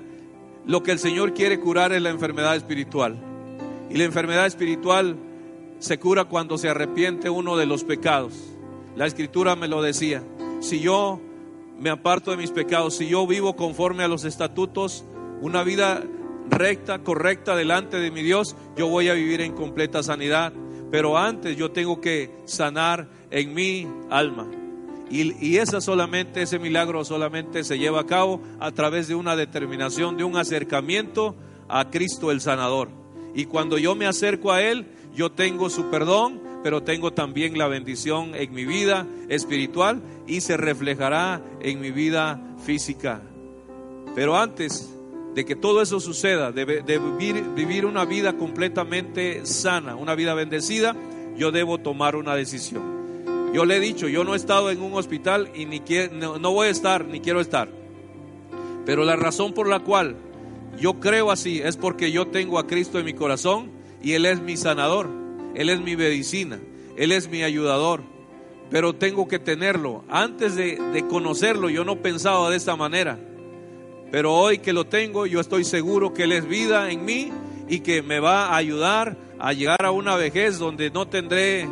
lo 0.67 0.83
que 0.83 0.93
el 0.93 0.99
Señor 0.99 1.35
quiere 1.35 1.61
curar 1.61 1.93
es 1.93 2.01
la 2.01 2.11
enfermedad 2.11 2.57
espiritual. 2.57 3.19
Y 3.91 3.99
la 3.99 4.05
enfermedad 4.05 4.47
espiritual 4.47 5.17
se 5.83 5.99
cura 5.99 6.27
cuando 6.27 6.59
se 6.59 6.69
arrepiente 6.69 7.29
uno 7.29 7.57
de 7.57 7.67
los 7.67 7.83
pecados. 7.83 8.35
La 8.95 9.05
escritura 9.05 9.57
me 9.57 9.67
lo 9.67 9.83
decía. 9.83 10.23
Si 10.61 10.79
yo 10.79 11.21
me 11.77 11.91
aparto 11.91 12.31
de 12.31 12.37
mis 12.37 12.53
pecados, 12.53 12.97
si 12.97 13.09
yo 13.09 13.27
vivo 13.27 13.57
conforme 13.57 14.05
a 14.05 14.09
los 14.09 14.25
estatutos, 14.25 15.05
una 15.41 15.65
vida 15.65 16.05
recta, 16.49 17.01
correcta 17.01 17.57
delante 17.57 17.97
de 17.97 18.13
mi 18.13 18.23
Dios, 18.23 18.55
yo 18.77 18.87
voy 18.87 19.09
a 19.09 19.15
vivir 19.15 19.41
en 19.41 19.55
completa 19.55 20.05
sanidad. 20.05 20.53
Pero 20.93 21.19
antes 21.19 21.57
yo 21.57 21.73
tengo 21.73 22.01
que 22.01 22.31
sanar 22.45 23.09
en 23.33 23.53
mi 23.53 23.89
alma. 24.09 24.47
Y, 25.11 25.35
y 25.45 25.57
esa 25.57 25.81
solamente, 25.81 26.43
ese 26.43 26.61
milagro 26.61 27.05
solamente 27.05 27.65
se 27.65 27.77
lleva 27.77 28.03
a 28.03 28.07
cabo 28.07 28.41
a 28.61 28.71
través 28.71 29.09
de 29.09 29.17
una 29.17 29.35
determinación, 29.35 30.17
de 30.17 30.23
un 30.23 30.37
acercamiento 30.37 31.35
a 31.69 31.91
Cristo 31.91 32.31
el 32.31 32.41
sanador. 32.41 33.03
Y 33.35 33.47
cuando 33.47 33.79
yo 33.79 33.95
me 33.95 34.07
acerco 34.07 34.53
a 34.53 34.63
Él, 34.63 34.87
yo 35.15 35.33
tengo 35.33 35.71
su 35.71 35.91
perdón, 35.91 36.41
pero 36.63 36.83
tengo 36.83 37.13
también 37.13 37.59
la 37.59 37.69
bendición 37.69 38.35
en 38.35 38.53
mi 38.53 38.65
vida 38.65 39.07
espiritual 39.29 40.01
y 40.27 40.41
se 40.41 40.57
reflejará 40.57 41.43
en 41.61 41.81
mi 41.81 41.91
vida 41.91 42.41
física. 42.65 43.21
Pero 44.15 44.37
antes 44.37 44.93
de 45.35 45.45
que 45.45 45.57
todo 45.57 45.83
eso 45.83 45.99
suceda, 46.01 46.53
de, 46.53 46.65
vivir, 46.65 47.43
vivir 47.55 47.87
una 47.87 48.05
vida 48.05 48.35
completamente 48.35 49.47
sana, 49.47 49.97
una 49.97 50.15
vida 50.15 50.35
bendecida, 50.35 50.95
yo 51.37 51.51
debo 51.51 51.79
tomar 51.79 52.17
una 52.17 52.35
decisión. 52.35 53.03
Yo 53.53 53.65
le 53.65 53.77
he 53.77 53.81
dicho, 53.81 54.09
yo 54.09 54.25
no 54.25 54.35
he 54.35 54.37
estado 54.37 54.71
en 54.71 54.81
un 54.81 54.95
hospital 54.95 55.51
y 55.55 55.67
ni 55.67 55.81
quiero, 55.81 56.39
no, 56.39 56.53
voy 56.53 56.69
a 56.69 56.71
estar, 56.71 57.05
ni 57.05 57.21
quiero 57.21 57.41
estar. 57.41 57.69
Pero 58.85 59.05
la 59.05 59.17
razón 59.17 59.53
por 59.53 59.69
la 59.69 59.81
cual 59.81 60.17
yo 60.79 61.01
creo 61.01 61.31
así 61.31 61.61
es 61.61 61.77
porque 61.77 62.13
yo 62.13 62.29
tengo 62.29 62.59
a 62.59 62.67
Cristo 62.67 62.99
en 62.99 63.05
mi 63.05 63.13
corazón 63.13 63.71
y 64.03 64.15
Él 64.15 64.27
es 64.27 64.41
mi 64.41 64.57
sanador, 64.57 65.09
Él 65.55 65.69
es 65.69 65.81
mi 65.81 65.97
medicina, 65.97 66.59
Él 66.97 67.13
es 67.13 67.29
mi 67.29 67.43
ayudador. 67.43 68.03
Pero 68.71 68.95
tengo 68.95 69.29
que 69.29 69.39
tenerlo. 69.39 70.03
Antes 70.09 70.57
de, 70.57 71.05
conocerlo 71.09 71.69
yo 71.69 71.85
no 71.85 71.97
pensaba 71.97 72.51
de 72.51 72.57
esta 72.57 72.75
manera. 72.75 73.19
Pero 74.11 74.35
hoy 74.35 74.59
que 74.59 74.73
lo 74.73 74.87
tengo, 74.87 75.27
yo 75.27 75.41
estoy 75.41 75.65
seguro 75.65 76.13
que 76.13 76.25
Él 76.25 76.33
es 76.33 76.47
vida 76.47 76.91
en 76.91 77.05
mí 77.05 77.31
y 77.69 77.81
que 77.81 78.03
me 78.03 78.19
va 78.19 78.47
a 78.47 78.57
ayudar 78.57 79.17
a 79.39 79.53
llegar 79.53 79.85
a 79.85 79.91
una 79.91 80.17
vejez 80.17 80.59
donde 80.59 80.91
no 80.91 81.07
tendré 81.07 81.69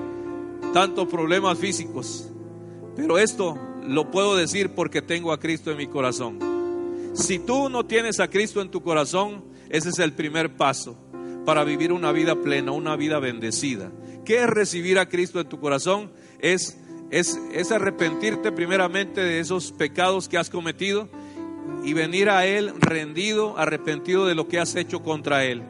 tantos 0.73 1.09
problemas 1.09 1.59
físicos. 1.59 2.31
Pero 2.97 3.19
esto 3.19 3.59
lo 3.87 4.11
puedo 4.11 4.37
decir 4.37 4.75
porque 4.75 5.03
tengo 5.03 5.33
a 5.33 5.41
Cristo 5.41 5.71
en 5.71 5.79
mi 5.79 5.87
corazón. 5.87 6.39
Si 7.15 7.39
tú 7.39 7.69
no 7.69 7.87
tienes 7.87 8.21
a 8.21 8.29
Cristo 8.29 8.61
en 8.61 8.71
tu 8.71 8.83
corazón, 8.83 9.45
ese 9.69 9.89
es 9.89 9.99
el 9.99 10.13
primer 10.13 10.55
paso 10.55 10.97
para 11.45 11.65
vivir 11.65 11.93
una 11.93 12.13
vida 12.13 12.37
plena, 12.37 12.73
una 12.73 12.97
vida 12.97 13.19
bendecida. 13.19 13.91
¿Qué 14.25 14.43
es 14.43 14.47
recibir 14.47 14.99
a 14.99 15.09
Cristo 15.09 15.41
en 15.41 15.49
tu 15.49 15.61
corazón? 15.61 16.13
Es, 16.41 16.79
es, 17.11 17.39
es 17.53 17.73
arrepentirte 17.73 18.53
primeramente 18.53 19.23
de 19.23 19.41
esos 19.41 19.73
pecados 19.73 20.29
que 20.29 20.39
has 20.39 20.51
cometido 20.51 21.09
y 21.85 21.95
venir 21.95 22.29
a 22.29 22.47
Él 22.47 22.73
rendido, 22.79 23.59
arrepentido 23.59 24.27
de 24.27 24.35
lo 24.35 24.49
que 24.49 24.59
has 24.59 24.75
hecho 24.77 25.03
contra 25.03 25.45
Él. 25.45 25.63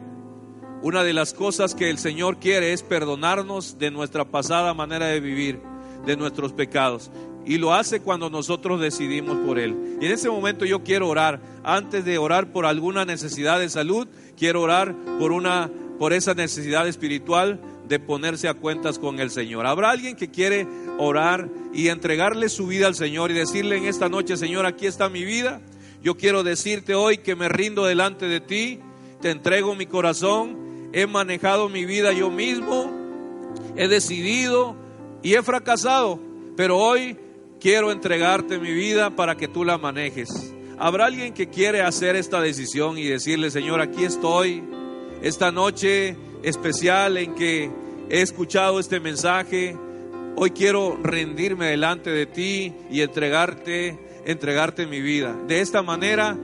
Una 0.81 1.03
de 1.03 1.13
las 1.13 1.33
cosas 1.33 1.75
que 1.75 1.89
el 1.89 1.99
Señor 1.99 2.39
quiere 2.39 2.73
es 2.73 2.83
perdonarnos 2.83 3.77
de 3.77 3.91
nuestra 3.91 4.25
pasada 4.25 4.73
manera 4.73 5.07
de 5.07 5.19
vivir, 5.19 5.61
de 6.05 6.17
nuestros 6.17 6.53
pecados. 6.53 7.11
Y 7.45 7.57
lo 7.57 7.73
hace 7.73 8.01
cuando 8.01 8.29
nosotros 8.29 8.79
decidimos 8.79 9.37
por 9.45 9.59
Él. 9.59 9.97
Y 9.99 10.05
en 10.05 10.11
ese 10.11 10.29
momento 10.29 10.65
yo 10.65 10.83
quiero 10.83 11.09
orar. 11.09 11.39
Antes 11.63 12.05
de 12.05 12.17
orar 12.17 12.51
por 12.51 12.65
alguna 12.65 13.05
necesidad 13.05 13.59
de 13.59 13.69
salud, 13.69 14.07
quiero 14.37 14.61
orar 14.61 14.95
por, 15.19 15.31
una, 15.31 15.69
por 15.99 16.13
esa 16.13 16.33
necesidad 16.33 16.87
espiritual 16.87 17.59
de 17.87 17.99
ponerse 17.99 18.47
a 18.47 18.53
cuentas 18.53 18.99
con 18.99 19.19
el 19.19 19.31
Señor. 19.31 19.65
¿Habrá 19.65 19.91
alguien 19.91 20.15
que 20.15 20.29
quiere 20.29 20.67
orar 20.97 21.49
y 21.73 21.89
entregarle 21.89 22.49
su 22.49 22.67
vida 22.67 22.87
al 22.87 22.95
Señor 22.95 23.31
y 23.31 23.35
decirle 23.35 23.77
en 23.77 23.85
esta 23.85 24.09
noche, 24.09 24.37
Señor, 24.37 24.65
aquí 24.65 24.85
está 24.85 25.09
mi 25.09 25.23
vida? 25.23 25.61
Yo 26.01 26.15
quiero 26.15 26.43
decirte 26.43 26.95
hoy 26.95 27.17
que 27.17 27.35
me 27.35 27.49
rindo 27.49 27.85
delante 27.85 28.27
de 28.27 28.39
ti, 28.39 28.79
te 29.21 29.29
entrego 29.29 29.75
mi 29.75 29.85
corazón 29.85 30.71
he 30.93 31.07
manejado 31.07 31.69
mi 31.69 31.85
vida 31.85 32.11
yo 32.13 32.29
mismo, 32.29 32.91
he 33.75 33.87
decidido 33.87 34.75
y 35.21 35.35
he 35.35 35.43
fracasado, 35.43 36.19
pero 36.55 36.77
hoy 36.77 37.17
quiero 37.61 37.91
entregarte 37.91 38.57
mi 38.57 38.73
vida 38.73 39.11
para 39.11 39.37
que 39.37 39.47
tú 39.47 39.63
la 39.63 39.77
manejes. 39.77 40.51
¿Habrá 40.79 41.05
alguien 41.05 41.33
que 41.33 41.47
quiere 41.47 41.81
hacer 41.81 42.15
esta 42.15 42.41
decisión 42.41 42.97
y 42.97 43.03
decirle, 43.03 43.51
Señor, 43.51 43.81
aquí 43.81 44.03
estoy, 44.03 44.63
esta 45.21 45.51
noche 45.51 46.17
especial 46.41 47.17
en 47.17 47.35
que 47.35 47.69
he 48.09 48.21
escuchado 48.21 48.79
este 48.79 48.99
mensaje, 48.99 49.77
hoy 50.35 50.49
quiero 50.49 50.97
rendirme 51.03 51.67
delante 51.67 52.09
de 52.09 52.25
ti 52.25 52.73
y 52.89 53.01
entregarte, 53.01 53.99
entregarte 54.25 54.87
mi 54.87 54.99
vida. 54.99 55.37
De 55.47 55.61
esta 55.61 55.83
manera, 55.83 56.35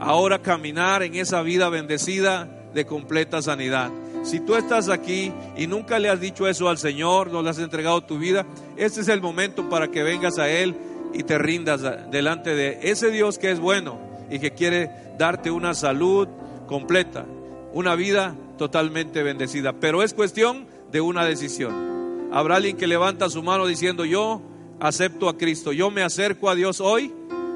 ahora 0.00 0.42
caminar 0.42 1.04
en 1.04 1.14
esa 1.14 1.42
vida 1.42 1.68
bendecida 1.68 2.68
de 2.74 2.84
completa 2.84 3.40
sanidad. 3.42 3.92
Si 4.22 4.38
tú 4.40 4.54
estás 4.54 4.88
aquí 4.88 5.32
y 5.56 5.66
nunca 5.66 5.98
le 5.98 6.08
has 6.08 6.20
dicho 6.20 6.46
eso 6.46 6.68
al 6.68 6.78
Señor, 6.78 7.32
no 7.32 7.42
le 7.42 7.50
has 7.50 7.58
entregado 7.58 8.02
tu 8.02 8.18
vida, 8.18 8.46
este 8.76 9.00
es 9.00 9.08
el 9.08 9.20
momento 9.20 9.68
para 9.68 9.88
que 9.88 10.02
vengas 10.02 10.38
a 10.38 10.48
Él 10.48 10.76
y 11.12 11.24
te 11.24 11.38
rindas 11.38 11.82
delante 12.10 12.54
de 12.54 12.78
ese 12.82 13.10
Dios 13.10 13.38
que 13.38 13.50
es 13.50 13.58
bueno 13.58 13.98
y 14.30 14.38
que 14.38 14.52
quiere 14.52 14.90
darte 15.18 15.50
una 15.50 15.74
salud 15.74 16.28
completa, 16.66 17.26
una 17.72 17.96
vida 17.96 18.36
totalmente 18.58 19.22
bendecida. 19.22 19.72
Pero 19.72 20.02
es 20.02 20.14
cuestión 20.14 20.66
de 20.92 21.00
una 21.00 21.24
decisión. 21.24 22.30
Habrá 22.32 22.56
alguien 22.56 22.76
que 22.76 22.86
levanta 22.86 23.28
su 23.28 23.42
mano 23.42 23.66
diciendo, 23.66 24.04
yo 24.04 24.40
acepto 24.80 25.28
a 25.28 25.36
Cristo, 25.36 25.72
yo 25.72 25.90
me 25.90 26.02
acerco 26.02 26.48
a 26.48 26.54
Dios 26.54 26.80
hoy, 26.80 27.12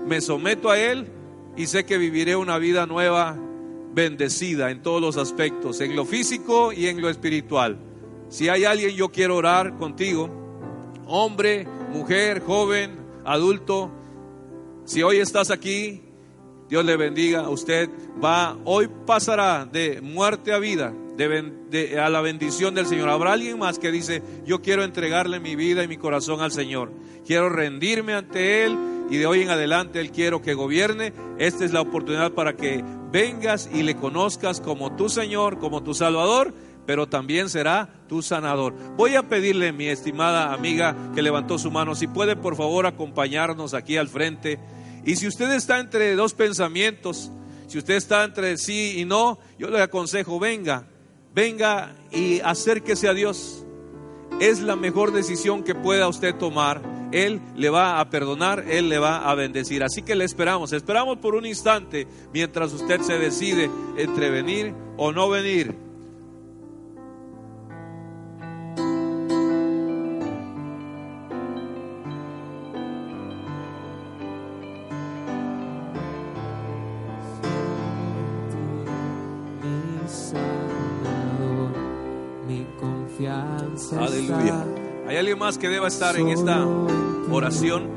me 0.06 0.20
someto 0.20 0.70
a 0.70 0.78
Él 0.78 1.06
y 1.56 1.66
sé 1.66 1.86
que 1.86 1.96
viviré 1.96 2.36
una 2.36 2.58
vida 2.58 2.86
nueva 2.86 3.36
bendecida 3.96 4.70
en 4.70 4.82
todos 4.82 5.00
los 5.00 5.16
aspectos, 5.16 5.80
en 5.80 5.96
lo 5.96 6.04
físico 6.04 6.70
y 6.70 6.86
en 6.88 7.00
lo 7.00 7.08
espiritual. 7.08 7.78
Si 8.28 8.50
hay 8.50 8.66
alguien, 8.66 8.94
yo 8.94 9.08
quiero 9.08 9.36
orar 9.36 9.78
contigo, 9.78 10.28
hombre, 11.06 11.66
mujer, 11.94 12.42
joven, 12.42 12.98
adulto. 13.24 13.90
Si 14.84 15.02
hoy 15.02 15.16
estás 15.16 15.50
aquí, 15.50 16.02
Dios 16.68 16.84
le 16.84 16.98
bendiga. 16.98 17.48
Usted 17.48 17.88
va, 18.22 18.58
hoy 18.66 18.90
pasará 19.06 19.64
de 19.64 20.02
muerte 20.02 20.52
a 20.52 20.58
vida, 20.58 20.92
a 21.98 22.10
la 22.10 22.20
bendición 22.20 22.74
del 22.74 22.84
Señor. 22.84 23.08
Habrá 23.08 23.32
alguien 23.32 23.58
más 23.58 23.78
que 23.78 23.90
dice, 23.90 24.22
yo 24.44 24.60
quiero 24.60 24.84
entregarle 24.84 25.40
mi 25.40 25.56
vida 25.56 25.82
y 25.82 25.88
mi 25.88 25.96
corazón 25.96 26.42
al 26.42 26.52
Señor. 26.52 26.92
Quiero 27.24 27.48
rendirme 27.48 28.12
ante 28.12 28.64
Él 28.64 28.76
y 29.08 29.18
de 29.18 29.26
hoy 29.26 29.42
en 29.42 29.50
adelante 29.50 30.00
Él 30.00 30.10
quiero 30.10 30.42
que 30.42 30.54
gobierne. 30.54 31.12
Esta 31.38 31.64
es 31.64 31.72
la 31.72 31.80
oportunidad 31.80 32.32
para 32.32 32.56
que 32.56 32.84
vengas 33.12 33.68
y 33.72 33.82
le 33.82 33.96
conozcas 33.96 34.60
como 34.60 34.96
tu 34.96 35.08
Señor, 35.08 35.58
como 35.58 35.82
tu 35.82 35.94
Salvador, 35.94 36.52
pero 36.86 37.08
también 37.08 37.48
será 37.48 37.88
tu 38.08 38.22
sanador. 38.22 38.74
Voy 38.96 39.14
a 39.16 39.28
pedirle, 39.28 39.72
mi 39.72 39.88
estimada 39.88 40.52
amiga 40.52 40.96
que 41.14 41.22
levantó 41.22 41.58
su 41.58 41.70
mano, 41.70 41.94
si 41.94 42.06
puede 42.06 42.36
por 42.36 42.56
favor 42.56 42.86
acompañarnos 42.86 43.74
aquí 43.74 43.96
al 43.96 44.08
frente. 44.08 44.58
Y 45.04 45.16
si 45.16 45.26
usted 45.26 45.52
está 45.52 45.78
entre 45.78 46.14
dos 46.16 46.34
pensamientos, 46.34 47.30
si 47.68 47.78
usted 47.78 47.94
está 47.94 48.24
entre 48.24 48.56
sí 48.56 48.98
y 48.98 49.04
no, 49.04 49.38
yo 49.58 49.68
le 49.70 49.80
aconsejo, 49.80 50.38
venga, 50.38 50.86
venga 51.34 51.96
y 52.10 52.40
acérquese 52.40 53.08
a 53.08 53.14
Dios. 53.14 53.64
Es 54.40 54.60
la 54.60 54.76
mejor 54.76 55.12
decisión 55.12 55.62
que 55.62 55.74
pueda 55.74 56.08
usted 56.08 56.34
tomar 56.34 56.95
él 57.12 57.40
le 57.56 57.70
va 57.70 58.00
a 58.00 58.10
perdonar, 58.10 58.64
Él 58.68 58.88
le 58.88 58.98
va 58.98 59.28
a 59.28 59.34
bendecir. 59.34 59.82
Así 59.82 60.02
que 60.02 60.14
le 60.14 60.24
esperamos, 60.24 60.72
esperamos 60.72 61.18
por 61.18 61.34
un 61.34 61.46
instante 61.46 62.06
mientras 62.32 62.72
usted 62.72 63.00
se 63.00 63.18
decide 63.18 63.70
entre 63.96 64.30
venir 64.30 64.74
o 64.96 65.12
no 65.12 65.28
venir. 65.28 65.85
Más 85.46 85.58
que 85.58 85.68
deba 85.68 85.86
estar 85.86 86.16
en 86.16 86.26
esta 86.26 86.66
oración? 87.30 87.88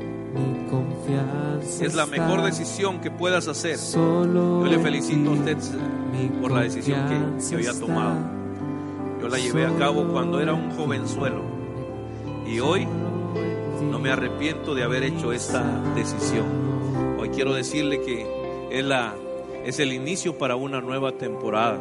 Es 1.80 1.96
la 1.96 2.06
mejor 2.06 2.44
decisión 2.44 3.00
que 3.00 3.10
puedas 3.10 3.48
hacer. 3.48 3.76
Yo 3.92 4.64
le 4.70 4.78
felicito 4.78 5.30
a 5.30 5.32
usted 5.32 5.56
por 6.40 6.52
la 6.52 6.60
decisión 6.60 7.08
que, 7.08 7.54
había 7.56 7.72
tomado. 7.72 8.18
Yo 9.20 9.28
la 9.28 9.36
llevé 9.38 9.66
a 9.66 9.76
cabo 9.76 10.06
cuando 10.12 10.38
era 10.40 10.54
un 10.54 10.70
jovenzuelo. 10.76 11.42
Y 12.46 12.60
hoy 12.60 12.86
no 12.86 13.98
me 13.98 14.12
arrepiento 14.12 14.76
de 14.76 14.84
haber 14.84 15.02
hecho 15.02 15.32
esta 15.32 15.64
decisión. 15.96 16.46
Hoy 17.18 17.30
quiero 17.30 17.52
decirle 17.52 18.00
que 18.00 18.28
es, 18.70 18.84
la, 18.84 19.16
es 19.64 19.80
el 19.80 19.92
inicio 19.92 20.38
para 20.38 20.54
una 20.54 20.80
nueva 20.80 21.10
temporada. 21.10 21.80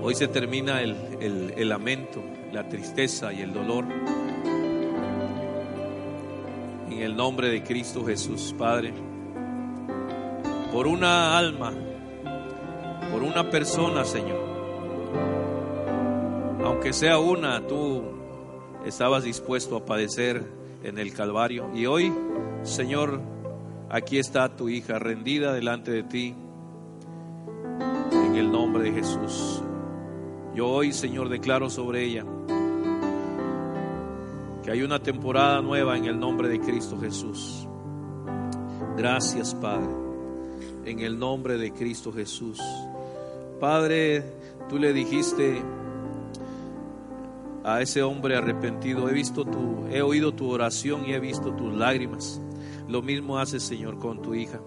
Hoy 0.00 0.14
se 0.14 0.28
termina 0.28 0.82
el, 0.82 0.94
el 1.20 1.68
lamento, 1.68 2.22
la 2.52 2.68
tristeza 2.68 3.32
y 3.32 3.42
el 3.42 3.52
dolor. 3.52 3.84
En 6.90 7.02
el 7.02 7.16
nombre 7.16 7.48
de 7.48 7.62
Cristo 7.62 8.04
Jesús, 8.04 8.54
Padre, 8.56 8.92
por 10.72 10.86
una 10.86 11.36
alma, 11.36 11.72
por 13.12 13.22
una 13.22 13.50
persona, 13.50 14.04
Señor, 14.04 14.40
aunque 16.64 16.92
sea 16.92 17.18
una, 17.18 17.66
tú 17.66 18.02
estabas 18.84 19.24
dispuesto 19.24 19.76
a 19.76 19.84
padecer 19.84 20.44
en 20.82 20.98
el 20.98 21.12
Calvario. 21.12 21.70
Y 21.74 21.86
hoy, 21.86 22.12
Señor, 22.62 23.20
aquí 23.90 24.18
está 24.18 24.56
tu 24.56 24.68
hija 24.68 24.98
rendida 24.98 25.52
delante 25.52 25.90
de 25.90 26.02
ti, 26.02 26.34
en 28.10 28.34
el 28.34 28.50
nombre 28.50 28.84
de 28.84 28.92
Jesús. 28.92 29.62
Yo 30.54 30.68
hoy, 30.68 30.92
Señor, 30.92 31.28
declaro 31.28 31.70
sobre 31.70 32.04
ella 32.04 32.24
que 34.68 34.72
hay 34.72 34.82
una 34.82 35.02
temporada 35.02 35.62
nueva 35.62 35.96
en 35.96 36.04
el 36.04 36.20
nombre 36.20 36.46
de 36.46 36.60
Cristo 36.60 37.00
Jesús. 37.00 37.66
Gracias, 38.98 39.54
Padre, 39.54 39.88
en 40.84 40.98
el 40.98 41.18
nombre 41.18 41.56
de 41.56 41.72
Cristo 41.72 42.12
Jesús. 42.12 42.60
Padre, 43.58 44.22
tú 44.68 44.76
le 44.78 44.92
dijiste 44.92 45.62
a 47.64 47.80
ese 47.80 48.02
hombre 48.02 48.36
arrepentido. 48.36 49.08
He 49.08 49.14
visto 49.14 49.46
tu, 49.46 49.86
he 49.90 50.02
oído 50.02 50.32
tu 50.32 50.50
oración 50.50 51.06
y 51.06 51.14
he 51.14 51.18
visto 51.18 51.54
tus 51.54 51.72
lágrimas. 51.72 52.38
Lo 52.88 53.00
mismo 53.00 53.38
hace 53.38 53.60
Señor 53.60 53.98
con 53.98 54.20
tu 54.20 54.34
hija, 54.34 54.60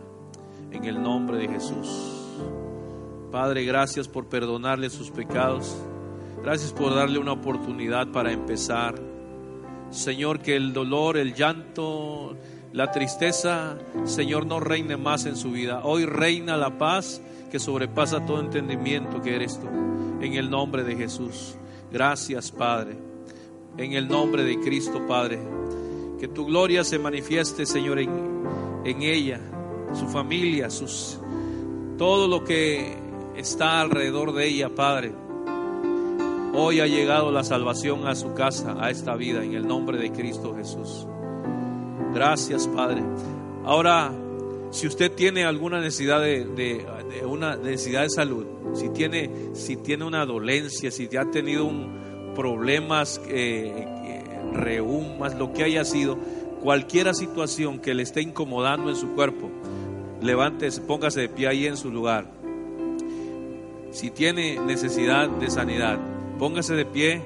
en 0.71 0.83
el 0.83 0.99
nombre 0.99 1.37
de 1.37 1.47
Jesús. 1.47 1.87
Padre, 3.31 3.65
gracias 3.65 4.07
por 4.07 4.25
perdonarle 4.25 4.89
sus 4.89 5.11
pecados. 5.11 5.75
Gracias 6.41 6.73
por 6.73 6.95
darle 6.95 7.19
una 7.19 7.33
oportunidad 7.33 8.11
para 8.11 8.31
empezar. 8.31 9.10
Señor, 9.91 10.39
que 10.39 10.55
el 10.55 10.73
dolor, 10.73 11.17
el 11.17 11.33
llanto, 11.33 12.35
la 12.73 12.91
tristeza, 12.91 13.77
Señor, 14.05 14.45
no 14.45 14.59
reine 14.59 14.97
más 14.97 15.25
en 15.25 15.35
su 15.35 15.51
vida. 15.51 15.81
Hoy 15.83 16.05
reina 16.05 16.55
la 16.57 16.77
paz 16.77 17.21
que 17.51 17.59
sobrepasa 17.59 18.25
todo 18.25 18.39
entendimiento 18.39 19.21
que 19.21 19.35
eres 19.35 19.59
tú. 19.59 19.67
En 20.21 20.33
el 20.33 20.49
nombre 20.49 20.83
de 20.83 20.95
Jesús. 20.95 21.55
Gracias, 21.91 22.51
Padre. 22.51 22.97
En 23.77 23.93
el 23.93 24.07
nombre 24.07 24.43
de 24.43 24.59
Cristo, 24.59 25.05
Padre. 25.05 25.39
Que 26.19 26.29
tu 26.29 26.45
gloria 26.45 26.83
se 26.83 26.97
manifieste, 26.97 27.65
Señor, 27.65 27.99
en, 27.99 28.09
en 28.85 29.01
ella, 29.01 29.41
su 29.93 30.07
familia, 30.07 30.69
sus, 30.69 31.19
todo 31.97 32.27
lo 32.27 32.43
que 32.45 32.95
está 33.35 33.81
alrededor 33.81 34.33
de 34.33 34.47
ella, 34.47 34.69
Padre. 34.69 35.13
Hoy 36.53 36.81
ha 36.81 36.87
llegado 36.87 37.31
la 37.31 37.45
salvación 37.45 38.07
a 38.07 38.15
su 38.15 38.33
casa, 38.33 38.75
a 38.77 38.89
esta 38.89 39.15
vida, 39.15 39.41
en 39.43 39.53
el 39.53 39.65
nombre 39.65 39.97
de 39.97 40.11
Cristo 40.11 40.53
Jesús. 40.53 41.07
Gracias, 42.13 42.67
Padre. 42.67 43.01
Ahora, 43.63 44.11
si 44.71 44.85
usted 44.85 45.13
tiene 45.13 45.45
alguna 45.45 45.79
necesidad 45.79 46.19
de, 46.19 46.85
una 47.25 47.55
necesidad 47.55 48.01
de 48.01 48.09
salud, 48.09 48.45
si 48.73 48.89
tiene, 48.89 49.29
si 49.53 49.77
tiene 49.77 50.03
una 50.03 50.25
dolencia, 50.25 50.91
si 50.91 51.09
ha 51.15 51.31
tenido 51.31 51.65
un, 51.65 52.33
problemas, 52.35 53.21
eh, 53.29 53.85
eh, 54.05 54.23
reumas, 54.53 55.35
lo 55.35 55.53
que 55.53 55.63
haya 55.63 55.85
sido, 55.85 56.17
cualquier 56.61 57.13
situación 57.15 57.79
que 57.79 57.93
le 57.93 58.03
esté 58.03 58.21
incomodando 58.21 58.89
en 58.89 58.97
su 58.97 59.13
cuerpo, 59.13 59.49
levántese, 60.21 60.81
póngase 60.81 61.21
de 61.21 61.29
pie 61.29 61.47
ahí 61.47 61.65
en 61.65 61.77
su 61.77 61.91
lugar. 61.91 62.29
Si 63.91 64.09
tiene 64.11 64.59
necesidad 64.59 65.29
de 65.29 65.49
sanidad, 65.49 65.99
póngase 66.41 66.73
de 66.73 66.85
pie 66.85 67.21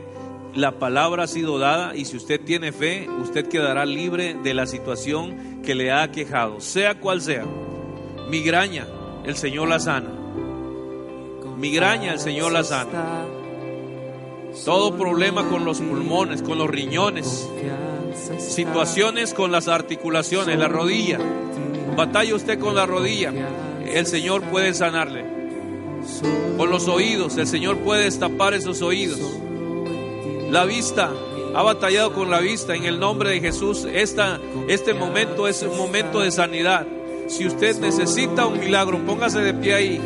la 0.55 0.73
palabra 0.73 1.23
ha 1.23 1.27
sido 1.27 1.57
dada 1.57 1.95
y 1.95 2.03
si 2.03 2.17
usted 2.17 2.41
tiene 2.41 2.73
fe, 2.73 3.07
usted 3.21 3.47
quedará 3.47 3.85
libre 3.85 4.33
de 4.33 4.53
la 4.53 4.67
situación 4.67 5.61
que 5.63 5.73
le 5.73 5.93
ha 5.93 6.11
quejado, 6.11 6.59
sea 6.59 6.99
cual 6.99 7.21
sea. 7.21 7.45
Migraña, 8.29 8.85
el 9.23 9.37
Señor 9.37 9.69
la 9.69 9.79
sana. 9.79 10.09
Migraña, 11.57 12.11
el 12.11 12.19
Señor 12.19 12.51
la 12.51 12.65
sana. 12.65 13.25
Todo 14.65 14.97
problema 14.97 15.47
con 15.47 15.63
los 15.63 15.79
pulmones, 15.79 16.41
con 16.41 16.57
los 16.57 16.69
riñones, 16.69 17.49
situaciones 18.37 19.33
con 19.33 19.49
las 19.49 19.69
articulaciones, 19.69 20.59
la 20.59 20.67
rodilla. 20.67 21.19
Batalla 21.95 22.35
usted 22.35 22.59
con 22.59 22.75
la 22.75 22.85
rodilla, 22.85 23.31
el 23.85 24.05
Señor 24.07 24.41
puede 24.43 24.73
sanarle. 24.73 25.44
Con 26.57 26.69
los 26.69 26.87
oídos, 26.87 27.37
el 27.37 27.47
Señor 27.47 27.77
puede 27.79 28.05
destapar 28.05 28.53
esos 28.53 28.81
oídos 28.81 29.19
la 30.55 30.63
vista, 30.63 31.11
ha 31.53 31.63
batallado 31.63 32.13
con 32.13 32.29
la 32.29 32.39
vista 32.39 32.75
en 32.75 32.85
el 32.85 32.99
nombre 32.99 33.31
de 33.31 33.41
Jesús. 33.41 33.85
Esta, 33.91 34.39
este 34.69 34.93
momento 34.93 35.47
es 35.47 35.63
un 35.63 35.77
momento 35.77 36.21
de 36.21 36.31
sanidad. 36.31 36.87
Si 37.27 37.45
usted 37.45 37.77
necesita 37.79 38.45
un 38.45 38.59
milagro, 38.59 38.99
póngase 39.05 39.39
de 39.39 39.53
pie 39.53 39.73
ahí. 39.73 40.01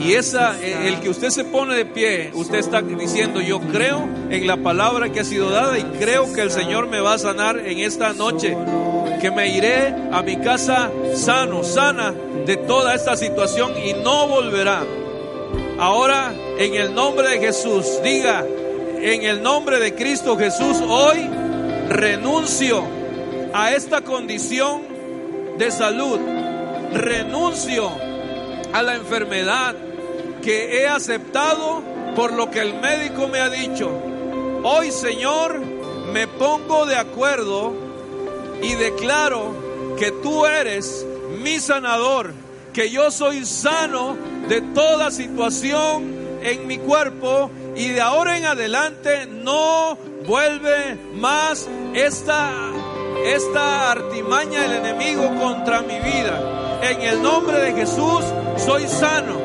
Y 0.00 0.12
esa, 0.12 0.60
el 0.62 1.00
que 1.00 1.08
usted 1.08 1.30
se 1.30 1.44
pone 1.44 1.74
de 1.74 1.84
pie, 1.86 2.30
usted 2.34 2.58
está 2.58 2.82
diciendo, 2.82 3.40
yo 3.40 3.58
creo 3.60 4.06
en 4.28 4.46
la 4.46 4.58
palabra 4.58 5.10
que 5.10 5.20
ha 5.20 5.24
sido 5.24 5.50
dada 5.50 5.78
y 5.78 5.82
creo 5.98 6.32
que 6.32 6.42
el 6.42 6.50
Señor 6.50 6.88
me 6.88 7.00
va 7.00 7.14
a 7.14 7.18
sanar 7.18 7.58
en 7.58 7.78
esta 7.78 8.12
noche. 8.12 8.56
Que 9.20 9.30
me 9.30 9.48
iré 9.48 9.94
a 10.12 10.22
mi 10.22 10.36
casa 10.36 10.90
sano, 11.14 11.64
sana 11.64 12.14
de 12.46 12.56
toda 12.56 12.94
esta 12.94 13.16
situación 13.16 13.72
y 13.76 13.92
no 13.94 14.28
volverá. 14.28 14.84
Ahora, 15.78 16.32
en 16.58 16.74
el 16.74 16.94
nombre 16.94 17.28
de 17.28 17.38
Jesús, 17.38 18.00
diga, 18.02 18.44
en 19.00 19.22
el 19.22 19.42
nombre 19.42 19.78
de 19.78 19.94
Cristo 19.94 20.36
Jesús, 20.36 20.80
hoy 20.88 21.28
renuncio 21.88 22.82
a 23.52 23.72
esta 23.72 24.02
condición 24.02 24.82
de 25.56 25.70
salud. 25.70 26.18
Renuncio 26.92 27.90
a 28.72 28.82
la 28.82 28.94
enfermedad 28.94 29.74
que 30.42 30.80
he 30.80 30.88
aceptado 30.88 31.82
por 32.14 32.32
lo 32.32 32.50
que 32.50 32.60
el 32.60 32.74
médico 32.80 33.28
me 33.28 33.40
ha 33.40 33.50
dicho. 33.50 33.90
Hoy, 34.62 34.90
Señor, 34.90 35.60
me 36.12 36.26
pongo 36.26 36.86
de 36.86 36.96
acuerdo 36.96 37.87
y 38.62 38.74
declaro 38.74 39.96
que 39.98 40.12
tú 40.12 40.46
eres 40.46 41.06
mi 41.42 41.58
sanador, 41.58 42.32
que 42.72 42.90
yo 42.90 43.10
soy 43.10 43.44
sano 43.44 44.16
de 44.48 44.60
toda 44.60 45.10
situación 45.10 46.16
en 46.42 46.66
mi 46.66 46.78
cuerpo 46.78 47.50
y 47.76 47.88
de 47.88 48.00
ahora 48.00 48.38
en 48.38 48.44
adelante 48.44 49.26
no 49.26 49.96
vuelve 50.26 50.96
más 51.14 51.68
esta, 51.94 52.50
esta 53.24 53.90
artimaña 53.90 54.62
del 54.62 54.72
enemigo 54.84 55.28
contra 55.40 55.82
mi 55.82 55.98
vida. 55.98 56.80
En 56.82 57.02
el 57.02 57.22
nombre 57.22 57.58
de 57.58 57.72
Jesús 57.72 58.24
soy 58.56 58.86
sano. 58.86 59.38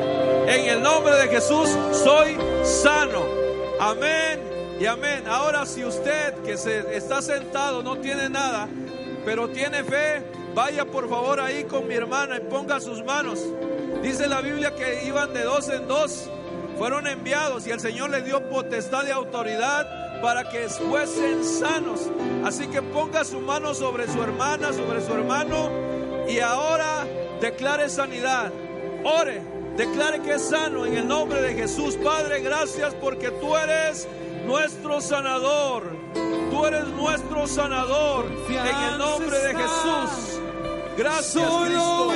En 0.46 0.68
el 0.68 0.82
nombre 0.82 1.14
de 1.16 1.28
Jesús 1.28 1.68
soy 1.92 2.36
sano. 2.62 3.24
Amén 3.80 4.40
y 4.78 4.86
amén. 4.86 5.24
Ahora 5.26 5.66
si 5.66 5.84
usted 5.84 6.34
que 6.44 6.56
se 6.56 6.96
está 6.96 7.22
sentado 7.22 7.82
no 7.82 7.96
tiene 7.98 8.28
nada, 8.28 8.68
pero 9.24 9.48
tiene 9.48 9.82
fe, 9.84 10.22
vaya 10.54 10.84
por 10.84 11.08
favor 11.08 11.40
ahí 11.40 11.64
con 11.64 11.88
mi 11.88 11.94
hermana 11.94 12.36
y 12.36 12.40
ponga 12.40 12.80
sus 12.80 13.04
manos. 13.04 13.40
Dice 14.02 14.26
la 14.28 14.40
Biblia 14.40 14.74
que 14.74 15.04
iban 15.06 15.32
de 15.32 15.42
dos 15.44 15.68
en 15.68 15.88
dos 15.88 16.28
fueron 16.76 17.06
enviados 17.06 17.66
y 17.66 17.70
el 17.70 17.80
Señor 17.80 18.10
les 18.10 18.24
dio 18.24 18.48
potestad 18.48 19.04
de 19.04 19.12
autoridad 19.12 20.20
para 20.20 20.48
que 20.48 20.68
fuesen 20.68 21.44
sanos. 21.44 22.10
Así 22.44 22.66
que 22.66 22.82
ponga 22.82 23.24
su 23.24 23.40
mano 23.40 23.74
sobre 23.74 24.08
su 24.08 24.22
hermana, 24.22 24.72
sobre 24.72 25.00
su 25.00 25.12
hermano 25.12 25.70
y 26.28 26.40
ahora 26.40 27.06
declare 27.40 27.88
sanidad. 27.88 28.52
Ore, 29.04 29.42
declare 29.76 30.20
que 30.22 30.34
es 30.34 30.42
sano 30.42 30.86
en 30.86 30.96
el 30.96 31.06
nombre 31.06 31.40
de 31.42 31.54
Jesús. 31.54 31.96
Padre, 32.02 32.40
gracias 32.40 32.94
porque 32.94 33.30
tú 33.30 33.56
eres 33.56 34.08
nuestro 34.46 35.00
sanador. 35.00 36.43
Tú 36.54 36.64
eres 36.66 36.86
nuestro 36.86 37.48
sanador 37.48 38.26
en 38.48 38.92
el 38.92 38.98
nombre 38.98 39.36
de 39.40 39.56
Jesús. 39.56 40.40
Gracias, 40.96 41.50
Cristo. 41.64 42.12